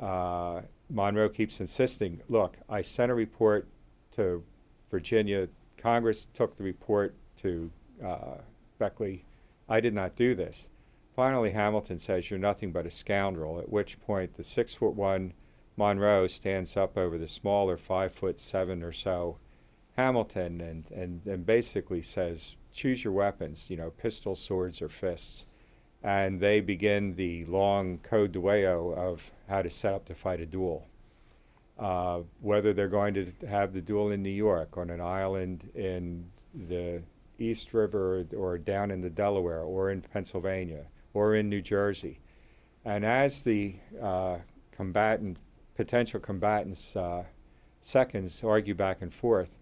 Uh, 0.00 0.62
Monroe 0.90 1.28
keeps 1.28 1.60
insisting, 1.60 2.22
"Look, 2.28 2.56
I 2.68 2.82
sent 2.82 3.12
a 3.12 3.14
report 3.14 3.68
to 4.16 4.42
Virginia. 4.90 5.48
Congress 5.76 6.26
took 6.32 6.56
the 6.56 6.64
report 6.64 7.14
to 7.42 7.70
uh, 8.04 8.38
Beckley. 8.78 9.24
I 9.68 9.80
did 9.80 9.94
not 9.94 10.16
do 10.16 10.34
this." 10.34 10.68
Finally, 11.14 11.52
Hamilton 11.52 11.98
says, 11.98 12.30
"You're 12.30 12.40
nothing 12.40 12.72
but 12.72 12.86
a 12.86 12.90
scoundrel." 12.90 13.60
At 13.60 13.70
which 13.70 14.00
point, 14.00 14.34
the 14.34 14.42
six 14.42 14.74
foot 14.74 14.94
one 14.94 15.34
Monroe 15.76 16.26
stands 16.26 16.76
up 16.76 16.96
over 16.96 17.18
the 17.18 17.28
smaller 17.28 17.76
five 17.76 18.12
foot 18.12 18.38
seven 18.38 18.82
or 18.82 18.92
so 18.92 19.38
Hamilton 19.96 20.60
and, 20.60 20.90
and, 20.90 21.26
and 21.26 21.46
basically 21.46 22.02
says, 22.02 22.56
choose 22.72 23.04
your 23.04 23.12
weapons, 23.12 23.70
you 23.70 23.76
know, 23.76 23.90
pistols, 23.90 24.40
swords, 24.40 24.82
or 24.82 24.88
fists. 24.88 25.46
And 26.02 26.40
they 26.40 26.60
begin 26.60 27.14
the 27.14 27.44
long 27.46 27.98
code 27.98 28.32
duello 28.32 28.94
of 28.94 29.32
how 29.48 29.62
to 29.62 29.70
set 29.70 29.94
up 29.94 30.04
to 30.06 30.14
fight 30.14 30.40
a 30.40 30.46
duel. 30.46 30.86
Uh, 31.78 32.20
whether 32.40 32.72
they're 32.72 32.88
going 32.88 33.14
to 33.14 33.32
have 33.48 33.72
the 33.72 33.80
duel 33.80 34.10
in 34.10 34.22
New 34.22 34.30
York, 34.30 34.76
on 34.76 34.90
an 34.90 35.00
island 35.00 35.70
in 35.74 36.30
the 36.54 37.02
East 37.38 37.74
River, 37.74 38.24
or 38.36 38.58
down 38.58 38.90
in 38.90 39.00
the 39.00 39.10
Delaware, 39.10 39.62
or 39.62 39.90
in 39.90 40.00
Pennsylvania, 40.00 40.84
or 41.14 41.34
in 41.34 41.48
New 41.48 41.60
Jersey. 41.62 42.20
And 42.84 43.04
as 43.04 43.42
the 43.42 43.74
uh, 44.00 44.38
combatant 44.70 45.38
potential 45.74 46.20
combatants' 46.20 46.96
uh, 46.96 47.24
seconds 47.80 48.42
argue 48.42 48.74
back 48.74 49.02
and 49.02 49.12
forth. 49.12 49.56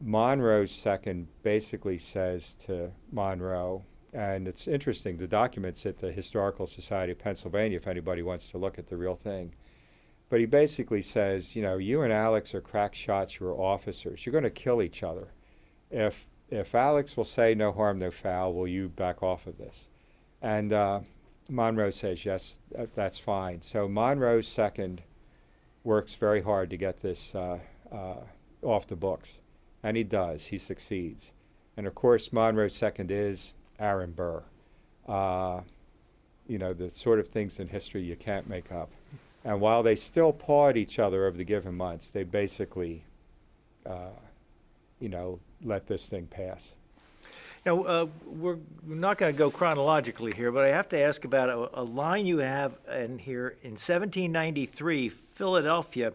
Monroe's 0.00 0.70
second 0.70 1.28
basically 1.42 1.98
says 1.98 2.54
to 2.54 2.90
Monroe, 3.12 3.84
and 4.12 4.48
it's 4.48 4.66
interesting, 4.66 5.18
the 5.18 5.26
documents 5.26 5.84
at 5.84 5.98
the 5.98 6.10
Historical 6.10 6.66
Society 6.66 7.12
of 7.12 7.18
Pennsylvania, 7.18 7.76
if 7.76 7.86
anybody 7.86 8.22
wants 8.22 8.50
to 8.50 8.58
look 8.58 8.78
at 8.78 8.86
the 8.86 8.96
real 8.96 9.14
thing. 9.14 9.54
But 10.30 10.40
he 10.40 10.46
basically 10.46 11.02
says, 11.02 11.54
you 11.54 11.62
know, 11.62 11.76
you 11.76 12.02
and 12.02 12.12
Alex 12.12 12.54
are 12.54 12.60
crack 12.60 12.94
shots, 12.94 13.38
you're 13.38 13.60
officers. 13.60 14.24
You're 14.24 14.32
going 14.32 14.44
to 14.44 14.50
kill 14.50 14.80
each 14.80 15.02
other. 15.02 15.28
If, 15.90 16.28
if 16.48 16.74
Alex 16.74 17.16
will 17.16 17.24
say 17.24 17.54
no 17.54 17.72
harm, 17.72 17.98
no 17.98 18.10
foul, 18.10 18.54
will 18.54 18.68
you 18.68 18.88
back 18.88 19.22
off 19.22 19.46
of 19.46 19.58
this? 19.58 19.88
And 20.40 20.72
uh, 20.72 21.00
Monroe 21.48 21.90
says, 21.90 22.24
yes, 22.24 22.60
that's 22.94 23.18
fine. 23.18 23.60
So 23.60 23.88
Monroe's 23.88 24.48
second 24.48 25.02
works 25.84 26.14
very 26.14 26.42
hard 26.42 26.70
to 26.70 26.76
get 26.76 27.00
this 27.00 27.34
uh, 27.34 27.58
uh, 27.90 28.20
off 28.62 28.86
the 28.86 28.96
books. 28.96 29.40
And 29.82 29.96
he 29.96 30.04
does, 30.04 30.46
he 30.46 30.58
succeeds. 30.58 31.32
And 31.76 31.86
of 31.86 31.94
course, 31.94 32.32
Monroe's 32.32 32.74
second 32.74 33.10
is 33.10 33.54
Aaron 33.78 34.12
Burr. 34.12 34.42
Uh, 35.08 35.60
you 36.46 36.58
know, 36.58 36.72
the 36.72 36.90
sort 36.90 37.18
of 37.18 37.28
things 37.28 37.60
in 37.60 37.68
history 37.68 38.02
you 38.02 38.16
can't 38.16 38.48
make 38.48 38.70
up. 38.72 38.90
And 39.44 39.60
while 39.60 39.82
they 39.82 39.96
still 39.96 40.32
paw 40.32 40.68
at 40.68 40.76
each 40.76 40.98
other 40.98 41.26
over 41.26 41.38
the 41.38 41.44
given 41.44 41.74
months, 41.74 42.10
they 42.10 42.24
basically, 42.24 43.04
uh, 43.86 44.10
you 44.98 45.08
know, 45.08 45.40
let 45.64 45.86
this 45.86 46.08
thing 46.08 46.26
pass. 46.26 46.74
Now, 47.64 47.82
uh, 47.82 48.06
we're 48.26 48.58
not 48.86 49.18
going 49.18 49.34
to 49.34 49.38
go 49.38 49.50
chronologically 49.50 50.32
here, 50.32 50.50
but 50.50 50.64
I 50.64 50.68
have 50.68 50.88
to 50.90 51.00
ask 51.00 51.24
about 51.24 51.50
a, 51.50 51.80
a, 51.80 51.84
line 51.84 52.24
you 52.24 52.38
have 52.38 52.78
in 52.90 53.18
here. 53.18 53.56
In 53.62 53.72
1793, 53.72 55.12
Philadelphia 55.40 56.12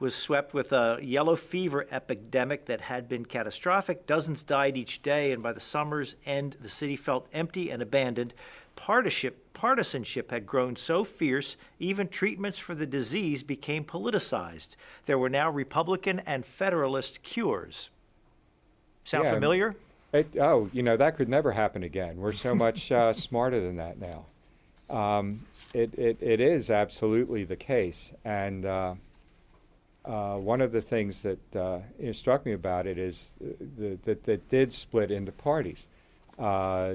was 0.00 0.16
swept 0.16 0.52
with 0.52 0.72
a 0.72 0.98
yellow 1.00 1.36
fever 1.36 1.86
epidemic 1.92 2.64
that 2.64 2.80
had 2.80 3.08
been 3.08 3.24
catastrophic. 3.24 4.04
Dozens 4.04 4.42
died 4.42 4.76
each 4.76 5.00
day, 5.00 5.30
and 5.30 5.40
by 5.44 5.52
the 5.52 5.60
summer's 5.60 6.16
end, 6.26 6.56
the 6.60 6.68
city 6.68 6.96
felt 6.96 7.28
empty 7.32 7.70
and 7.70 7.80
abandoned. 7.80 8.34
Partisanship, 8.74 9.52
partisanship 9.52 10.32
had 10.32 10.44
grown 10.44 10.74
so 10.74 11.04
fierce, 11.04 11.56
even 11.78 12.08
treatments 12.08 12.58
for 12.58 12.74
the 12.74 12.84
disease 12.84 13.44
became 13.44 13.84
politicized. 13.84 14.70
There 15.06 15.20
were 15.20 15.30
now 15.30 15.50
Republican 15.50 16.18
and 16.26 16.44
Federalist 16.44 17.22
cures. 17.22 17.90
Sound 19.04 19.26
yeah, 19.26 19.34
familiar? 19.34 19.76
It, 20.12 20.36
oh, 20.40 20.68
you 20.72 20.82
know, 20.82 20.96
that 20.96 21.16
could 21.16 21.28
never 21.28 21.52
happen 21.52 21.84
again. 21.84 22.16
We're 22.16 22.32
so 22.32 22.56
much 22.56 22.90
uh, 22.90 23.12
smarter 23.12 23.60
than 23.60 23.76
that 23.76 24.00
now. 24.00 24.26
Um, 24.90 25.46
it, 25.74 25.92
it, 25.98 26.18
it 26.20 26.40
is 26.40 26.70
absolutely 26.70 27.44
the 27.44 27.56
case. 27.56 28.12
And 28.24 28.64
uh, 28.64 28.94
uh, 30.04 30.36
one 30.36 30.60
of 30.60 30.72
the 30.72 30.80
things 30.80 31.22
that 31.22 31.56
uh, 31.56 31.80
struck 32.12 32.46
me 32.46 32.52
about 32.52 32.86
it 32.86 32.96
is 32.96 33.34
that 33.76 34.24
that 34.24 34.48
did 34.48 34.72
split 34.72 35.10
into 35.10 35.32
parties. 35.32 35.86
Uh, 36.38 36.94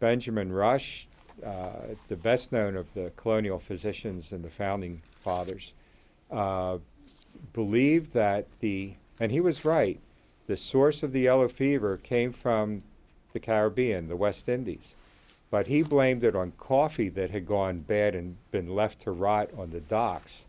Benjamin 0.00 0.52
Rush, 0.52 1.06
uh, 1.44 1.94
the 2.08 2.16
best 2.16 2.52
known 2.52 2.76
of 2.76 2.92
the 2.94 3.12
colonial 3.16 3.58
physicians 3.58 4.32
and 4.32 4.44
the 4.44 4.50
founding 4.50 5.00
fathers, 5.22 5.72
uh, 6.30 6.78
believed 7.52 8.12
that 8.12 8.46
the, 8.60 8.94
and 9.20 9.30
he 9.30 9.40
was 9.40 9.64
right, 9.64 10.00
the 10.46 10.56
source 10.56 11.02
of 11.02 11.12
the 11.12 11.20
yellow 11.20 11.48
fever 11.48 11.96
came 11.96 12.32
from 12.32 12.82
the 13.32 13.40
Caribbean, 13.40 14.08
the 14.08 14.16
West 14.16 14.48
Indies. 14.48 14.94
But 15.54 15.68
he 15.68 15.84
blamed 15.84 16.24
it 16.24 16.34
on 16.34 16.50
coffee 16.58 17.08
that 17.10 17.30
had 17.30 17.46
gone 17.46 17.78
bad 17.78 18.16
and 18.16 18.38
been 18.50 18.74
left 18.74 19.02
to 19.02 19.12
rot 19.12 19.50
on 19.56 19.70
the 19.70 19.78
docks, 19.78 20.46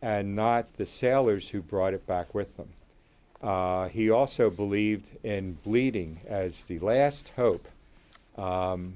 and 0.00 0.36
not 0.36 0.76
the 0.76 0.86
sailors 0.86 1.48
who 1.48 1.60
brought 1.60 1.92
it 1.92 2.06
back 2.06 2.32
with 2.32 2.56
them. 2.56 2.68
Uh, 3.42 3.88
he 3.88 4.08
also 4.08 4.50
believed 4.50 5.08
in 5.24 5.58
bleeding 5.64 6.20
as 6.28 6.62
the 6.66 6.78
last 6.78 7.32
hope. 7.34 7.66
Um, 8.38 8.94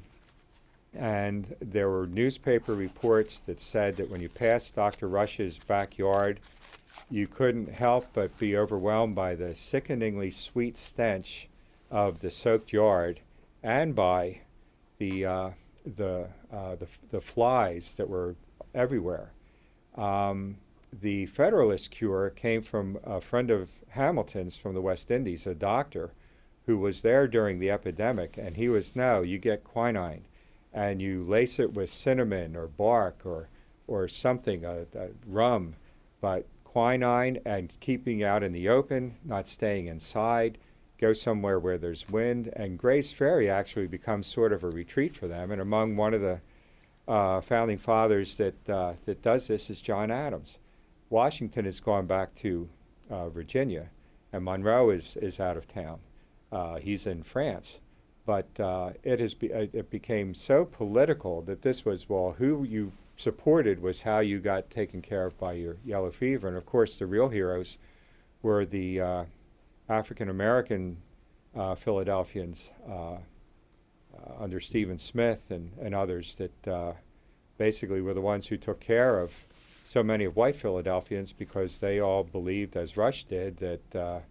and 0.94 1.56
there 1.60 1.90
were 1.90 2.06
newspaper 2.06 2.76
reports 2.76 3.40
that 3.40 3.58
said 3.58 3.96
that 3.96 4.10
when 4.10 4.20
you 4.20 4.28
passed 4.28 4.76
Dr. 4.76 5.08
Rush's 5.08 5.58
backyard, 5.58 6.38
you 7.10 7.26
couldn't 7.26 7.72
help 7.72 8.06
but 8.12 8.38
be 8.38 8.56
overwhelmed 8.56 9.16
by 9.16 9.34
the 9.34 9.56
sickeningly 9.56 10.30
sweet 10.30 10.76
stench 10.76 11.48
of 11.90 12.20
the 12.20 12.30
soaked 12.30 12.72
yard 12.72 13.18
and 13.60 13.96
by 13.96 14.42
the, 14.98 15.24
uh, 15.24 15.50
the, 15.84 16.28
uh, 16.52 16.76
the, 16.76 16.86
the, 17.10 17.20
flies 17.20 17.94
that 17.94 18.08
were 18.08 18.36
everywhere. 18.74 19.32
Um, 19.96 20.58
the 20.92 21.26
Federalist 21.26 21.90
cure 21.90 22.30
came 22.30 22.62
from 22.62 22.98
a 23.04 23.20
friend 23.20 23.50
of 23.50 23.70
Hamilton's 23.90 24.56
from 24.56 24.74
the 24.74 24.80
West 24.80 25.10
Indies, 25.10 25.46
a 25.46 25.54
doctor 25.54 26.12
who 26.66 26.78
was 26.78 27.02
there 27.02 27.26
during 27.26 27.58
the 27.58 27.70
epidemic, 27.70 28.36
and 28.36 28.56
he 28.56 28.68
was, 28.68 28.94
no, 28.94 29.22
you 29.22 29.38
get 29.38 29.64
quinine 29.64 30.24
and 30.72 31.00
you 31.00 31.24
lace 31.24 31.58
it 31.58 31.72
with 31.72 31.90
cinnamon 31.90 32.54
or 32.54 32.66
bark 32.66 33.22
or, 33.24 33.48
or 33.86 34.06
something, 34.06 34.64
a, 34.64 34.80
a 34.94 35.08
rum, 35.26 35.74
but 36.20 36.46
quinine 36.64 37.38
and 37.44 37.76
keeping 37.80 38.22
out 38.22 38.42
in 38.42 38.52
the 38.52 38.68
open, 38.68 39.16
not 39.24 39.48
staying 39.48 39.86
inside, 39.86 40.58
go 41.00 41.12
somewhere 41.12 41.58
where 41.58 41.78
there's 41.78 42.08
wind. 42.08 42.50
And 42.54 42.78
Gray's 42.78 43.12
Ferry 43.12 43.48
actually 43.48 43.86
becomes 43.86 44.26
sort 44.26 44.52
of 44.52 44.64
a 44.64 44.70
retreat 44.70 45.14
for 45.14 45.28
them. 45.28 45.50
And 45.50 45.60
among 45.60 45.96
one 45.96 46.14
of 46.14 46.20
the 46.20 46.40
uh, 47.06 47.40
founding 47.40 47.78
fathers 47.78 48.36
that, 48.36 48.68
uh, 48.68 48.94
that 49.06 49.22
does 49.22 49.46
this 49.48 49.70
is 49.70 49.80
John 49.80 50.10
Adams. 50.10 50.58
Washington 51.10 51.64
has 51.64 51.80
gone 51.80 52.06
back 52.06 52.34
to 52.36 52.68
uh, 53.08 53.30
Virginia, 53.30 53.88
and 54.32 54.44
Monroe 54.44 54.90
is, 54.90 55.16
is 55.16 55.40
out 55.40 55.56
of 55.56 55.66
town. 55.66 56.00
Uh, 56.52 56.76
he's 56.76 57.06
in 57.06 57.22
France. 57.22 57.80
But 58.26 58.60
uh, 58.60 58.90
it, 59.02 59.20
has 59.20 59.32
be, 59.32 59.52
uh, 59.52 59.68
it 59.72 59.88
became 59.88 60.34
so 60.34 60.66
political 60.66 61.40
that 61.42 61.62
this 61.62 61.86
was, 61.86 62.10
well, 62.10 62.34
who 62.36 62.62
you 62.62 62.92
supported 63.16 63.80
was 63.80 64.02
how 64.02 64.18
you 64.18 64.38
got 64.38 64.68
taken 64.68 65.00
care 65.00 65.24
of 65.24 65.38
by 65.38 65.54
your 65.54 65.76
yellow 65.82 66.10
fever. 66.10 66.46
And 66.46 66.56
of 66.56 66.66
course, 66.66 66.98
the 66.98 67.06
real 67.06 67.30
heroes 67.30 67.78
were 68.42 68.66
the 68.66 69.00
African 69.88 70.28
American 70.28 70.98
uh, 71.56 71.74
Philadelphians 71.74 72.70
uh, 72.88 73.12
uh, 73.12 73.18
under 74.38 74.60
Stephen 74.60 74.98
Smith 74.98 75.50
and, 75.50 75.72
and 75.80 75.94
others 75.94 76.34
that 76.36 76.68
uh, 76.68 76.92
basically 77.56 78.00
were 78.00 78.14
the 78.14 78.20
ones 78.20 78.46
who 78.46 78.56
took 78.56 78.80
care 78.80 79.20
of 79.20 79.46
so 79.86 80.02
many 80.02 80.24
of 80.24 80.36
white 80.36 80.56
Philadelphians 80.56 81.32
because 81.32 81.78
they 81.78 81.98
all 81.98 82.22
believed, 82.22 82.76
as 82.76 82.96
Rush 82.96 83.24
did, 83.24 83.56
that 83.58 84.22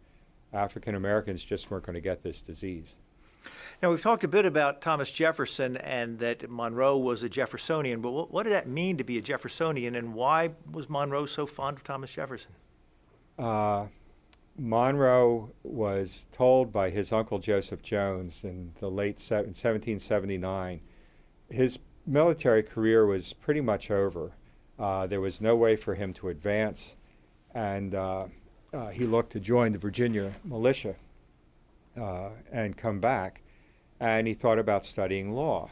African 0.54 0.94
Americans 0.94 1.44
just 1.44 1.72
weren't 1.72 1.84
going 1.84 1.96
to 1.96 2.02
get 2.02 2.22
this 2.22 2.42
disease. 2.44 2.96
Now, 3.82 3.92
we've 3.92 4.02
talked 4.02 4.24
a 4.24 4.28
bit 4.28 4.46
about 4.46 4.82
Thomas 4.82 5.12
Jefferson 5.12 5.78
and 5.78 6.18
that 6.20 6.50
Monroe 6.50 6.98
was 6.98 7.22
a 7.22 7.30
Jeffersonian, 7.30 8.02
but 8.02 8.12
what, 8.12 8.32
what 8.32 8.44
did 8.44 8.54
that 8.54 8.68
mean 8.68 8.98
to 8.98 9.04
be 9.04 9.18
a 9.18 9.22
Jeffersonian, 9.22 9.96
and 9.96 10.16
why 10.16 10.52
was 10.72 10.90
Monroe 10.90 11.28
so 11.28 11.46
fond 11.46 11.78
of 11.78 11.84
Thomas 11.84 12.12
Jefferson? 12.12 12.52
Uh, 13.38 13.88
Monroe 14.58 15.52
was 15.64 16.28
told 16.32 16.74
by 16.74 16.90
his 16.90 17.12
uncle 17.12 17.40
Joseph 17.40 17.82
Jones 17.82 18.44
in 18.44 18.74
the 18.80 18.90
late 18.90 19.20
se- 19.20 19.36
1779 19.36 20.82
his 21.50 21.80
military 22.06 22.64
career 22.64 23.06
was 23.06 23.34
pretty 23.34 23.62
much 23.62 23.90
over. 23.92 24.32
Uh, 24.80 25.08
there 25.08 25.22
was 25.22 25.42
no 25.42 25.56
way 25.56 25.76
for 25.76 25.96
him 25.96 26.14
to 26.14 26.30
advance, 26.30 26.96
and 27.54 27.96
uh, 27.96 28.26
uh, 28.74 28.88
he 28.90 29.06
looked 29.06 29.32
to 29.32 29.40
join 29.40 29.72
the 29.72 29.78
Virginia 29.78 30.34
militia 30.44 30.96
uh, 32.00 32.30
and 32.52 32.78
come 32.78 33.00
back. 33.00 33.42
And 34.00 34.28
he 34.28 34.36
thought 34.36 34.60
about 34.60 34.86
studying 34.86 35.34
law. 35.34 35.72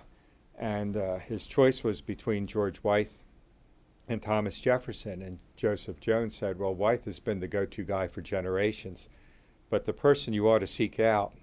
And 0.58 0.98
uh, 0.98 1.20
his 1.20 1.46
choice 1.46 1.84
was 1.84 2.02
between 2.02 2.48
George 2.48 2.82
Wythe 2.84 3.12
and 4.08 4.22
Thomas 4.22 4.60
Jefferson. 4.60 5.22
And 5.22 5.39
Joseph 5.56 5.99
Jones 5.99 6.36
said, 6.36 6.60
Well, 6.60 6.74
Wythe 6.74 7.06
has 7.06 7.20
been 7.20 7.39
the 7.39 7.47
go 7.47 7.66
to 7.66 7.84
guy 7.84 8.08
for 8.08 8.22
generations. 8.22 9.08
But 9.70 9.86
the 9.86 9.93
person 9.93 10.34
you 10.34 10.49
ought 10.49 10.60
to 10.60 10.68
seek 10.68 10.99
out 10.99 11.34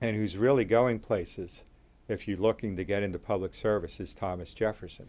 and 0.00 0.16
who's 0.16 0.36
really 0.36 0.64
going 0.64 0.98
places 0.98 1.64
if 2.08 2.28
you're 2.28 2.36
looking 2.36 2.76
to 2.76 2.84
get 2.84 3.02
into 3.02 3.18
public 3.18 3.54
service 3.54 4.00
is 4.00 4.14
Thomas 4.14 4.52
Jefferson. 4.54 5.08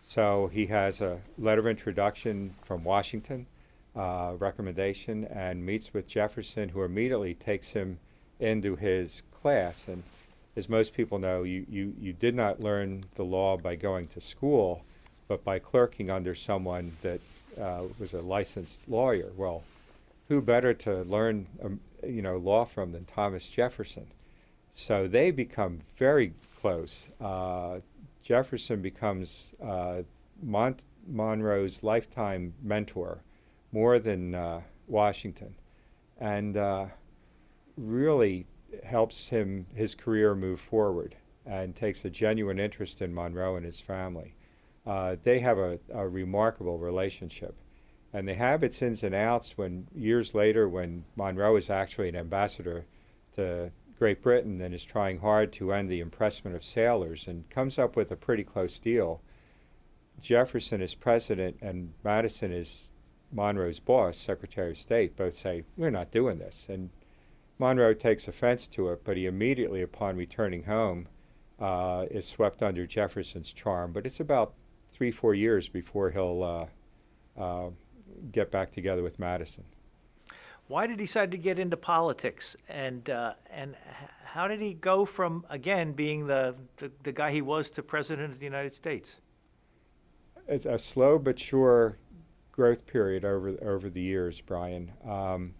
So 0.00 0.48
he 0.52 0.66
has 0.66 1.00
a 1.00 1.20
letter 1.38 1.60
of 1.60 1.66
introduction 1.68 2.54
from 2.64 2.82
Washington, 2.82 3.46
uh, 3.94 4.34
recommendation, 4.38 5.24
and 5.26 5.64
meets 5.64 5.94
with 5.94 6.08
Jefferson, 6.08 6.70
who 6.70 6.82
immediately 6.82 7.34
takes 7.34 7.72
him 7.72 7.98
into 8.40 8.74
his 8.74 9.22
class. 9.30 9.86
And 9.86 10.02
as 10.56 10.68
most 10.68 10.94
people 10.94 11.18
know, 11.18 11.44
you, 11.44 11.64
you, 11.68 11.94
you 12.00 12.12
did 12.12 12.34
not 12.34 12.60
learn 12.60 13.04
the 13.14 13.24
law 13.24 13.56
by 13.56 13.76
going 13.76 14.08
to 14.08 14.20
school, 14.20 14.84
but 15.32 15.44
by 15.44 15.58
clerking 15.58 16.10
under 16.10 16.34
someone 16.34 16.94
that 17.00 17.18
uh, 17.58 17.84
was 17.98 18.12
a 18.12 18.20
licensed 18.20 18.82
lawyer. 18.86 19.30
Well, 19.34 19.64
who 20.28 20.42
better 20.42 20.74
to 20.74 21.04
learn, 21.04 21.46
um, 21.64 21.80
you 22.06 22.20
know, 22.20 22.36
law 22.36 22.66
from 22.66 22.92
than 22.92 23.06
Thomas 23.06 23.48
Jefferson? 23.48 24.08
So 24.70 25.08
they 25.08 25.30
become 25.30 25.80
very 25.96 26.34
close. 26.60 27.08
Uh, 27.18 27.78
Jefferson 28.22 28.82
becomes 28.82 29.54
uh, 29.64 30.02
Mon- 30.42 30.76
Monroe's 31.08 31.82
lifetime 31.82 32.52
mentor, 32.62 33.22
more 33.72 33.98
than 33.98 34.34
uh, 34.34 34.60
Washington, 34.86 35.54
and 36.20 36.58
uh, 36.58 36.86
really 37.78 38.44
helps 38.84 39.30
him 39.30 39.64
his 39.74 39.94
career 39.94 40.34
move 40.34 40.60
forward 40.60 41.16
and 41.46 41.74
takes 41.74 42.04
a 42.04 42.10
genuine 42.10 42.58
interest 42.58 43.00
in 43.00 43.14
Monroe 43.14 43.56
and 43.56 43.64
his 43.64 43.80
family. 43.80 44.34
Uh, 44.84 45.16
they 45.22 45.40
have 45.40 45.58
a, 45.58 45.78
a, 45.92 46.08
remarkable 46.08 46.78
relationship, 46.78 47.54
and 48.12 48.26
they 48.26 48.34
have 48.34 48.64
its 48.64 48.82
ins 48.82 49.04
and 49.04 49.14
outs. 49.14 49.56
When 49.56 49.86
years 49.94 50.34
later, 50.34 50.68
when 50.68 51.04
Monroe 51.14 51.56
is 51.56 51.70
actually 51.70 52.08
an 52.08 52.16
ambassador 52.16 52.86
to 53.36 53.70
Great 54.02 54.20
Britain 54.20 54.60
and 54.60 54.74
is 54.74 54.84
trying 54.84 55.20
hard 55.20 55.52
to 55.52 55.72
end 55.72 55.88
the 55.88 56.00
impressment 56.00 56.56
of 56.56 56.64
sailors 56.64 57.28
and 57.28 57.48
comes 57.50 57.78
up 57.78 57.94
with 57.94 58.10
a 58.10 58.16
pretty 58.16 58.42
close 58.42 58.80
deal. 58.80 59.22
Jefferson 60.20 60.82
is 60.82 60.96
president 60.96 61.58
and 61.62 61.94
Madison 62.02 62.52
is 62.52 62.90
Monroe's 63.30 63.78
boss, 63.78 64.16
Secretary 64.16 64.72
of 64.72 64.78
State. 64.78 65.16
Both 65.16 65.34
say 65.34 65.62
we're 65.76 65.90
not 65.90 66.10
doing 66.10 66.38
this, 66.38 66.66
and 66.68 66.90
Monroe 67.58 67.94
takes 67.94 68.26
offense 68.26 68.66
to 68.68 68.90
it, 68.90 69.04
but 69.04 69.16
he 69.16 69.26
immediately, 69.26 69.82
upon 69.82 70.16
returning 70.16 70.64
home, 70.64 71.06
uh, 71.60 72.06
is 72.10 72.26
swept 72.26 72.62
under 72.62 72.86
Jefferson's 72.86 73.52
charm. 73.52 73.92
But 73.92 74.04
it's 74.04 74.18
about 74.18 74.54
three, 74.92 75.10
four 75.10 75.34
years 75.34 75.68
before 75.68 76.10
he'll 76.10 76.68
uh, 77.38 77.40
uh, 77.40 77.70
get 78.30 78.50
back 78.50 78.70
together 78.70 79.02
with 79.02 79.18
Madison. 79.18 79.64
Why 80.68 80.86
did 80.86 81.00
he 81.00 81.06
decide 81.06 81.32
to 81.32 81.38
get 81.38 81.58
into 81.58 81.76
politics, 81.76 82.56
and 82.68 83.10
uh, 83.10 83.34
and 83.50 83.74
how 84.24 84.46
did 84.46 84.60
he 84.60 84.74
go 84.74 85.04
from 85.04 85.44
again 85.50 85.92
being 85.92 86.28
the, 86.28 86.54
the, 86.76 86.92
the 87.02 87.12
guy 87.12 87.32
he 87.32 87.42
was 87.42 87.68
to 87.70 87.82
president 87.82 88.32
of 88.32 88.38
the 88.38 88.44
United 88.44 88.72
States? 88.72 89.16
It's 90.46 90.64
a 90.64 90.78
slow 90.78 91.18
but 91.18 91.38
sure 91.38 91.98
growth 92.52 92.86
period 92.86 93.24
over 93.24 93.56
over 93.60 93.90
the 93.90 94.00
years, 94.00 94.40
Brian. 94.40 94.92
Um, 95.04 95.54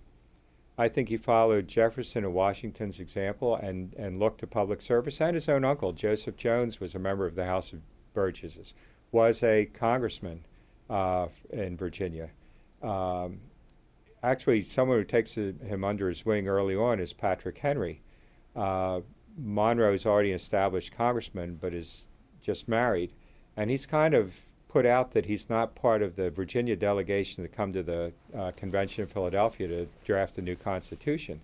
I 0.78 0.88
think 0.88 1.10
he 1.10 1.16
followed 1.16 1.68
Jefferson 1.68 2.24
and 2.24 2.32
Washington's 2.32 2.98
example 2.98 3.54
and, 3.56 3.92
and 3.94 4.18
looked 4.18 4.40
to 4.40 4.46
public 4.46 4.80
service. 4.80 5.20
And 5.20 5.34
his 5.34 5.48
own 5.48 5.64
uncle, 5.64 5.92
Joseph 5.92 6.36
Jones, 6.36 6.80
was 6.80 6.94
a 6.94 6.98
member 6.98 7.26
of 7.26 7.34
the 7.34 7.44
House 7.44 7.72
of 7.72 7.80
Burgesses, 8.14 8.72
was 9.12 9.42
a 9.42 9.66
congressman 9.66 10.44
uh, 10.90 11.28
in 11.50 11.76
Virginia. 11.76 12.30
Um, 12.82 13.40
actually, 14.22 14.62
someone 14.62 14.98
who 14.98 15.04
takes 15.04 15.36
him 15.36 15.84
under 15.84 16.08
his 16.08 16.26
wing 16.26 16.48
early 16.48 16.74
on 16.74 16.98
is 16.98 17.12
Patrick 17.12 17.58
Henry. 17.58 18.00
Uh, 18.56 19.00
Monroe 19.36 19.92
is 19.92 20.04
already 20.04 20.30
an 20.30 20.36
established 20.36 20.92
congressman, 20.92 21.58
but 21.60 21.72
is 21.72 22.06
just 22.42 22.68
married. 22.68 23.12
And 23.56 23.70
he's 23.70 23.86
kind 23.86 24.14
of 24.14 24.34
put 24.68 24.86
out 24.86 25.12
that 25.12 25.26
he's 25.26 25.50
not 25.50 25.74
part 25.74 26.02
of 26.02 26.16
the 26.16 26.30
Virginia 26.30 26.74
delegation 26.74 27.44
to 27.44 27.48
come 27.48 27.72
to 27.74 27.82
the 27.82 28.12
uh, 28.36 28.50
convention 28.56 29.02
in 29.02 29.08
Philadelphia 29.08 29.68
to 29.68 29.88
draft 30.04 30.36
the 30.36 30.42
new 30.42 30.56
Constitution. 30.56 31.40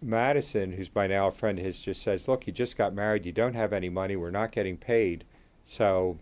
Madison, 0.00 0.72
who's 0.72 0.88
by 0.88 1.06
now 1.06 1.26
a 1.26 1.32
friend 1.32 1.58
of 1.58 1.64
his, 1.64 1.80
just 1.80 2.02
says, 2.02 2.28
Look, 2.28 2.46
you 2.46 2.52
just 2.52 2.76
got 2.76 2.94
married, 2.94 3.26
you 3.26 3.32
don't 3.32 3.54
have 3.54 3.72
any 3.72 3.88
money, 3.88 4.14
we're 4.14 4.30
not 4.30 4.52
getting 4.52 4.76
paid, 4.76 5.24
so 5.64 6.18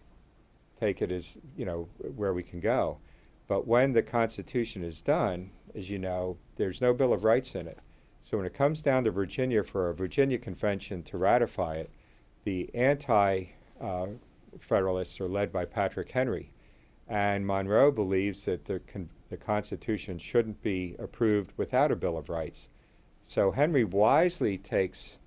take 0.78 1.02
it 1.02 1.10
as, 1.10 1.38
you 1.56 1.64
know, 1.64 1.88
where 2.14 2.34
we 2.34 2.42
can 2.42 2.60
go. 2.60 2.98
But 3.46 3.66
when 3.66 3.92
the 3.92 4.02
Constitution 4.02 4.82
is 4.82 5.00
done, 5.00 5.50
as 5.74 5.90
you 5.90 5.98
know, 5.98 6.38
there's 6.56 6.80
no 6.80 6.94
Bill 6.94 7.12
of 7.12 7.24
Rights 7.24 7.54
in 7.54 7.66
it. 7.66 7.78
So 8.22 8.38
when 8.38 8.46
it 8.46 8.54
comes 8.54 8.80
down 8.80 9.04
to 9.04 9.10
Virginia 9.10 9.62
for 9.62 9.90
a 9.90 9.94
Virginia 9.94 10.38
convention 10.38 11.02
to 11.04 11.18
ratify 11.18 11.74
it, 11.74 11.90
the 12.44 12.70
anti 12.74 13.46
uh, 13.80 14.06
Federalists 14.60 15.20
are 15.20 15.28
led 15.28 15.52
by 15.52 15.64
Patrick 15.64 16.10
Henry. 16.10 16.52
And 17.08 17.46
Monroe 17.46 17.90
believes 17.90 18.44
that 18.44 18.64
the, 18.64 18.80
con- 18.80 19.10
the 19.28 19.36
Constitution 19.36 20.18
shouldn't 20.18 20.62
be 20.62 20.96
approved 20.98 21.52
without 21.56 21.92
a 21.92 21.96
Bill 21.96 22.16
of 22.16 22.30
Rights. 22.30 22.68
So 23.22 23.50
Henry 23.50 23.84
wisely 23.84 24.56
takes 24.56 25.18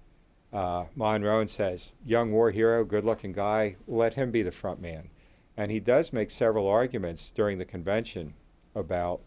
uh, 0.53 0.85
Monroe 0.95 1.41
and 1.41 1.49
says, 1.49 1.93
young 2.05 2.31
war 2.31 2.51
hero, 2.51 2.83
good 2.83 3.03
looking 3.03 3.33
guy, 3.33 3.75
let 3.87 4.13
him 4.13 4.31
be 4.31 4.41
the 4.41 4.51
front 4.51 4.81
man. 4.81 5.09
And 5.57 5.71
he 5.71 5.79
does 5.79 6.13
make 6.13 6.29
several 6.29 6.67
arguments 6.67 7.31
during 7.31 7.57
the 7.57 7.65
convention 7.65 8.35
about 8.75 9.21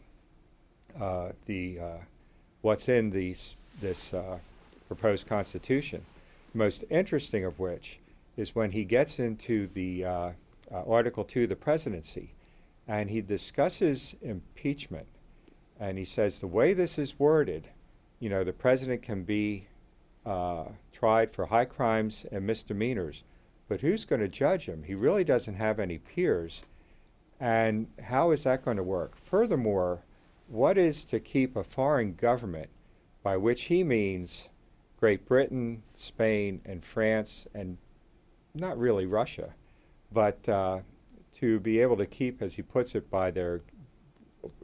uh, 0.99 1.33
the, 1.47 1.81
uh, 1.81 1.99
what's 2.63 2.89
in 2.89 3.11
these, 3.11 3.57
this 3.81 4.15
uh, 4.15 4.39
proposed 4.87 5.27
Constitution. 5.27 6.07
Most 6.55 6.85
interesting 6.89 7.45
of 7.45 7.59
which 7.59 7.99
is 8.37 8.55
when 8.55 8.71
he 8.71 8.85
gets 8.85 9.19
into 9.19 9.67
the 9.67 10.05
uh, 10.05 10.11
uh, 10.11 10.85
Article 10.87 11.25
2, 11.25 11.49
the 11.49 11.57
presidency, 11.57 12.33
and 12.87 13.11
he 13.11 13.21
discusses 13.21 14.15
impeachment. 14.23 15.07
And 15.79 15.99
he 15.99 16.05
says 16.05 16.41
the 16.41 16.47
way 16.47 16.75
this 16.75 16.99
is 16.99 17.19
worded, 17.19 17.69
you 18.21 18.29
know, 18.29 18.45
the 18.45 18.53
president 18.53 19.03
can 19.03 19.25
be 19.25 19.67
uh, 20.25 20.65
tried 20.93 21.33
for 21.33 21.47
high 21.47 21.65
crimes 21.65 22.27
and 22.31 22.47
misdemeanors, 22.47 23.25
but 23.71 23.83
who's 23.83 24.05
going 24.05 24.21
to 24.21 24.27
judge 24.27 24.67
him? 24.67 24.83
He 24.83 24.97
really 24.97 25.23
doesn't 25.23 25.55
have 25.55 25.79
any 25.79 25.97
peers. 25.97 26.65
And 27.39 27.87
how 28.03 28.33
is 28.33 28.43
that 28.43 28.65
going 28.65 28.79
to 28.79 28.83
work? 28.83 29.15
Furthermore, 29.17 30.03
what 30.49 30.77
is 30.77 31.05
to 31.05 31.21
keep 31.21 31.55
a 31.55 31.63
foreign 31.63 32.15
government, 32.15 32.69
by 33.23 33.37
which 33.37 33.67
he 33.67 33.85
means 33.85 34.49
Great 34.99 35.25
Britain, 35.25 35.85
Spain, 35.95 36.61
and 36.65 36.85
France, 36.85 37.47
and 37.55 37.79
not 38.57 38.77
really 38.77 39.07
Russia, 39.07 39.55
but 40.11 40.49
uh, 40.49 40.81
to 41.37 41.61
be 41.61 41.81
able 41.81 41.97
to 41.97 42.07
keep, 42.07 42.43
as 42.43 42.57
he 42.57 42.63
puts 42.63 42.97
it, 42.97 43.09
by 43.09 43.31
their 43.31 43.61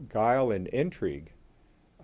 guile 0.09 0.51
and 0.51 0.67
intrigue, 0.69 1.31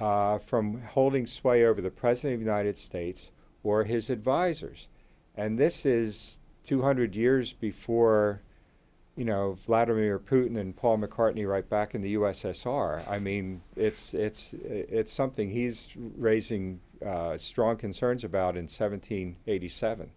uh, 0.01 0.39
from 0.39 0.83
holding 0.83 1.27
sway 1.27 1.65
over 1.65 1.83
the 1.83 1.91
President 1.91 2.35
of 2.35 2.39
the 2.39 2.47
United 2.47 2.77
States 2.77 3.33
or 3.65 3.83
his 3.83 4.09
advisors. 4.09 4.87
And 5.35 5.59
this 5.59 5.85
is 5.85 6.39
200 6.65 7.15
years 7.15 7.53
before, 7.53 8.41
you 9.17 9.25
know, 9.25 9.59
Vladimir 9.67 10.19
Putin 10.19 10.59
and 10.59 10.77
Paul 10.77 10.99
McCartney 10.99 11.49
right 11.49 11.69
back 11.69 11.95
in 11.95 12.03
the 12.03 12.15
USSR. 12.15 13.09
I 13.09 13.19
mean, 13.19 13.63
it's, 13.77 14.15
it's, 14.15 14.55
it's 14.63 15.13
something 15.13 15.51
he's 15.51 15.91
raising 15.97 16.81
uh, 17.05 17.37
strong 17.37 17.77
concerns 17.77 18.25
about 18.25 18.57
in 18.57 18.65
1787. 18.65 20.11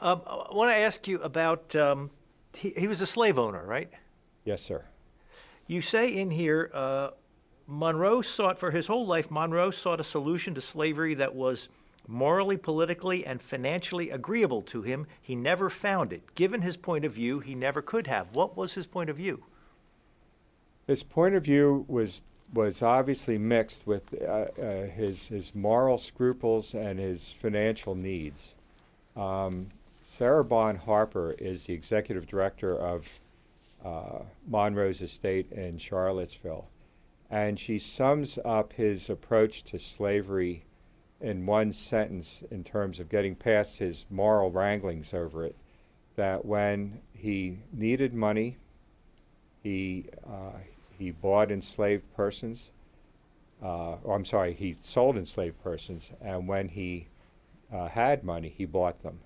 Um, 0.00 0.22
I 0.26 0.54
want 0.54 0.70
to 0.70 0.76
ask 0.76 1.08
you 1.08 1.20
about 1.22 1.74
um, 1.74 2.10
he, 2.54 2.70
he 2.70 2.86
was 2.86 3.00
a 3.00 3.06
slave 3.06 3.38
owner, 3.38 3.64
right? 3.64 3.90
Yes, 4.44 4.62
sir. 4.62 4.84
You 5.66 5.82
say 5.82 6.08
in 6.16 6.30
here, 6.30 6.70
uh, 6.72 7.10
Monroe 7.66 8.22
sought 8.22 8.58
for 8.58 8.70
his 8.70 8.86
whole 8.86 9.06
life, 9.06 9.30
Monroe 9.30 9.70
sought 9.70 10.00
a 10.00 10.04
solution 10.04 10.54
to 10.54 10.60
slavery 10.60 11.14
that 11.14 11.34
was 11.34 11.68
morally, 12.08 12.56
politically, 12.56 13.24
and 13.24 13.40
financially 13.40 14.10
agreeable 14.10 14.62
to 14.62 14.82
him. 14.82 15.06
He 15.20 15.36
never 15.36 15.68
found 15.68 16.12
it. 16.12 16.34
Given 16.34 16.62
his 16.62 16.76
point 16.76 17.04
of 17.04 17.12
view, 17.12 17.38
he 17.38 17.54
never 17.54 17.82
could 17.82 18.06
have. 18.06 18.34
What 18.34 18.56
was 18.56 18.74
his 18.74 18.86
point 18.86 19.10
of 19.10 19.16
view? 19.16 19.44
His 20.86 21.02
point 21.02 21.34
of 21.34 21.44
view 21.44 21.84
was 21.86 22.22
was 22.54 22.82
obviously 22.82 23.36
mixed 23.36 23.86
with 23.86 24.14
uh, 24.22 24.46
uh, 24.60 24.86
his 24.86 25.28
his 25.28 25.54
moral 25.54 25.98
scruples 25.98 26.74
and 26.74 26.98
his 26.98 27.30
financial 27.34 27.94
needs. 27.94 28.54
Um, 29.14 29.68
Sara 30.00 30.42
Bon-Harper 30.42 31.32
is 31.32 31.66
the 31.66 31.74
executive 31.74 32.26
director 32.26 32.74
of 32.74 33.06
uh, 33.84 34.20
Monroe's 34.46 35.02
estate 35.02 35.52
in 35.52 35.76
Charlottesville, 35.76 36.68
and 37.30 37.60
she 37.60 37.78
sums 37.78 38.38
up 38.42 38.72
his 38.72 39.10
approach 39.10 39.62
to 39.64 39.78
slavery 39.78 40.64
in 41.20 41.46
one 41.46 41.72
sentence 41.72 42.44
in 42.50 42.62
terms 42.64 43.00
of 43.00 43.08
getting 43.08 43.34
past 43.34 43.78
his 43.78 44.06
moral 44.10 44.50
wranglings 44.50 45.12
over 45.12 45.44
it. 45.44 45.56
That 46.16 46.44
when 46.44 47.00
he 47.12 47.58
needed 47.72 48.14
money, 48.14 48.56
he 49.62 50.06
uh, 50.26 50.58
he 50.98 51.10
bought 51.10 51.50
enslaved 51.50 52.04
persons. 52.14 52.70
Uh, 53.62 53.96
or 54.04 54.14
I'm 54.14 54.24
sorry, 54.24 54.52
he 54.54 54.72
sold 54.72 55.16
enslaved 55.16 55.62
persons, 55.62 56.12
and 56.20 56.46
when 56.46 56.68
he 56.68 57.08
uh, 57.72 57.88
had 57.88 58.22
money, 58.22 58.48
he 58.48 58.64
bought 58.64 59.02
them. 59.02 59.18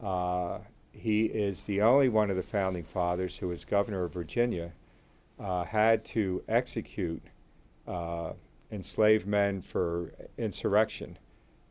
Uh, 0.00 0.58
he 0.92 1.26
is 1.26 1.64
the 1.64 1.80
only 1.80 2.08
one 2.08 2.30
of 2.30 2.36
the 2.36 2.42
founding 2.42 2.82
fathers 2.82 3.36
who, 3.36 3.52
as 3.52 3.64
governor 3.64 4.04
of 4.04 4.12
Virginia, 4.12 4.72
uh, 5.38 5.64
had 5.64 6.04
to 6.04 6.42
execute 6.48 7.22
uh, 7.86 8.32
enslaved 8.70 9.26
men 9.26 9.62
for 9.62 10.12
insurrection. 10.36 11.18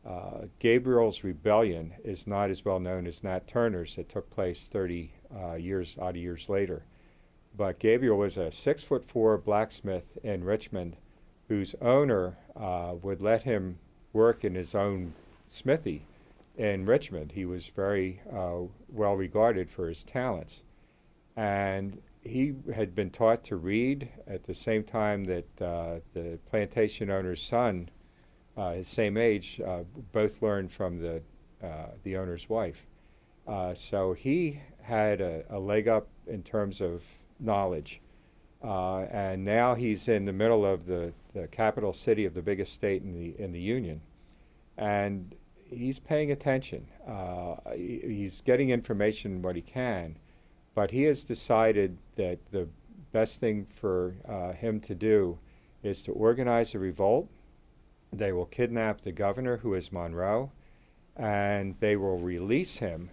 Uh, 0.08 0.46
Gabriel's 0.58 1.22
rebellion 1.22 1.92
is 2.02 2.26
not 2.26 2.48
as 2.48 2.64
well 2.64 2.80
known 2.80 3.06
as 3.06 3.22
Nat 3.22 3.46
Turner's 3.46 3.96
that 3.96 4.08
took 4.08 4.30
place 4.30 4.66
30 4.66 5.12
years, 5.58 5.96
odd 6.00 6.16
years 6.16 6.48
later. 6.48 6.84
But 7.54 7.78
Gabriel 7.78 8.16
was 8.16 8.38
a 8.38 8.50
six 8.50 8.84
foot 8.84 9.04
four 9.04 9.36
blacksmith 9.36 10.16
in 10.22 10.44
Richmond 10.44 10.96
whose 11.48 11.74
owner 11.80 12.36
uh, 12.54 12.94
would 13.02 13.22
let 13.22 13.42
him 13.42 13.78
work 14.12 14.44
in 14.44 14.54
his 14.54 14.74
own 14.74 15.14
smithy 15.48 16.04
in 16.56 16.84
Richmond. 16.84 17.32
He 17.32 17.44
was 17.44 17.68
very 17.68 18.20
uh, 18.30 18.60
well 18.88 19.16
regarded 19.16 19.70
for 19.70 19.88
his 19.88 20.04
talents. 20.04 20.62
And 21.36 22.02
he 22.22 22.54
had 22.74 22.94
been 22.94 23.10
taught 23.10 23.42
to 23.44 23.56
read 23.56 24.08
at 24.26 24.44
the 24.44 24.54
same 24.54 24.84
time 24.84 25.24
that 25.24 25.62
uh, 25.62 26.00
the 26.12 26.38
plantation 26.46 27.10
owner's 27.10 27.42
son, 27.42 27.88
uh, 28.58 28.72
his 28.72 28.88
same 28.88 29.16
age, 29.16 29.60
uh, 29.64 29.84
both 30.12 30.42
learned 30.42 30.70
from 30.72 31.00
the, 31.00 31.22
uh, 31.62 31.86
the 32.02 32.16
owner's 32.16 32.48
wife. 32.48 32.86
so 33.74 34.12
he 34.12 34.60
had 34.82 35.20
a, 35.20 35.44
a 35.50 35.58
leg 35.58 35.86
up 35.86 36.08
in 36.26 36.42
terms 36.42 36.80
of 36.80 37.02
knowledge. 37.38 38.00
Uh, 38.62 39.02
and 39.12 39.44
now 39.44 39.74
he's 39.74 40.08
in 40.08 40.24
the 40.24 40.32
middle 40.32 40.66
of 40.66 40.86
the, 40.86 41.12
the 41.34 41.46
capital 41.48 41.92
city 41.92 42.24
of 42.24 42.34
the 42.34 42.42
biggest 42.42 42.72
state 42.72 43.02
in 43.02 43.12
the, 43.12 43.40
in 43.40 43.52
the 43.52 43.60
Union. 43.60 44.00
And 44.76 45.34
he's 45.64 45.98
paying 45.98 46.32
attention. 46.32 46.88
Uh, 47.06 47.56
he's 47.74 48.40
getting 48.40 48.70
information 48.70 49.42
what 49.42 49.56
he 49.56 49.62
can. 49.62 50.16
But 50.74 50.90
he 50.90 51.04
has 51.04 51.24
decided 51.24 51.98
that 52.16 52.38
the 52.50 52.68
best 53.12 53.40
thing 53.40 53.66
for 53.74 54.14
uh, 54.28 54.52
him 54.52 54.80
to 54.80 54.94
do 54.94 55.38
is 55.82 56.02
to 56.02 56.12
organize 56.12 56.74
a 56.74 56.78
revolt. 56.78 57.28
They 58.12 58.32
will 58.32 58.46
kidnap 58.46 59.02
the 59.02 59.12
governor, 59.12 59.58
who 59.58 59.74
is 59.74 59.92
Monroe, 59.92 60.50
and 61.16 61.74
they 61.80 61.96
will 61.96 62.18
release 62.18 62.78
him 62.78 63.10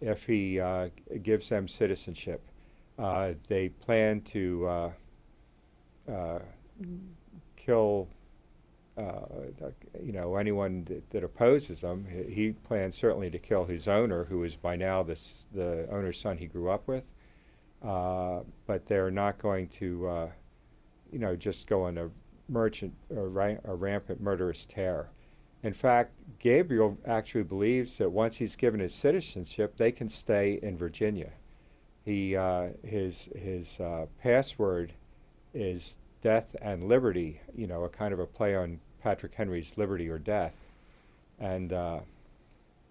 if 0.00 0.26
he 0.26 0.60
uh, 0.60 0.90
gives 1.22 1.48
them 1.48 1.68
citizenship. 1.68 2.42
Uh, 2.98 3.32
they 3.48 3.68
plan 3.68 4.20
to 4.20 4.66
uh, 4.66 4.90
uh, 6.10 6.38
kill, 7.56 8.08
you 8.96 10.12
know, 10.12 10.36
anyone 10.36 10.84
that, 10.84 11.10
that, 11.10 11.24
opposes 11.24 11.80
them. 11.80 12.06
He 12.28 12.52
plans 12.52 12.94
certainly 12.94 13.30
to 13.30 13.38
kill 13.38 13.64
his 13.64 13.88
owner, 13.88 14.24
who 14.24 14.44
is 14.44 14.56
by 14.56 14.76
now 14.76 15.02
this, 15.02 15.46
the 15.52 15.88
owner's 15.90 16.20
son 16.20 16.38
he 16.38 16.46
grew 16.46 16.70
up 16.70 16.86
with. 16.86 17.10
but 17.80 18.86
they're 18.86 19.10
not 19.10 19.38
going 19.38 19.68
to, 19.68 20.30
you 21.10 21.18
know, 21.18 21.34
just 21.34 21.66
go 21.66 21.84
on 21.84 21.98
a 21.98 22.10
merchant, 22.48 22.94
a, 23.10 23.20
ra- 23.20 23.56
a 23.64 23.74
rampant 23.74 24.20
murderous 24.20 24.66
terror. 24.66 25.10
In 25.62 25.72
fact, 25.72 26.12
Gabriel 26.38 26.98
actually 27.06 27.44
believes 27.44 27.96
that 27.98 28.10
once 28.10 28.36
he's 28.36 28.54
given 28.54 28.80
his 28.80 28.94
citizenship, 28.94 29.76
they 29.76 29.92
can 29.92 30.08
stay 30.08 30.58
in 30.62 30.76
Virginia 30.76 31.32
he 32.04 32.36
uh, 32.36 32.68
his 32.84 33.30
his 33.34 33.80
uh, 33.80 34.06
password 34.22 34.92
is 35.54 35.96
death 36.22 36.54
and 36.60 36.84
liberty. 36.84 37.40
You 37.56 37.66
know, 37.66 37.84
a 37.84 37.88
kind 37.88 38.12
of 38.12 38.20
a 38.20 38.26
play 38.26 38.54
on 38.54 38.80
Patrick 39.02 39.34
Henry's 39.34 39.78
liberty 39.78 40.08
or 40.08 40.18
death, 40.18 40.54
and 41.40 41.72
uh, 41.72 42.00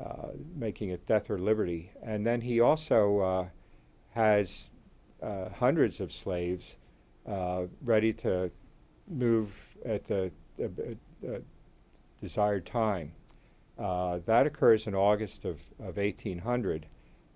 uh 0.04 0.30
making 0.56 0.89
it 0.89 1.06
death 1.06 1.30
or 1.30 1.38
liberty. 1.38 1.91
And 2.01 2.26
then 2.26 2.41
he 2.41 2.60
also 2.60 3.20
uh, 3.20 3.47
has 4.12 4.72
uh, 5.22 5.49
hundreds 5.49 5.99
of 5.99 6.12
slaves 6.12 6.76
ready 7.84 8.12
to 8.12 8.51
move 9.08 9.78
at 9.86 10.06
the 10.06 10.32
desired 12.22 12.66
time. 12.66 13.14
Uh, 13.78 14.20
that 14.26 14.45
occurs 14.45 14.88
in 14.88 14.95
August 14.95 15.45
of, 15.45 15.60
of 15.80 15.97
1800, 15.97 16.86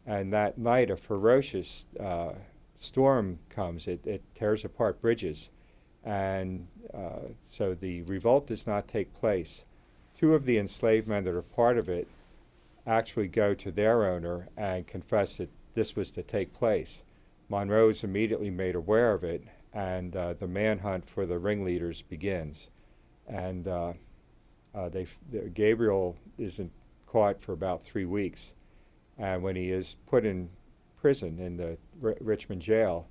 and 0.05 0.31
that 0.31 0.57
night 0.57 0.89
a 0.89 0.95
ferocious 0.95 1.87
uh, 1.99 2.33
storm 2.75 3.39
comes. 3.49 3.87
It, 3.87 4.05
it 4.05 4.23
tears 4.35 4.63
apart 4.63 5.01
bridges, 5.01 5.49
and 6.03 6.67
uh, 6.93 7.31
so 7.41 7.73
the 7.73 8.03
revolt 8.03 8.47
does 8.47 8.67
not 8.67 8.87
take 8.87 9.13
place. 9.13 9.65
Two 10.15 10.35
of 10.35 10.45
the 10.45 10.57
enslaved 10.57 11.07
men 11.07 11.23
that 11.25 11.33
are 11.33 11.41
part 11.41 11.77
of 11.77 11.89
it 11.89 12.07
actually 12.85 13.27
go 13.27 13.53
to 13.53 13.71
their 13.71 14.05
owner 14.05 14.47
and 14.55 14.87
confess 14.87 15.37
that 15.37 15.49
this 15.73 15.95
was 15.95 16.11
to 16.11 16.23
take 16.23 16.53
place. 16.53 17.03
Monroe 17.49 17.89
is 17.89 18.03
immediately 18.03 18.49
made 18.49 18.75
aware 18.75 19.13
of 19.13 19.23
it, 19.23 19.43
and 19.73 20.15
uh, 20.15 20.33
the 20.33 20.47
manhunt 20.47 21.09
for 21.09 21.25
the 21.25 21.39
ringleaders 21.39 22.01
begins. 22.01 22.69
And 23.27 23.67
uh, 23.67 23.93
uh, 24.73 24.89
they 24.89 25.07
Gabriel 25.53 26.15
isn't 26.37 26.71
caught 27.05 27.41
for 27.41 27.53
about 27.53 27.81
three 27.81 28.05
weeks, 28.05 28.53
and 29.17 29.43
when 29.43 29.55
he 29.55 29.71
is 29.71 29.95
put 30.05 30.25
in 30.25 30.49
prison 30.99 31.39
in 31.39 31.57
the 31.57 31.77
R- 32.03 32.17
Richmond 32.21 32.61
jail, 32.61 33.07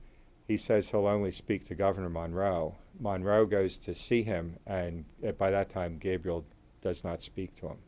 he 0.46 0.56
says 0.56 0.90
he'll 0.90 1.06
only 1.06 1.30
speak 1.30 1.66
to 1.66 1.74
Governor 1.74 2.08
Monroe. 2.08 2.76
Monroe 2.98 3.46
goes 3.46 3.76
to 3.78 3.94
see 3.94 4.22
him, 4.22 4.56
and 4.66 5.04
uh, 5.26 5.32
by 5.32 5.50
that 5.50 5.68
time, 5.68 5.98
Gabriel 5.98 6.44
does 6.82 7.04
not 7.04 7.20
speak 7.20 7.54
to 7.56 7.68
him. 7.68 7.78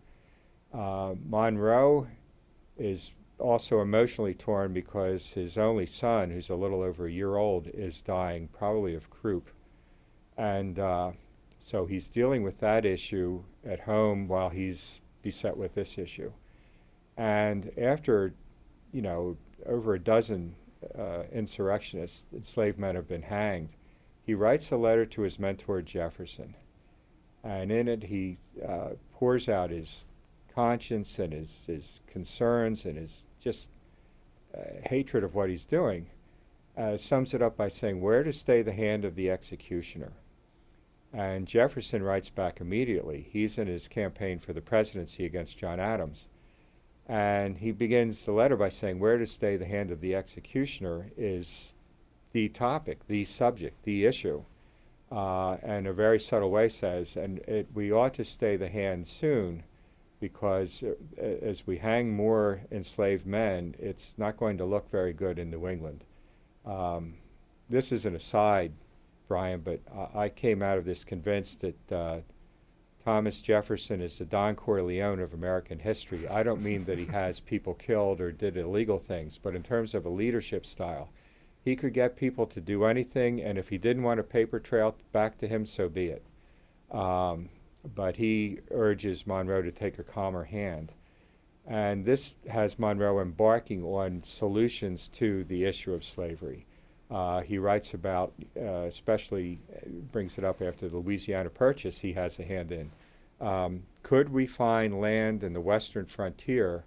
Uh, 0.73 1.15
Monroe 1.25 2.09
is 2.77 3.15
also 3.39 3.81
emotionally 3.81 4.35
torn 4.35 4.73
because 4.73 5.33
his 5.33 5.57
only 5.57 5.87
son, 5.87 6.31
who's 6.31 6.51
a 6.51 6.55
little 6.55 6.83
over 6.83 7.07
a 7.07 7.13
year 7.13 7.37
old, 7.37 7.69
is 7.69 8.03
dying, 8.03 8.49
probably 8.49 8.95
of 8.95 9.11
croup. 9.11 9.51
And 10.37 10.79
uh, 10.79 11.13
so 11.59 11.87
he's 11.87 12.09
dealing 12.09 12.43
with 12.43 12.61
that 12.61 12.85
issue 12.85 13.43
at 13.65 13.81
home 13.81 14.29
while 14.29 14.51
he's 14.51 15.01
beset 15.23 15.57
with 15.57 15.75
this 15.75 15.99
issue. 15.99 16.33
And 17.17 17.71
after, 17.77 18.35
you 18.93 19.03
know, 19.03 19.37
over 19.67 19.95
a 19.95 19.99
dozen 19.99 20.55
uh, 20.97 21.25
insurrectionists, 21.33 22.27
enslaved 22.33 22.79
men 22.79 22.95
have 22.95 23.09
been 23.09 23.23
hanged, 23.23 23.71
he 24.23 24.35
writes 24.35 24.71
a 24.71 24.77
letter 24.77 25.07
to 25.07 25.23
his 25.23 25.39
mentor 25.39 25.83
Jefferson. 25.83 26.55
And 27.43 27.73
in 27.73 27.89
it, 27.89 28.05
he 28.05 28.37
uh, 28.67 28.91
pours 29.15 29.49
out 29.49 29.71
his 29.71 30.07
conscience 30.59 31.21
and 31.21 31.33
his, 31.33 31.67
his 31.69 32.01
concerns 32.09 32.85
and 32.85 32.99
his 32.99 33.29
just 33.41 33.71
uh, 34.53 34.89
hatred 34.89 35.23
of 35.23 35.33
what 35.33 35.49
he's 35.49 35.65
doing. 35.65 36.09
Uh, 36.77 36.97
sums 36.97 37.33
it 37.33 37.41
up 37.41 37.57
by 37.57 37.69
saying, 37.69 38.01
Where 38.01 38.25
to 38.25 38.33
stay 38.33 38.63
the 38.63 38.73
hand 38.73 39.05
of 39.05 39.15
the 39.15 39.31
executioner? 39.31 40.15
And 41.13 41.47
Jefferson 41.47 42.03
writes 42.03 42.29
back 42.29 42.61
immediately. 42.61 43.29
He's 43.31 43.57
in 43.57 43.69
his 43.69 43.87
campaign 43.87 44.41
for 44.41 44.53
the 44.53 44.61
presidency 44.61 45.25
against 45.25 45.59
John 45.59 45.79
Adams. 45.79 46.27
And 47.07 47.59
he 47.59 47.71
begins 47.71 48.25
the 48.25 48.33
letter 48.33 48.57
by 48.57 48.71
saying, 48.71 48.99
Where 48.99 49.17
to 49.17 49.29
stay 49.29 49.57
the 49.57 49.65
hand 49.65 49.93
of 49.93 50.01
the 50.01 50.17
executioner 50.17 51.13
is 51.17 51.77
the 52.33 52.49
topic, 52.49 53.07
the 53.07 53.25
subject, 53.25 53.85
the 53.85 54.07
issue. 54.07 54.43
Uh, 55.09 55.53
and 55.63 55.87
a 55.87 55.93
very 55.93 56.19
subtle 56.19 56.51
way 56.51 56.69
says, 56.69 57.17
and 57.17 57.39
it, 57.47 57.69
we 57.73 57.93
ought 57.93 58.15
to 58.15 58.25
stay 58.25 58.57
the 58.57 58.69
hand 58.69 59.07
soon 59.07 59.63
because 60.21 60.83
uh, 60.83 61.23
as 61.23 61.67
we 61.67 61.79
hang 61.79 62.15
more 62.15 62.63
enslaved 62.71 63.27
men, 63.27 63.75
it's 63.79 64.17
not 64.19 64.37
going 64.37 64.59
to 64.59 64.65
look 64.65 64.91
very 64.91 65.13
good 65.13 65.39
in 65.39 65.51
New 65.51 65.69
England. 65.69 66.05
Um, 66.65 67.15
this 67.69 67.93
is 67.93 68.07
an 68.07 68.17
aside, 68.17 68.73
Brian, 69.27 69.61
but 69.61 69.81
I, 70.15 70.25
I 70.25 70.29
came 70.29 70.63
out 70.63 70.79
of 70.79 70.85
this 70.85 71.05
convinced 71.05 71.61
that 71.61 71.93
uh, 71.93 72.21
Thomas 73.05 73.41
Jefferson 73.41 74.01
is 74.01 74.19
the 74.19 74.25
Don 74.25 74.55
Corleone 74.55 75.21
of 75.21 75.33
American 75.33 75.79
history. 75.79 76.29
I 76.29 76.43
don't 76.43 76.63
mean 76.63 76.85
that 76.85 76.99
he 76.99 77.07
has 77.13 77.41
people 77.41 77.75
killed 77.75 78.21
or 78.21 78.33
did 78.33 78.57
illegal 78.57 78.99
things, 78.99 79.39
but 79.39 79.55
in 79.55 79.63
terms 79.63 79.95
of 79.95 80.05
a 80.05 80.11
leadership 80.11 80.67
style, 80.67 81.11
he 81.65 81.77
could 81.77 81.93
get 81.93 82.17
people 82.17 82.47
to 82.47 82.61
do 82.61 82.85
anything, 82.85 83.43
and 83.43 83.59
if 83.59 83.69
he 83.69 83.79
didn't 83.79 84.03
want 84.03 84.21
a 84.21 84.25
paper 84.25 84.59
trail 84.59 84.97
back 85.13 85.39
to 85.39 85.49
him, 85.49 85.67
so 85.67 85.89
be 85.89 86.07
it. 86.07 86.25
Um, 86.91 87.51
but 87.95 88.17
he 88.17 88.61
urges 88.71 89.27
Monroe 89.27 89.63
to 89.63 89.73
take 89.73 89.99
a 89.99 90.05
calmer 90.05 90.45
hand. 90.45 90.93
And 91.67 92.05
this 92.05 92.39
has 92.49 92.79
Monroe 92.79 93.21
embarking 93.21 93.85
on 93.85 94.23
solutions 94.23 95.09
to 95.11 95.45
the 95.45 95.65
issue 95.65 95.93
of 95.93 96.03
slavery. 96.03 96.67
Uh, 97.11 97.41
he 97.41 97.59
writes 97.59 97.95
about, 97.95 98.33
uh, 98.57 98.85
especially 98.85 99.61
uh, 99.75 99.89
brings 100.13 100.39
it 100.39 100.45
up 100.45 100.61
after 100.61 100.89
the 100.89 100.99
Louisiana 100.99 101.51
Purchase, 101.51 102.01
he 102.01 102.15
has 102.15 102.39
a 102.39 102.45
hand 102.45 102.73
in. 102.73 102.91
Um, 103.41 103.85
could 104.03 104.31
we 104.31 104.47
find 104.47 105.01
land 105.01 105.43
in 105.43 105.53
the 105.53 105.61
western 105.61 106.07
frontier 106.07 106.85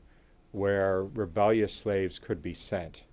where 0.51 1.03
rebellious 1.03 1.73
slaves 1.73 2.19
could 2.19 2.41
be 2.41 2.53
sent 2.53 3.03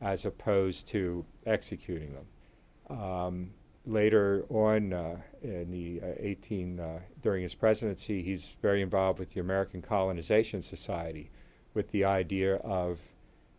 as 0.00 0.24
opposed 0.24 0.86
to 0.88 1.24
executing 1.44 2.14
them? 2.14 2.98
Um, 2.98 3.50
later 3.86 4.44
on 4.48 4.92
uh, 4.92 5.16
in 5.42 5.70
the 5.70 6.00
uh, 6.02 6.12
18 6.18 6.80
uh, 6.80 6.98
during 7.22 7.42
his 7.42 7.54
presidency, 7.54 8.22
he's 8.22 8.56
very 8.60 8.82
involved 8.82 9.18
with 9.18 9.30
the 9.30 9.40
American 9.40 9.80
Colonization 9.80 10.60
Society, 10.60 11.30
with 11.72 11.90
the 11.92 12.04
idea 12.04 12.56
of 12.56 12.98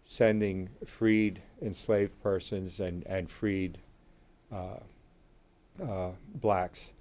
sending 0.02 0.70
freed 0.86 1.42
enslaved 1.62 2.22
persons 2.22 2.80
and 2.80 3.06
and 3.08 3.30
freed 3.30 3.78
uh, 4.52 4.80
uh, 5.84 6.12
blacks 6.36 6.94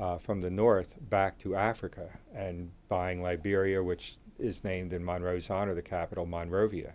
uh, 0.00 0.18
from 0.18 0.40
the 0.40 0.50
north 0.50 0.96
back 1.08 1.38
to 1.38 1.54
Africa 1.54 2.18
and 2.34 2.70
buying 2.88 3.22
Liberia, 3.22 3.82
which 3.82 4.16
is 4.38 4.64
named 4.64 4.92
in 4.92 5.04
Monroe's 5.04 5.50
honor, 5.50 5.74
the 5.74 5.82
capital 5.82 6.26
Monrovia 6.26 6.94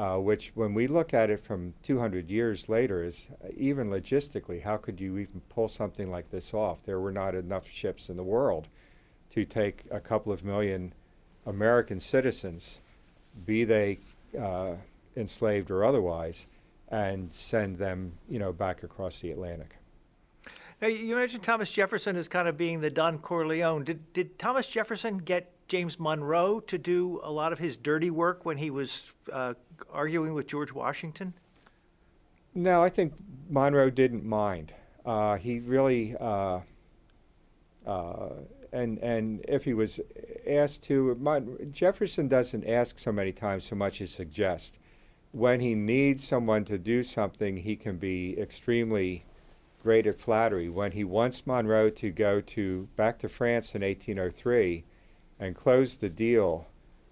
uh, 0.00 0.16
which, 0.16 0.52
when 0.54 0.72
we 0.72 0.86
look 0.86 1.12
at 1.12 1.28
it 1.28 1.44
from 1.44 1.74
200 1.82 2.30
years 2.30 2.70
later, 2.70 3.04
is 3.04 3.28
uh, 3.44 3.48
even 3.54 3.90
logistically, 3.90 4.62
how 4.62 4.78
could 4.78 4.98
you 4.98 5.18
even 5.18 5.42
pull 5.50 5.68
something 5.68 6.10
like 6.10 6.30
this 6.30 6.54
off? 6.54 6.82
There 6.82 6.98
were 6.98 7.12
not 7.12 7.34
enough 7.34 7.68
ships 7.68 8.08
in 8.08 8.16
the 8.16 8.22
world 8.22 8.68
to 9.32 9.44
take 9.44 9.84
a 9.90 10.00
couple 10.00 10.32
of 10.32 10.42
million 10.42 10.94
American 11.44 12.00
citizens, 12.00 12.78
be 13.44 13.64
they 13.64 13.98
uh, 14.40 14.76
enslaved 15.18 15.70
or 15.70 15.84
otherwise, 15.84 16.46
and 16.88 17.30
send 17.30 17.76
them, 17.76 18.12
you 18.26 18.38
know, 18.38 18.54
back 18.54 18.82
across 18.82 19.20
the 19.20 19.30
Atlantic. 19.30 19.76
Now, 20.80 20.88
you 20.88 21.14
mentioned 21.14 21.42
Thomas 21.42 21.70
Jefferson 21.70 22.16
as 22.16 22.26
kind 22.26 22.48
of 22.48 22.56
being 22.56 22.80
the 22.80 22.88
Don 22.88 23.18
Corleone. 23.18 23.84
Did, 23.84 24.14
did 24.14 24.38
Thomas 24.38 24.66
Jefferson 24.66 25.18
get 25.18 25.52
James 25.70 26.00
Monroe 26.00 26.58
to 26.58 26.76
do 26.76 27.20
a 27.22 27.30
lot 27.30 27.52
of 27.52 27.60
his 27.60 27.76
dirty 27.76 28.10
work 28.10 28.44
when 28.44 28.56
he 28.56 28.70
was 28.70 29.12
uh, 29.32 29.54
arguing 29.88 30.34
with 30.34 30.48
George 30.48 30.72
Washington? 30.72 31.32
No, 32.52 32.82
I 32.82 32.88
think 32.88 33.14
Monroe 33.48 33.88
didn't 33.88 34.24
mind. 34.24 34.74
Uh, 35.06 35.36
he 35.36 35.60
really, 35.60 36.16
uh, 36.18 36.62
uh 37.86 38.30
and 38.72 38.98
and 38.98 39.44
if 39.46 39.64
he 39.64 39.72
was 39.72 40.00
asked 40.44 40.82
to, 40.84 41.16
Mon- 41.20 41.70
Jefferson 41.70 42.26
doesn't 42.26 42.66
ask 42.66 42.98
so 42.98 43.12
many 43.12 43.30
times 43.30 43.62
so 43.62 43.76
much 43.76 44.00
as 44.00 44.10
suggest. 44.10 44.80
When 45.30 45.60
he 45.60 45.76
needs 45.76 46.26
someone 46.26 46.64
to 46.64 46.78
do 46.78 47.04
something, 47.04 47.58
he 47.58 47.76
can 47.76 47.96
be 47.96 48.36
extremely 48.36 49.24
great 49.84 50.08
at 50.08 50.18
flattery. 50.18 50.68
When 50.68 50.90
he 50.92 51.04
wants 51.04 51.46
Monroe 51.46 51.90
to 51.90 52.10
go 52.10 52.40
to 52.40 52.88
back 52.96 53.20
to 53.20 53.28
France 53.28 53.76
in 53.76 53.82
1803 53.82 54.84
and 55.40 55.56
closed 55.56 56.00
the 56.00 56.10
deal 56.10 56.68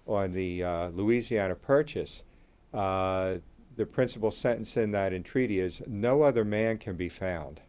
on 0.07 0.31
the 0.33 0.63
uh, 0.63 0.89
Louisiana 0.89 1.55
Purchase, 1.55 2.23
uh, 2.73 3.35
the 3.75 3.85
principal 3.85 4.31
sentence 4.31 4.77
in 4.77 4.91
that 4.91 5.13
entreaty 5.13 5.59
is 5.59 5.81
no 5.87 6.21
other 6.21 6.45
man 6.45 6.77
can 6.77 6.95
be 6.95 7.09
found. 7.09 7.61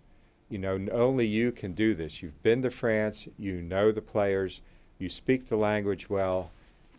You 0.50 0.58
know, 0.58 0.86
only 0.92 1.26
you 1.26 1.50
can 1.50 1.72
do 1.72 1.94
this. 1.94 2.22
You've 2.22 2.42
been 2.42 2.62
to 2.62 2.70
France, 2.70 3.26
you 3.38 3.62
know 3.62 3.90
the 3.90 4.02
players, 4.02 4.60
you 4.98 5.08
speak 5.08 5.48
the 5.48 5.56
language 5.56 6.10
well, 6.10 6.50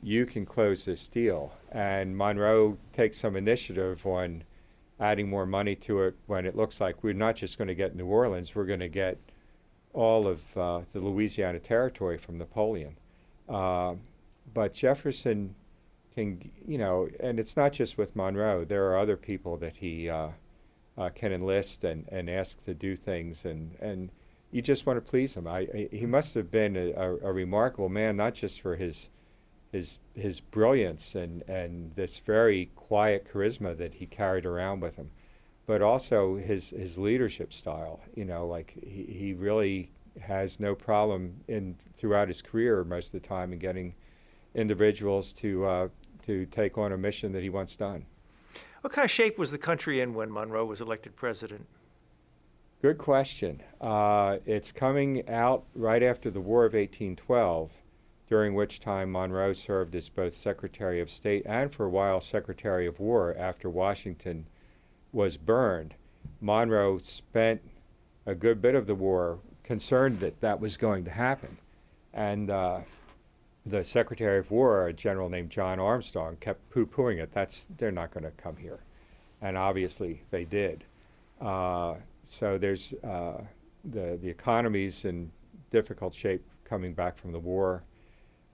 you 0.01 0.25
can 0.25 0.45
close 0.45 0.85
this 0.85 1.07
deal. 1.07 1.53
And 1.71 2.17
Monroe 2.17 2.77
takes 2.93 3.17
some 3.17 3.35
initiative 3.35 4.05
on 4.07 4.43
adding 4.99 5.29
more 5.29 5.45
money 5.45 5.75
to 5.75 6.01
it 6.03 6.15
when 6.25 6.45
it 6.45 6.55
looks 6.55 6.81
like 6.81 7.03
we're 7.03 7.13
not 7.13 7.35
just 7.35 7.57
going 7.57 7.67
to 7.67 7.75
get 7.75 7.95
New 7.95 8.05
Orleans, 8.05 8.55
we're 8.55 8.65
going 8.65 8.79
to 8.79 8.87
get 8.87 9.17
all 9.93 10.27
of 10.27 10.57
uh, 10.57 10.81
the 10.93 10.99
Louisiana 10.99 11.59
Territory 11.59 12.17
from 12.17 12.37
Napoleon. 12.37 12.95
Uh, 13.51 13.95
but 14.53 14.73
Jefferson 14.73 15.55
can, 16.15 16.51
you 16.65 16.77
know, 16.77 17.09
and 17.19 17.39
it's 17.39 17.57
not 17.57 17.73
just 17.73 17.97
with 17.97 18.15
Monroe. 18.15 18.65
There 18.65 18.85
are 18.89 18.97
other 18.97 19.17
people 19.17 19.57
that 19.57 19.77
he 19.77 20.09
uh, 20.09 20.29
uh, 20.97 21.09
can 21.09 21.33
enlist 21.33 21.83
and, 21.83 22.07
and 22.09 22.29
ask 22.29 22.63
to 22.65 22.73
do 22.73 22.95
things, 22.95 23.45
and, 23.45 23.75
and 23.79 24.09
you 24.51 24.61
just 24.61 24.85
want 24.85 24.97
to 24.97 25.09
please 25.09 25.35
him. 25.35 25.47
I, 25.47 25.59
I 25.59 25.89
he 25.91 26.05
must 26.05 26.33
have 26.35 26.51
been 26.51 26.75
a, 26.75 26.91
a, 26.91 27.17
a, 27.17 27.33
remarkable 27.33 27.89
man, 27.89 28.17
not 28.17 28.33
just 28.33 28.61
for 28.61 28.75
his 28.75 29.09
his 29.71 29.99
his 30.13 30.41
brilliance 30.41 31.15
and, 31.15 31.43
and 31.47 31.95
this 31.95 32.19
very 32.19 32.69
quiet 32.75 33.25
charisma 33.31 33.77
that 33.77 33.95
he 33.95 34.05
carried 34.05 34.45
around 34.45 34.81
with 34.81 34.97
him, 34.97 35.11
but 35.65 35.81
also 35.81 36.35
his 36.35 36.71
his 36.71 36.97
leadership 36.97 37.53
style. 37.53 38.01
You 38.15 38.25
know, 38.25 38.45
like 38.45 38.73
he, 38.83 39.03
he 39.03 39.33
really 39.33 39.91
has 40.19 40.59
no 40.59 40.75
problem 40.75 41.41
in 41.47 41.77
throughout 41.93 42.27
his 42.27 42.41
career 42.41 42.83
most 42.83 43.13
of 43.13 43.21
the 43.21 43.27
time 43.27 43.53
in 43.53 43.59
getting 43.59 43.95
individuals 44.53 45.33
to 45.33 45.65
uh, 45.65 45.87
to 46.25 46.45
take 46.45 46.77
on 46.77 46.91
a 46.91 46.97
mission 46.97 47.31
that 47.31 47.41
he 47.41 47.49
wants 47.49 47.75
done. 47.75 48.05
What 48.81 48.93
kind 48.93 49.05
of 49.05 49.11
shape 49.11 49.37
was 49.37 49.51
the 49.51 49.57
country 49.57 49.99
in 49.99 50.13
when 50.13 50.31
Monroe 50.31 50.65
was 50.65 50.81
elected 50.81 51.15
president? 51.15 51.67
Good 52.81 52.97
question. 52.97 53.61
Uh, 53.79 54.37
it's 54.45 54.71
coming 54.71 55.27
out 55.29 55.65
right 55.75 56.01
after 56.01 56.31
the 56.31 56.41
War 56.41 56.65
of 56.65 56.73
1812, 56.73 57.71
during 58.27 58.55
which 58.55 58.79
time 58.79 59.11
Monroe 59.11 59.53
served 59.53 59.93
as 59.93 60.09
both 60.09 60.33
Secretary 60.33 60.99
of 60.99 61.11
State 61.11 61.43
and, 61.45 61.71
for 61.71 61.85
a 61.85 61.89
while, 61.89 62.19
Secretary 62.21 62.87
of 62.87 62.99
War 62.99 63.35
after 63.37 63.69
Washington 63.69 64.47
was 65.11 65.37
burned. 65.37 65.93
Monroe 66.39 66.97
spent 66.97 67.61
a 68.25 68.33
good 68.33 68.61
bit 68.61 68.73
of 68.73 68.87
the 68.87 68.95
war 68.95 69.39
concerned 69.71 70.19
that 70.19 70.41
that 70.41 70.59
was 70.59 70.75
going 70.75 71.05
to 71.05 71.09
happen. 71.09 71.57
And 72.13 72.49
uh, 72.49 72.81
the 73.65 73.85
Secretary 73.85 74.37
of 74.37 74.51
War, 74.51 74.87
a 74.87 74.91
general 74.91 75.29
named 75.29 75.49
John 75.49 75.79
Armstrong, 75.79 76.35
kept 76.41 76.69
poo 76.69 76.85
pooing 76.85 77.19
it. 77.23 77.31
That's, 77.31 77.69
they're 77.77 77.89
not 77.89 78.11
going 78.11 78.25
to 78.25 78.31
come 78.31 78.57
here. 78.57 78.79
And 79.41 79.55
obviously 79.55 80.23
they 80.29 80.43
did. 80.43 80.83
Uh, 81.39 81.95
so 82.25 82.57
there's 82.57 82.93
uh, 83.01 83.43
the 83.85 84.19
the 84.21 84.29
economy's 84.29 85.05
in 85.05 85.31
difficult 85.71 86.13
shape 86.13 86.43
coming 86.65 86.93
back 86.93 87.17
from 87.17 87.31
the 87.31 87.39
war, 87.39 87.81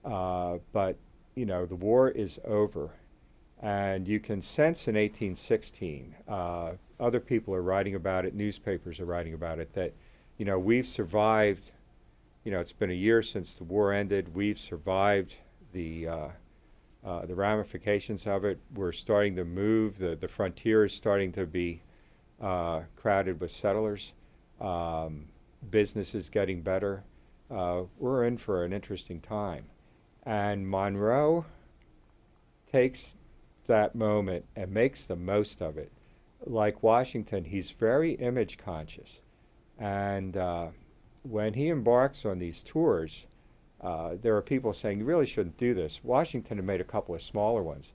uh, 0.04 0.58
but 0.72 0.96
you 1.34 1.44
know 1.44 1.66
the 1.66 1.76
war 1.76 2.08
is 2.08 2.38
over, 2.44 2.92
and 3.60 4.08
you 4.08 4.20
can 4.20 4.40
sense 4.40 4.88
in 4.88 4.94
1816. 4.94 6.14
Uh, 6.26 6.72
other 6.98 7.20
people 7.20 7.54
are 7.54 7.62
writing 7.62 7.94
about 7.94 8.24
it. 8.24 8.34
Newspapers 8.34 9.00
are 9.00 9.04
writing 9.04 9.34
about 9.34 9.58
it. 9.58 9.74
That 9.74 9.92
you 10.38 10.44
know 10.44 10.58
we've 10.58 10.86
survived. 10.86 11.72
You 12.44 12.52
know 12.52 12.60
it's 12.60 12.72
been 12.72 12.90
a 12.90 12.94
year 12.94 13.20
since 13.20 13.54
the 13.54 13.64
war 13.64 13.92
ended. 13.92 14.34
We've 14.34 14.58
survived 14.58 15.34
the 15.72 16.08
uh, 16.08 16.28
uh, 17.04 17.26
the 17.26 17.34
ramifications 17.34 18.26
of 18.26 18.44
it. 18.44 18.58
We're 18.74 18.92
starting 18.92 19.36
to 19.36 19.44
move. 19.44 19.98
The 19.98 20.16
the 20.16 20.28
frontier 20.28 20.84
is 20.84 20.94
starting 20.94 21.32
to 21.32 21.44
be 21.44 21.82
uh, 22.40 22.82
crowded 22.96 23.40
with 23.40 23.50
settlers, 23.50 24.14
um, 24.60 25.26
businesses 25.70 26.30
getting 26.30 26.62
better. 26.62 27.04
Uh, 27.50 27.82
we're 27.98 28.24
in 28.24 28.38
for 28.38 28.64
an 28.64 28.72
interesting 28.72 29.20
time. 29.20 29.64
And 30.22 30.68
Monroe 30.68 31.46
takes 32.70 33.16
that 33.66 33.94
moment 33.94 34.44
and 34.54 34.70
makes 34.70 35.04
the 35.04 35.16
most 35.16 35.62
of 35.62 35.78
it. 35.78 35.90
Like 36.44 36.82
Washington, 36.82 37.44
he's 37.44 37.70
very 37.70 38.12
image 38.12 38.58
conscious. 38.58 39.20
And 39.78 40.36
uh, 40.36 40.68
when 41.22 41.54
he 41.54 41.68
embarks 41.68 42.24
on 42.24 42.38
these 42.38 42.62
tours, 42.62 43.26
uh, 43.80 44.16
there 44.20 44.36
are 44.36 44.42
people 44.42 44.72
saying, 44.72 44.98
you 44.98 45.04
really 45.04 45.26
shouldn't 45.26 45.56
do 45.56 45.74
this. 45.74 46.02
Washington 46.02 46.58
had 46.58 46.66
made 46.66 46.80
a 46.80 46.84
couple 46.84 47.14
of 47.14 47.22
smaller 47.22 47.62
ones. 47.62 47.92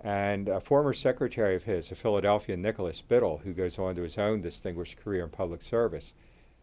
And 0.00 0.48
a 0.48 0.60
former 0.60 0.92
secretary 0.92 1.56
of 1.56 1.64
his, 1.64 1.90
a 1.90 1.94
Philadelphian, 1.94 2.62
Nicholas 2.62 3.02
Biddle, 3.02 3.38
who 3.38 3.52
goes 3.52 3.78
on 3.78 3.94
to 3.96 4.02
his 4.02 4.18
own 4.18 4.40
distinguished 4.40 4.98
career 4.98 5.24
in 5.24 5.30
public 5.30 5.62
service, 5.62 6.14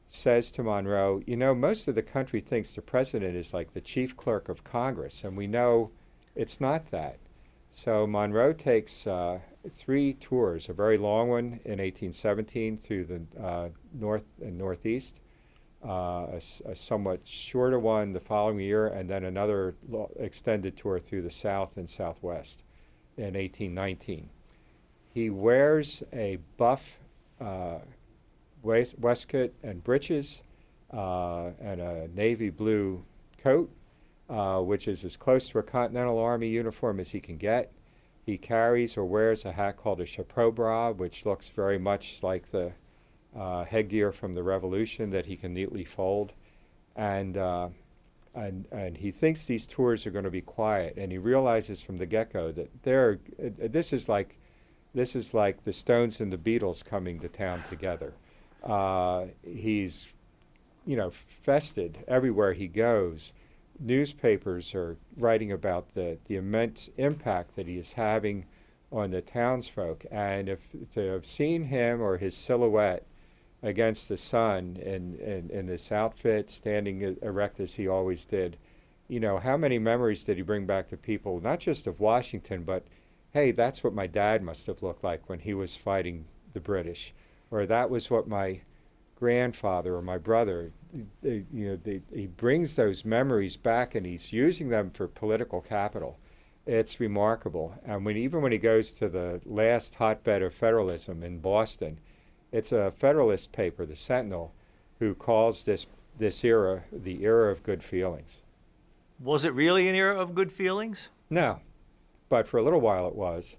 says 0.07 0.51
to 0.51 0.63
Monroe, 0.63 1.21
You 1.25 1.37
know, 1.37 1.55
most 1.55 1.87
of 1.87 1.95
the 1.95 2.03
country 2.03 2.41
thinks 2.41 2.73
the 2.73 2.81
president 2.81 3.35
is 3.35 3.53
like 3.53 3.73
the 3.73 3.81
chief 3.81 4.15
clerk 4.15 4.49
of 4.49 4.63
Congress, 4.63 5.23
and 5.23 5.35
we 5.35 5.47
know 5.47 5.91
it's 6.35 6.61
not 6.61 6.91
that. 6.91 7.17
So 7.71 8.05
Monroe 8.05 8.53
takes 8.53 9.07
uh, 9.07 9.39
three 9.69 10.13
tours, 10.13 10.69
a 10.69 10.73
very 10.73 10.97
long 10.97 11.29
one 11.29 11.59
in 11.65 11.79
1817 11.79 12.77
through 12.77 13.05
the 13.05 13.43
uh, 13.43 13.69
north 13.93 14.25
and 14.41 14.57
northeast, 14.57 15.19
uh, 15.85 16.27
a, 16.33 16.41
a, 16.65 16.75
somewhat 16.75 17.27
shorter 17.27 17.79
one 17.79 18.13
the 18.13 18.19
following 18.19 18.59
year, 18.59 18.87
and 18.87 19.09
then 19.09 19.25
another 19.25 19.75
lo- 19.89 20.11
extended 20.17 20.77
tour 20.77 20.99
through 20.99 21.21
the 21.21 21.29
south 21.29 21.77
and 21.77 21.89
southwest 21.89 22.63
in 23.17 23.33
1819. 23.33 24.29
He 25.13 25.29
wears 25.29 26.03
a 26.11 26.39
buff 26.57 26.99
uh, 27.39 27.79
waist, 28.61 28.97
waistcoat 28.97 29.53
and 29.61 29.83
breeches 29.83 30.41
uh, 30.91 31.51
and 31.59 31.81
a 31.81 32.07
navy 32.07 32.49
blue 32.49 33.03
coat, 33.37 33.69
uh, 34.29 34.59
which 34.59 34.87
is 34.87 35.03
as 35.03 35.17
close 35.17 35.49
to 35.49 35.59
a 35.59 35.63
Continental 35.63 36.17
Army 36.17 36.47
uniform 36.47 36.99
as 36.99 37.11
he 37.11 37.19
can 37.19 37.37
get. 37.37 37.71
He 38.25 38.37
carries 38.37 38.95
or 38.95 39.03
wears 39.03 39.43
a 39.43 39.51
hat 39.51 39.75
called 39.75 39.99
a 39.99 40.05
chapeau 40.05 40.49
bras, 40.49 40.95
which 40.95 41.25
looks 41.25 41.49
very 41.49 41.77
much 41.77 42.23
like 42.23 42.51
the 42.51 42.71
uh, 43.35 43.63
headgear 43.65 44.11
from 44.11 44.33
the 44.33 44.43
Revolution 44.43 45.09
that 45.11 45.25
he 45.25 45.35
can 45.35 45.53
neatly 45.53 45.83
fold. 45.83 46.33
And 46.95 47.37
uh, 47.37 47.69
and 48.35 48.67
and 48.71 48.97
he 48.97 49.11
thinks 49.11 49.45
these 49.45 49.67
tours 49.67 50.05
are 50.05 50.11
going 50.11 50.23
to 50.23 50.31
be 50.31 50.41
quiet, 50.41 50.95
and 50.97 51.11
he 51.11 51.17
realizes 51.17 51.81
from 51.81 51.97
the 51.97 52.05
get-go 52.05 52.51
that 52.51 52.83
they're 52.83 53.19
uh, 53.43 53.49
this 53.57 53.93
is 53.93 54.09
like 54.09 54.37
this 54.93 55.15
is 55.15 55.33
like 55.33 55.63
the 55.63 55.73
Stones 55.73 56.19
and 56.19 56.31
the 56.31 56.37
Beatles 56.37 56.83
coming 56.83 57.19
to 57.19 57.27
town 57.27 57.63
together. 57.69 58.13
Uh, 58.63 59.25
he's 59.43 60.13
you 60.85 60.95
know 60.95 61.11
fested 61.45 62.03
everywhere 62.07 62.53
he 62.53 62.67
goes. 62.67 63.33
Newspapers 63.79 64.75
are 64.75 64.97
writing 65.17 65.51
about 65.51 65.93
the 65.93 66.17
the 66.27 66.35
immense 66.35 66.89
impact 66.97 67.55
that 67.55 67.67
he 67.67 67.77
is 67.77 67.93
having 67.93 68.45
on 68.91 69.11
the 69.11 69.21
townsfolk, 69.21 70.05
and 70.11 70.47
if 70.49 70.69
to 70.93 71.01
have 71.01 71.25
seen 71.25 71.65
him 71.65 72.01
or 72.01 72.17
his 72.17 72.35
silhouette 72.35 73.05
against 73.63 74.09
the 74.09 74.17
sun 74.17 74.77
in, 74.79 75.15
in, 75.15 75.49
in 75.49 75.65
this 75.65 75.91
outfit, 75.91 76.51
standing 76.51 77.17
erect 77.21 77.59
as 77.59 77.75
he 77.75 77.87
always 77.87 78.25
did. 78.25 78.57
You 79.07 79.21
know, 79.21 79.37
how 79.37 79.57
many 79.57 79.79
memories 79.79 80.25
did 80.25 80.37
he 80.37 80.43
bring 80.43 80.65
back 80.65 80.89
to 80.89 80.97
people, 80.97 81.39
not 81.41 81.59
just 81.59 81.87
of 81.87 82.01
Washington, 82.01 82.63
but 82.63 82.85
hey, 83.31 83.51
that's 83.51 83.83
what 83.83 83.93
my 83.93 84.05
dad 84.05 84.43
must 84.43 84.67
have 84.67 84.83
looked 84.83 85.03
like 85.03 85.27
when 85.27 85.39
he 85.39 85.53
was 85.53 85.75
fighting 85.77 86.25
the 86.53 86.59
British, 86.59 87.13
or 87.49 87.65
that 87.65 87.89
was 87.89 88.11
what 88.11 88.27
my 88.27 88.61
grandfather 89.15 89.95
or 89.95 90.01
my 90.01 90.17
brother, 90.17 90.73
they, 91.21 91.45
you 91.51 91.69
know, 91.69 91.79
they, 91.81 92.01
he 92.13 92.27
brings 92.27 92.75
those 92.75 93.05
memories 93.05 93.55
back 93.55 93.95
and 93.95 94.05
he's 94.05 94.33
using 94.33 94.69
them 94.69 94.91
for 94.91 95.07
political 95.07 95.61
capital. 95.61 96.19
It's 96.65 96.99
remarkable. 96.99 97.75
And 97.85 98.05
when 98.05 98.17
even 98.17 98.41
when 98.41 98.51
he 98.51 98.57
goes 98.57 98.91
to 98.93 99.07
the 99.07 99.41
last 99.45 99.95
hotbed 99.95 100.41
of 100.41 100.53
federalism 100.53 101.23
in 101.23 101.39
Boston, 101.39 101.99
it's 102.53 102.71
a 102.71 102.91
Federalist 102.91 103.51
paper, 103.51 103.85
the 103.85 103.95
Sentinel, 103.95 104.53
who 104.99 105.13
calls 105.15 105.65
this 105.65 105.87
this 106.17 106.43
era 106.43 106.83
the 106.93 107.23
era 107.23 107.51
of 107.51 107.63
good 107.63 107.83
feelings. 107.83 108.41
Was 109.19 109.43
it 109.43 109.53
really 109.53 109.89
an 109.89 109.95
era 109.95 110.17
of 110.17 110.35
good 110.35 110.51
feelings? 110.51 111.09
No, 111.29 111.61
but 112.29 112.47
for 112.47 112.57
a 112.59 112.61
little 112.61 112.79
while 112.79 113.07
it 113.07 113.15
was, 113.15 113.57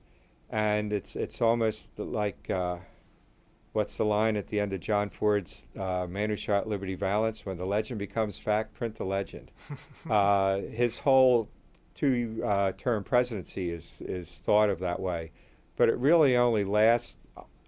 and 0.48 0.92
it's 0.92 1.16
it's 1.16 1.42
almost 1.42 1.98
like 1.98 2.48
uh, 2.48 2.78
what's 3.72 3.96
the 3.96 4.04
line 4.04 4.36
at 4.36 4.46
the 4.46 4.60
end 4.60 4.72
of 4.72 4.78
John 4.78 5.10
Ford's 5.10 5.66
uh, 5.76 6.06
"Man 6.08 6.30
Who 6.30 6.36
Shot 6.36 6.68
Liberty 6.68 6.94
Valance"? 6.94 7.44
When 7.44 7.58
the 7.58 7.66
legend 7.66 7.98
becomes 7.98 8.38
fact, 8.38 8.74
print 8.74 8.94
the 8.94 9.04
legend. 9.04 9.50
uh, 10.08 10.58
his 10.58 11.00
whole 11.00 11.48
two-term 11.94 13.00
uh, 13.00 13.02
presidency 13.02 13.70
is 13.70 14.02
is 14.06 14.38
thought 14.38 14.70
of 14.70 14.78
that 14.78 15.00
way, 15.00 15.32
but 15.74 15.88
it 15.88 15.98
really 15.98 16.36
only 16.36 16.64
lasts 16.64 17.23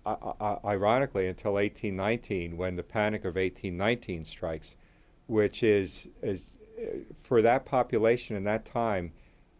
ironically, 0.06 1.26
until 1.26 1.54
1819, 1.54 2.56
when 2.56 2.76
the 2.76 2.82
Panic 2.82 3.22
of 3.22 3.34
1819 3.34 4.24
strikes, 4.24 4.76
which 5.26 5.62
is, 5.62 6.08
is 6.22 6.50
uh, 6.78 6.98
for 7.22 7.42
that 7.42 7.64
population 7.64 8.36
in 8.36 8.44
that 8.44 8.64
time, 8.64 9.12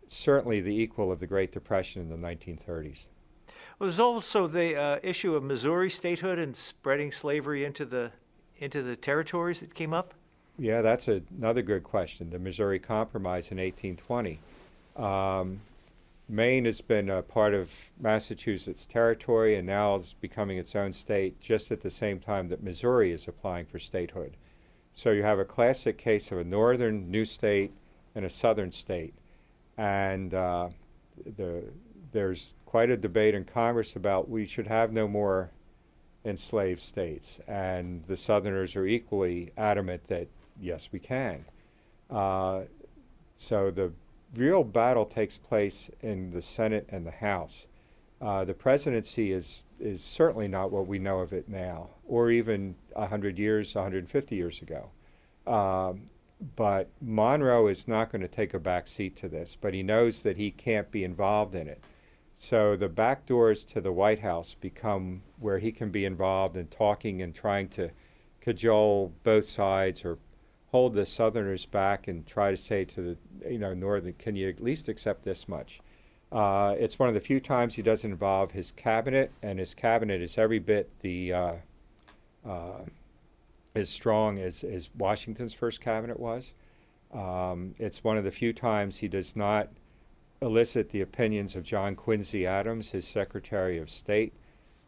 certainly 0.06 0.60
the 0.60 0.74
equal 0.74 1.10
of 1.10 1.20
the 1.20 1.26
Great 1.26 1.52
Depression 1.52 2.02
in 2.02 2.08
the 2.08 2.28
1930s. 2.28 3.06
Well, 3.78 3.88
there's 3.88 4.00
also 4.00 4.46
the 4.46 4.76
uh, 4.76 4.98
issue 5.02 5.34
of 5.34 5.42
Missouri 5.42 5.90
statehood 5.90 6.38
and 6.38 6.54
spreading 6.54 7.12
slavery 7.12 7.64
into 7.64 7.84
the 7.84 8.12
into 8.58 8.82
the 8.82 8.96
territories 8.96 9.60
that 9.60 9.74
came 9.74 9.92
up. 9.92 10.14
Yeah, 10.58 10.80
that's 10.80 11.08
a, 11.08 11.20
another 11.36 11.60
good 11.60 11.82
question. 11.82 12.30
The 12.30 12.38
Missouri 12.38 12.78
Compromise 12.78 13.50
in 13.50 13.58
1820. 13.58 14.38
Um, 14.96 15.60
Maine 16.28 16.64
has 16.64 16.80
been 16.80 17.08
a 17.08 17.22
part 17.22 17.54
of 17.54 17.72
Massachusetts 18.00 18.84
territory 18.84 19.54
and 19.54 19.66
now 19.66 19.94
is 19.94 20.14
becoming 20.20 20.58
its 20.58 20.74
own 20.74 20.92
state 20.92 21.40
just 21.40 21.70
at 21.70 21.82
the 21.82 21.90
same 21.90 22.18
time 22.18 22.48
that 22.48 22.62
Missouri 22.62 23.12
is 23.12 23.28
applying 23.28 23.66
for 23.66 23.78
statehood. 23.78 24.36
So 24.92 25.12
you 25.12 25.22
have 25.22 25.38
a 25.38 25.44
classic 25.44 25.98
case 25.98 26.32
of 26.32 26.38
a 26.38 26.44
northern 26.44 27.10
new 27.10 27.24
state 27.24 27.72
and 28.14 28.24
a 28.24 28.30
southern 28.30 28.72
state. 28.72 29.14
And 29.76 30.34
uh, 30.34 30.70
the, 31.36 31.64
there's 32.12 32.54
quite 32.64 32.90
a 32.90 32.96
debate 32.96 33.34
in 33.34 33.44
Congress 33.44 33.94
about 33.94 34.28
we 34.28 34.46
should 34.46 34.66
have 34.66 34.92
no 34.92 35.06
more 35.06 35.52
enslaved 36.24 36.80
states. 36.80 37.38
And 37.46 38.04
the 38.06 38.16
Southerners 38.16 38.74
are 38.74 38.86
equally 38.86 39.52
adamant 39.56 40.08
that 40.08 40.28
yes, 40.60 40.88
we 40.90 40.98
can. 40.98 41.44
Uh, 42.10 42.62
so 43.36 43.70
the 43.70 43.92
real 44.36 44.64
battle 44.64 45.04
takes 45.04 45.38
place 45.38 45.90
in 46.00 46.30
the 46.30 46.42
Senate 46.42 46.86
and 46.88 47.06
the 47.06 47.10
House. 47.10 47.66
Uh, 48.20 48.44
the 48.44 48.54
presidency 48.54 49.32
is 49.32 49.64
is 49.78 50.02
certainly 50.02 50.48
not 50.48 50.70
what 50.70 50.86
we 50.86 50.98
know 50.98 51.18
of 51.18 51.34
it 51.34 51.48
now, 51.48 51.90
or 52.06 52.30
even 52.30 52.74
100 52.94 53.38
years, 53.38 53.74
150 53.74 54.34
years 54.34 54.62
ago. 54.62 54.90
Um, 55.46 56.08
but 56.56 56.88
Monroe 57.00 57.66
is 57.66 57.86
not 57.86 58.10
going 58.10 58.22
to 58.22 58.28
take 58.28 58.54
a 58.54 58.58
back 58.58 58.86
seat 58.86 59.16
to 59.16 59.28
this, 59.28 59.56
but 59.60 59.74
he 59.74 59.82
knows 59.82 60.22
that 60.22 60.38
he 60.38 60.50
can't 60.50 60.90
be 60.90 61.04
involved 61.04 61.54
in 61.54 61.68
it. 61.68 61.82
So 62.34 62.76
the 62.76 62.88
back 62.88 63.26
doors 63.26 63.64
to 63.66 63.80
the 63.80 63.92
White 63.92 64.20
House 64.20 64.54
become 64.54 65.22
where 65.38 65.58
he 65.58 65.72
can 65.72 65.90
be 65.90 66.04
involved 66.04 66.56
in 66.56 66.66
talking 66.68 67.22
and 67.22 67.34
trying 67.34 67.68
to 67.70 67.90
cajole 68.40 69.12
both 69.24 69.46
sides 69.46 70.04
or 70.04 70.18
hold 70.76 70.92
the 70.92 71.06
Southerners 71.06 71.64
back 71.64 72.06
and 72.06 72.26
try 72.26 72.50
to 72.50 72.56
say 72.56 72.84
to 72.84 73.00
the 73.00 73.50
you 73.50 73.58
know 73.58 73.72
Northern, 73.72 74.12
can 74.12 74.36
you 74.36 74.50
at 74.50 74.62
least 74.62 74.90
accept 74.90 75.24
this 75.24 75.48
much? 75.48 75.80
Uh, 76.30 76.74
it's 76.78 76.98
one 76.98 77.08
of 77.08 77.14
the 77.14 77.20
few 77.20 77.40
times 77.40 77.76
he 77.76 77.82
doesn't 77.82 78.10
involve 78.10 78.50
his 78.50 78.72
cabinet, 78.72 79.32
and 79.42 79.58
his 79.58 79.72
cabinet 79.72 80.20
is 80.20 80.36
every 80.36 80.58
bit 80.58 80.90
the 81.00 81.32
uh, 81.32 81.52
uh, 82.46 82.80
as 83.74 83.88
strong 83.88 84.38
as, 84.38 84.62
as 84.62 84.90
Washington's 84.94 85.54
first 85.54 85.80
cabinet 85.80 86.20
was. 86.20 86.52
Um, 87.10 87.74
it's 87.78 88.04
one 88.04 88.18
of 88.18 88.24
the 88.24 88.30
few 88.30 88.52
times 88.52 88.98
he 88.98 89.08
does 89.08 89.34
not 89.34 89.70
elicit 90.42 90.90
the 90.90 91.00
opinions 91.00 91.56
of 91.56 91.64
John 91.64 91.96
Quincy 91.96 92.46
Adams, 92.46 92.90
his 92.90 93.08
Secretary 93.08 93.78
of 93.78 93.88
State. 93.88 94.34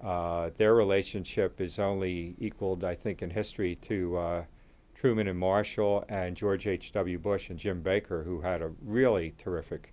Uh, 0.05 0.51
their 0.59 0.75
relationship 0.75 1.63
is 1.63 1.79
only 1.79 2.35
equaled, 2.39 2.85
I 2.85 2.95
think, 2.95 3.23
in 3.23 3.31
history 3.31 3.75
to 3.77 4.19
uh, 4.19 4.45
Truman 4.99 5.29
and 5.29 5.39
Marshall 5.39 6.05
and 6.09 6.37
George 6.37 6.67
H.W. 6.67 7.19
Bush 7.19 7.51
and 7.51 7.59
Jim 7.59 7.83
Baker, 7.83 8.25
who 8.25 8.41
had 8.41 8.63
a 8.63 8.73
really 8.85 9.33
terrific 9.39 9.93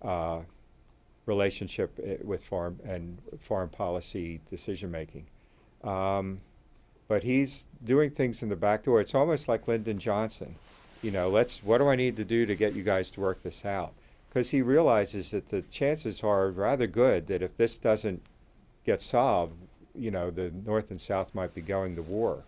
uh, 0.00 0.40
relationship 1.26 1.98
eh, 2.04 2.16
with 2.22 2.44
foreign 2.44 2.78
and 2.84 3.18
foreign 3.40 3.68
policy 3.68 4.40
decision 4.48 4.92
making. 4.92 5.26
Um, 5.82 6.40
but 7.08 7.24
he's 7.24 7.66
doing 7.84 8.10
things 8.10 8.42
in 8.42 8.48
the 8.48 8.56
back 8.56 8.84
door. 8.84 9.00
It's 9.00 9.14
almost 9.14 9.48
like 9.48 9.66
Lyndon 9.66 9.98
Johnson. 9.98 10.54
You 11.02 11.10
know, 11.10 11.28
let's. 11.28 11.62
What 11.62 11.78
do 11.78 11.88
I 11.88 11.96
need 11.96 12.16
to 12.16 12.24
do 12.24 12.46
to 12.46 12.54
get 12.54 12.74
you 12.74 12.82
guys 12.82 13.10
to 13.12 13.20
work 13.20 13.42
this 13.42 13.64
out? 13.64 13.92
Because 14.28 14.50
he 14.50 14.62
realizes 14.62 15.32
that 15.32 15.50
the 15.50 15.62
chances 15.62 16.22
are 16.22 16.48
rather 16.50 16.86
good 16.86 17.26
that 17.26 17.42
if 17.42 17.56
this 17.56 17.76
doesn't 17.76 18.22
get 18.86 19.00
solved, 19.00 19.54
you 19.94 20.10
know, 20.10 20.30
the 20.30 20.52
North 20.64 20.90
and 20.90 21.00
South 21.00 21.34
might 21.34 21.54
be 21.54 21.60
going 21.60 21.96
to 21.96 22.02
war. 22.02 22.44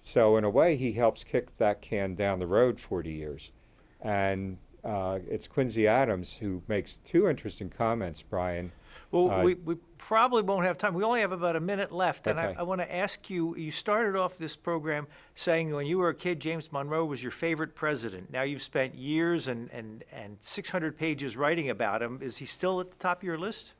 So 0.00 0.36
in 0.36 0.44
a 0.44 0.50
way, 0.50 0.76
he 0.76 0.92
helps 0.92 1.24
kick 1.24 1.56
that 1.58 1.82
can 1.82 2.14
down 2.14 2.38
the 2.38 2.46
road 2.46 2.80
40 2.80 3.12
years, 3.12 3.52
and 4.00 4.58
uh, 4.82 5.18
it's 5.28 5.46
Quincy 5.46 5.86
Adams 5.86 6.38
who 6.38 6.62
makes 6.66 6.96
two 6.98 7.28
interesting 7.28 7.68
comments, 7.70 8.22
Brian. 8.22 8.72
Well, 9.10 9.30
Uh, 9.30 9.42
we, 9.42 9.54
we 9.54 9.76
probably 9.98 10.42
won't 10.42 10.64
have 10.64 10.78
time. 10.78 10.94
We 10.94 11.02
only 11.02 11.20
have 11.20 11.32
about 11.32 11.56
a 11.56 11.60
minute 11.60 11.92
left. 11.92 12.26
And 12.26 12.38
I, 12.40 12.54
I 12.58 12.62
want 12.62 12.80
to 12.80 12.94
ask 12.94 13.28
you 13.28 13.56
you 13.56 13.72
started 13.72 14.16
off 14.16 14.38
this 14.38 14.56
program 14.56 15.06
saying 15.34 15.74
when 15.74 15.86
you 15.86 15.98
were 15.98 16.08
a 16.08 16.14
kid, 16.14 16.40
James 16.40 16.72
Monroe 16.72 17.04
was 17.04 17.22
your 17.22 17.32
favorite 17.32 17.74
president. 17.74 18.32
Now 18.32 18.42
you've 18.42 18.62
spent 18.62 18.94
years 18.94 19.48
and, 19.48 19.70
and, 19.70 20.04
and 20.12 20.38
600 20.40 20.96
pages 20.96 21.36
writing 21.36 21.68
about 21.68 22.02
him. 22.02 22.20
Is 22.22 22.38
he 22.38 22.46
still 22.46 22.80
at 22.80 22.90
the 22.90 22.96
top 22.96 23.18
of 23.18 23.24
your 23.24 23.38
list? 23.38 23.74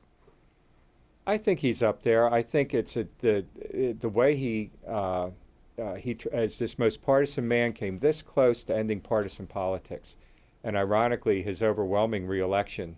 I 1.25 1.37
think 1.37 1.59
he's 1.59 1.83
up 1.83 2.03
there. 2.03 2.31
I 2.31 2.41
think 2.41 2.73
it's 2.73 2.97
a, 2.97 3.07
the 3.19 3.45
the 3.99 4.09
way 4.09 4.35
he 4.35 4.71
uh, 4.87 5.29
uh, 5.81 5.95
he 5.95 6.17
as 6.31 6.59
this 6.59 6.77
most 6.77 7.01
partisan 7.01 7.47
man 7.47 7.73
came 7.73 7.99
this 7.99 8.21
close 8.21 8.63
to 8.65 8.75
ending 8.75 9.01
partisan 9.01 9.47
politics, 9.47 10.15
and 10.63 10.77
ironically, 10.77 11.41
his 11.41 11.61
overwhelming 11.61 12.27
reelection 12.27 12.97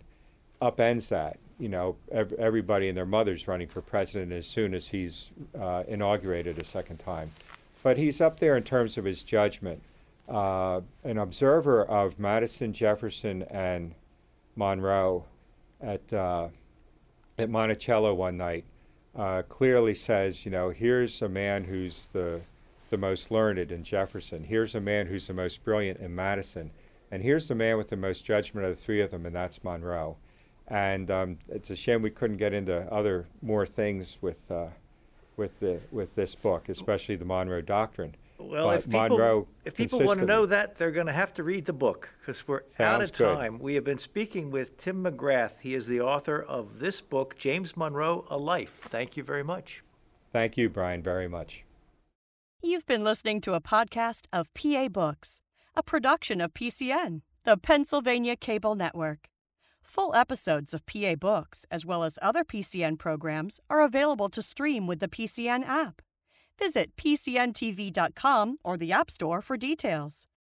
upends 0.60 1.08
that. 1.08 1.38
You 1.58 1.68
know, 1.68 1.96
ev- 2.10 2.32
everybody 2.32 2.88
and 2.88 2.96
their 2.96 3.06
mothers 3.06 3.46
running 3.46 3.68
for 3.68 3.80
president 3.80 4.32
as 4.32 4.46
soon 4.46 4.74
as 4.74 4.88
he's 4.88 5.30
uh, 5.58 5.84
inaugurated 5.86 6.60
a 6.60 6.64
second 6.64 6.98
time. 6.98 7.30
But 7.82 7.96
he's 7.96 8.20
up 8.20 8.40
there 8.40 8.56
in 8.56 8.64
terms 8.64 8.98
of 8.98 9.04
his 9.04 9.22
judgment. 9.22 9.82
Uh, 10.28 10.80
an 11.04 11.18
observer 11.18 11.84
of 11.84 12.18
Madison, 12.18 12.72
Jefferson, 12.72 13.42
and 13.44 13.94
Monroe 14.56 15.26
at 15.80 16.12
uh, 16.12 16.48
at 17.38 17.50
Monticello 17.50 18.14
one 18.14 18.36
night 18.36 18.64
uh, 19.16 19.42
clearly 19.42 19.94
says, 19.94 20.44
you 20.44 20.50
know, 20.50 20.70
here's 20.70 21.22
a 21.22 21.28
man 21.28 21.64
who's 21.64 22.06
the 22.06 22.40
the 22.90 22.96
most 22.96 23.30
learned 23.30 23.70
in 23.70 23.82
Jefferson. 23.82 24.44
Here's 24.44 24.74
a 24.74 24.80
man 24.80 25.06
who's 25.06 25.26
the 25.26 25.34
most 25.34 25.64
brilliant 25.64 26.00
in 26.00 26.14
Madison, 26.14 26.70
and 27.10 27.22
here's 27.22 27.48
the 27.48 27.54
man 27.54 27.76
with 27.76 27.88
the 27.88 27.96
most 27.96 28.24
judgment 28.24 28.66
of 28.66 28.76
the 28.76 28.82
three 28.82 29.00
of 29.00 29.10
them, 29.10 29.26
and 29.26 29.34
that's 29.34 29.62
Monroe. 29.64 30.16
And 30.66 31.10
um, 31.10 31.38
it's 31.48 31.70
a 31.70 31.76
shame 31.76 32.02
we 32.02 32.10
couldn't 32.10 32.38
get 32.38 32.54
into 32.54 32.90
other 32.92 33.26
more 33.42 33.66
things 33.66 34.18
with 34.20 34.50
uh, 34.50 34.68
with 35.36 35.58
the 35.60 35.80
with 35.90 36.14
this 36.14 36.34
book, 36.34 36.68
especially 36.68 37.16
the 37.16 37.24
Monroe 37.24 37.60
Doctrine. 37.60 38.14
Well, 38.38 38.66
But 38.66 38.78
if 38.78 38.84
people, 38.84 39.00
Monroe 39.00 39.46
if 39.64 39.74
people 39.74 40.00
want 40.00 40.20
to 40.20 40.26
know 40.26 40.46
that, 40.46 40.76
they're 40.76 40.90
going 40.90 41.06
to 41.06 41.12
have 41.12 41.32
to 41.34 41.44
read 41.44 41.66
the 41.66 41.72
book 41.72 42.10
because 42.20 42.46
we're 42.48 42.62
out 42.78 43.00
of 43.00 43.12
good. 43.12 43.34
time. 43.34 43.58
We 43.58 43.74
have 43.74 43.84
been 43.84 43.98
speaking 43.98 44.50
with 44.50 44.76
Tim 44.76 45.04
McGrath. 45.04 45.60
He 45.60 45.74
is 45.74 45.86
the 45.86 46.00
author 46.00 46.42
of 46.42 46.80
this 46.80 47.00
book, 47.00 47.38
James 47.38 47.76
Monroe, 47.76 48.26
A 48.28 48.36
Life. 48.36 48.80
Thank 48.88 49.16
you 49.16 49.22
very 49.22 49.44
much. 49.44 49.82
Thank 50.32 50.56
you, 50.56 50.68
Brian, 50.68 51.02
very 51.02 51.28
much. 51.28 51.64
You've 52.66 52.86
been 52.86 53.04
listening 53.04 53.42
to 53.42 53.52
a 53.52 53.60
podcast 53.60 54.22
of 54.32 54.48
PA 54.54 54.88
Books, 54.88 55.42
a 55.76 55.82
production 55.82 56.40
of 56.40 56.54
PCN, 56.54 57.20
the 57.44 57.58
Pennsylvania 57.58 58.36
Cable 58.36 58.74
Network. 58.74 59.28
Full 59.82 60.14
episodes 60.14 60.72
of 60.72 60.86
PA 60.86 61.14
Books, 61.14 61.66
as 61.70 61.84
well 61.84 62.04
as 62.04 62.18
other 62.22 62.42
PCN 62.42 62.98
programs, 62.98 63.60
are 63.68 63.82
available 63.82 64.30
to 64.30 64.40
stream 64.40 64.86
with 64.86 65.00
the 65.00 65.08
PCN 65.08 65.62
app. 65.66 66.00
Visit 66.58 66.96
PCNTV.com 66.96 68.56
or 68.64 68.78
the 68.78 68.92
App 68.92 69.10
Store 69.10 69.42
for 69.42 69.58
details. 69.58 70.26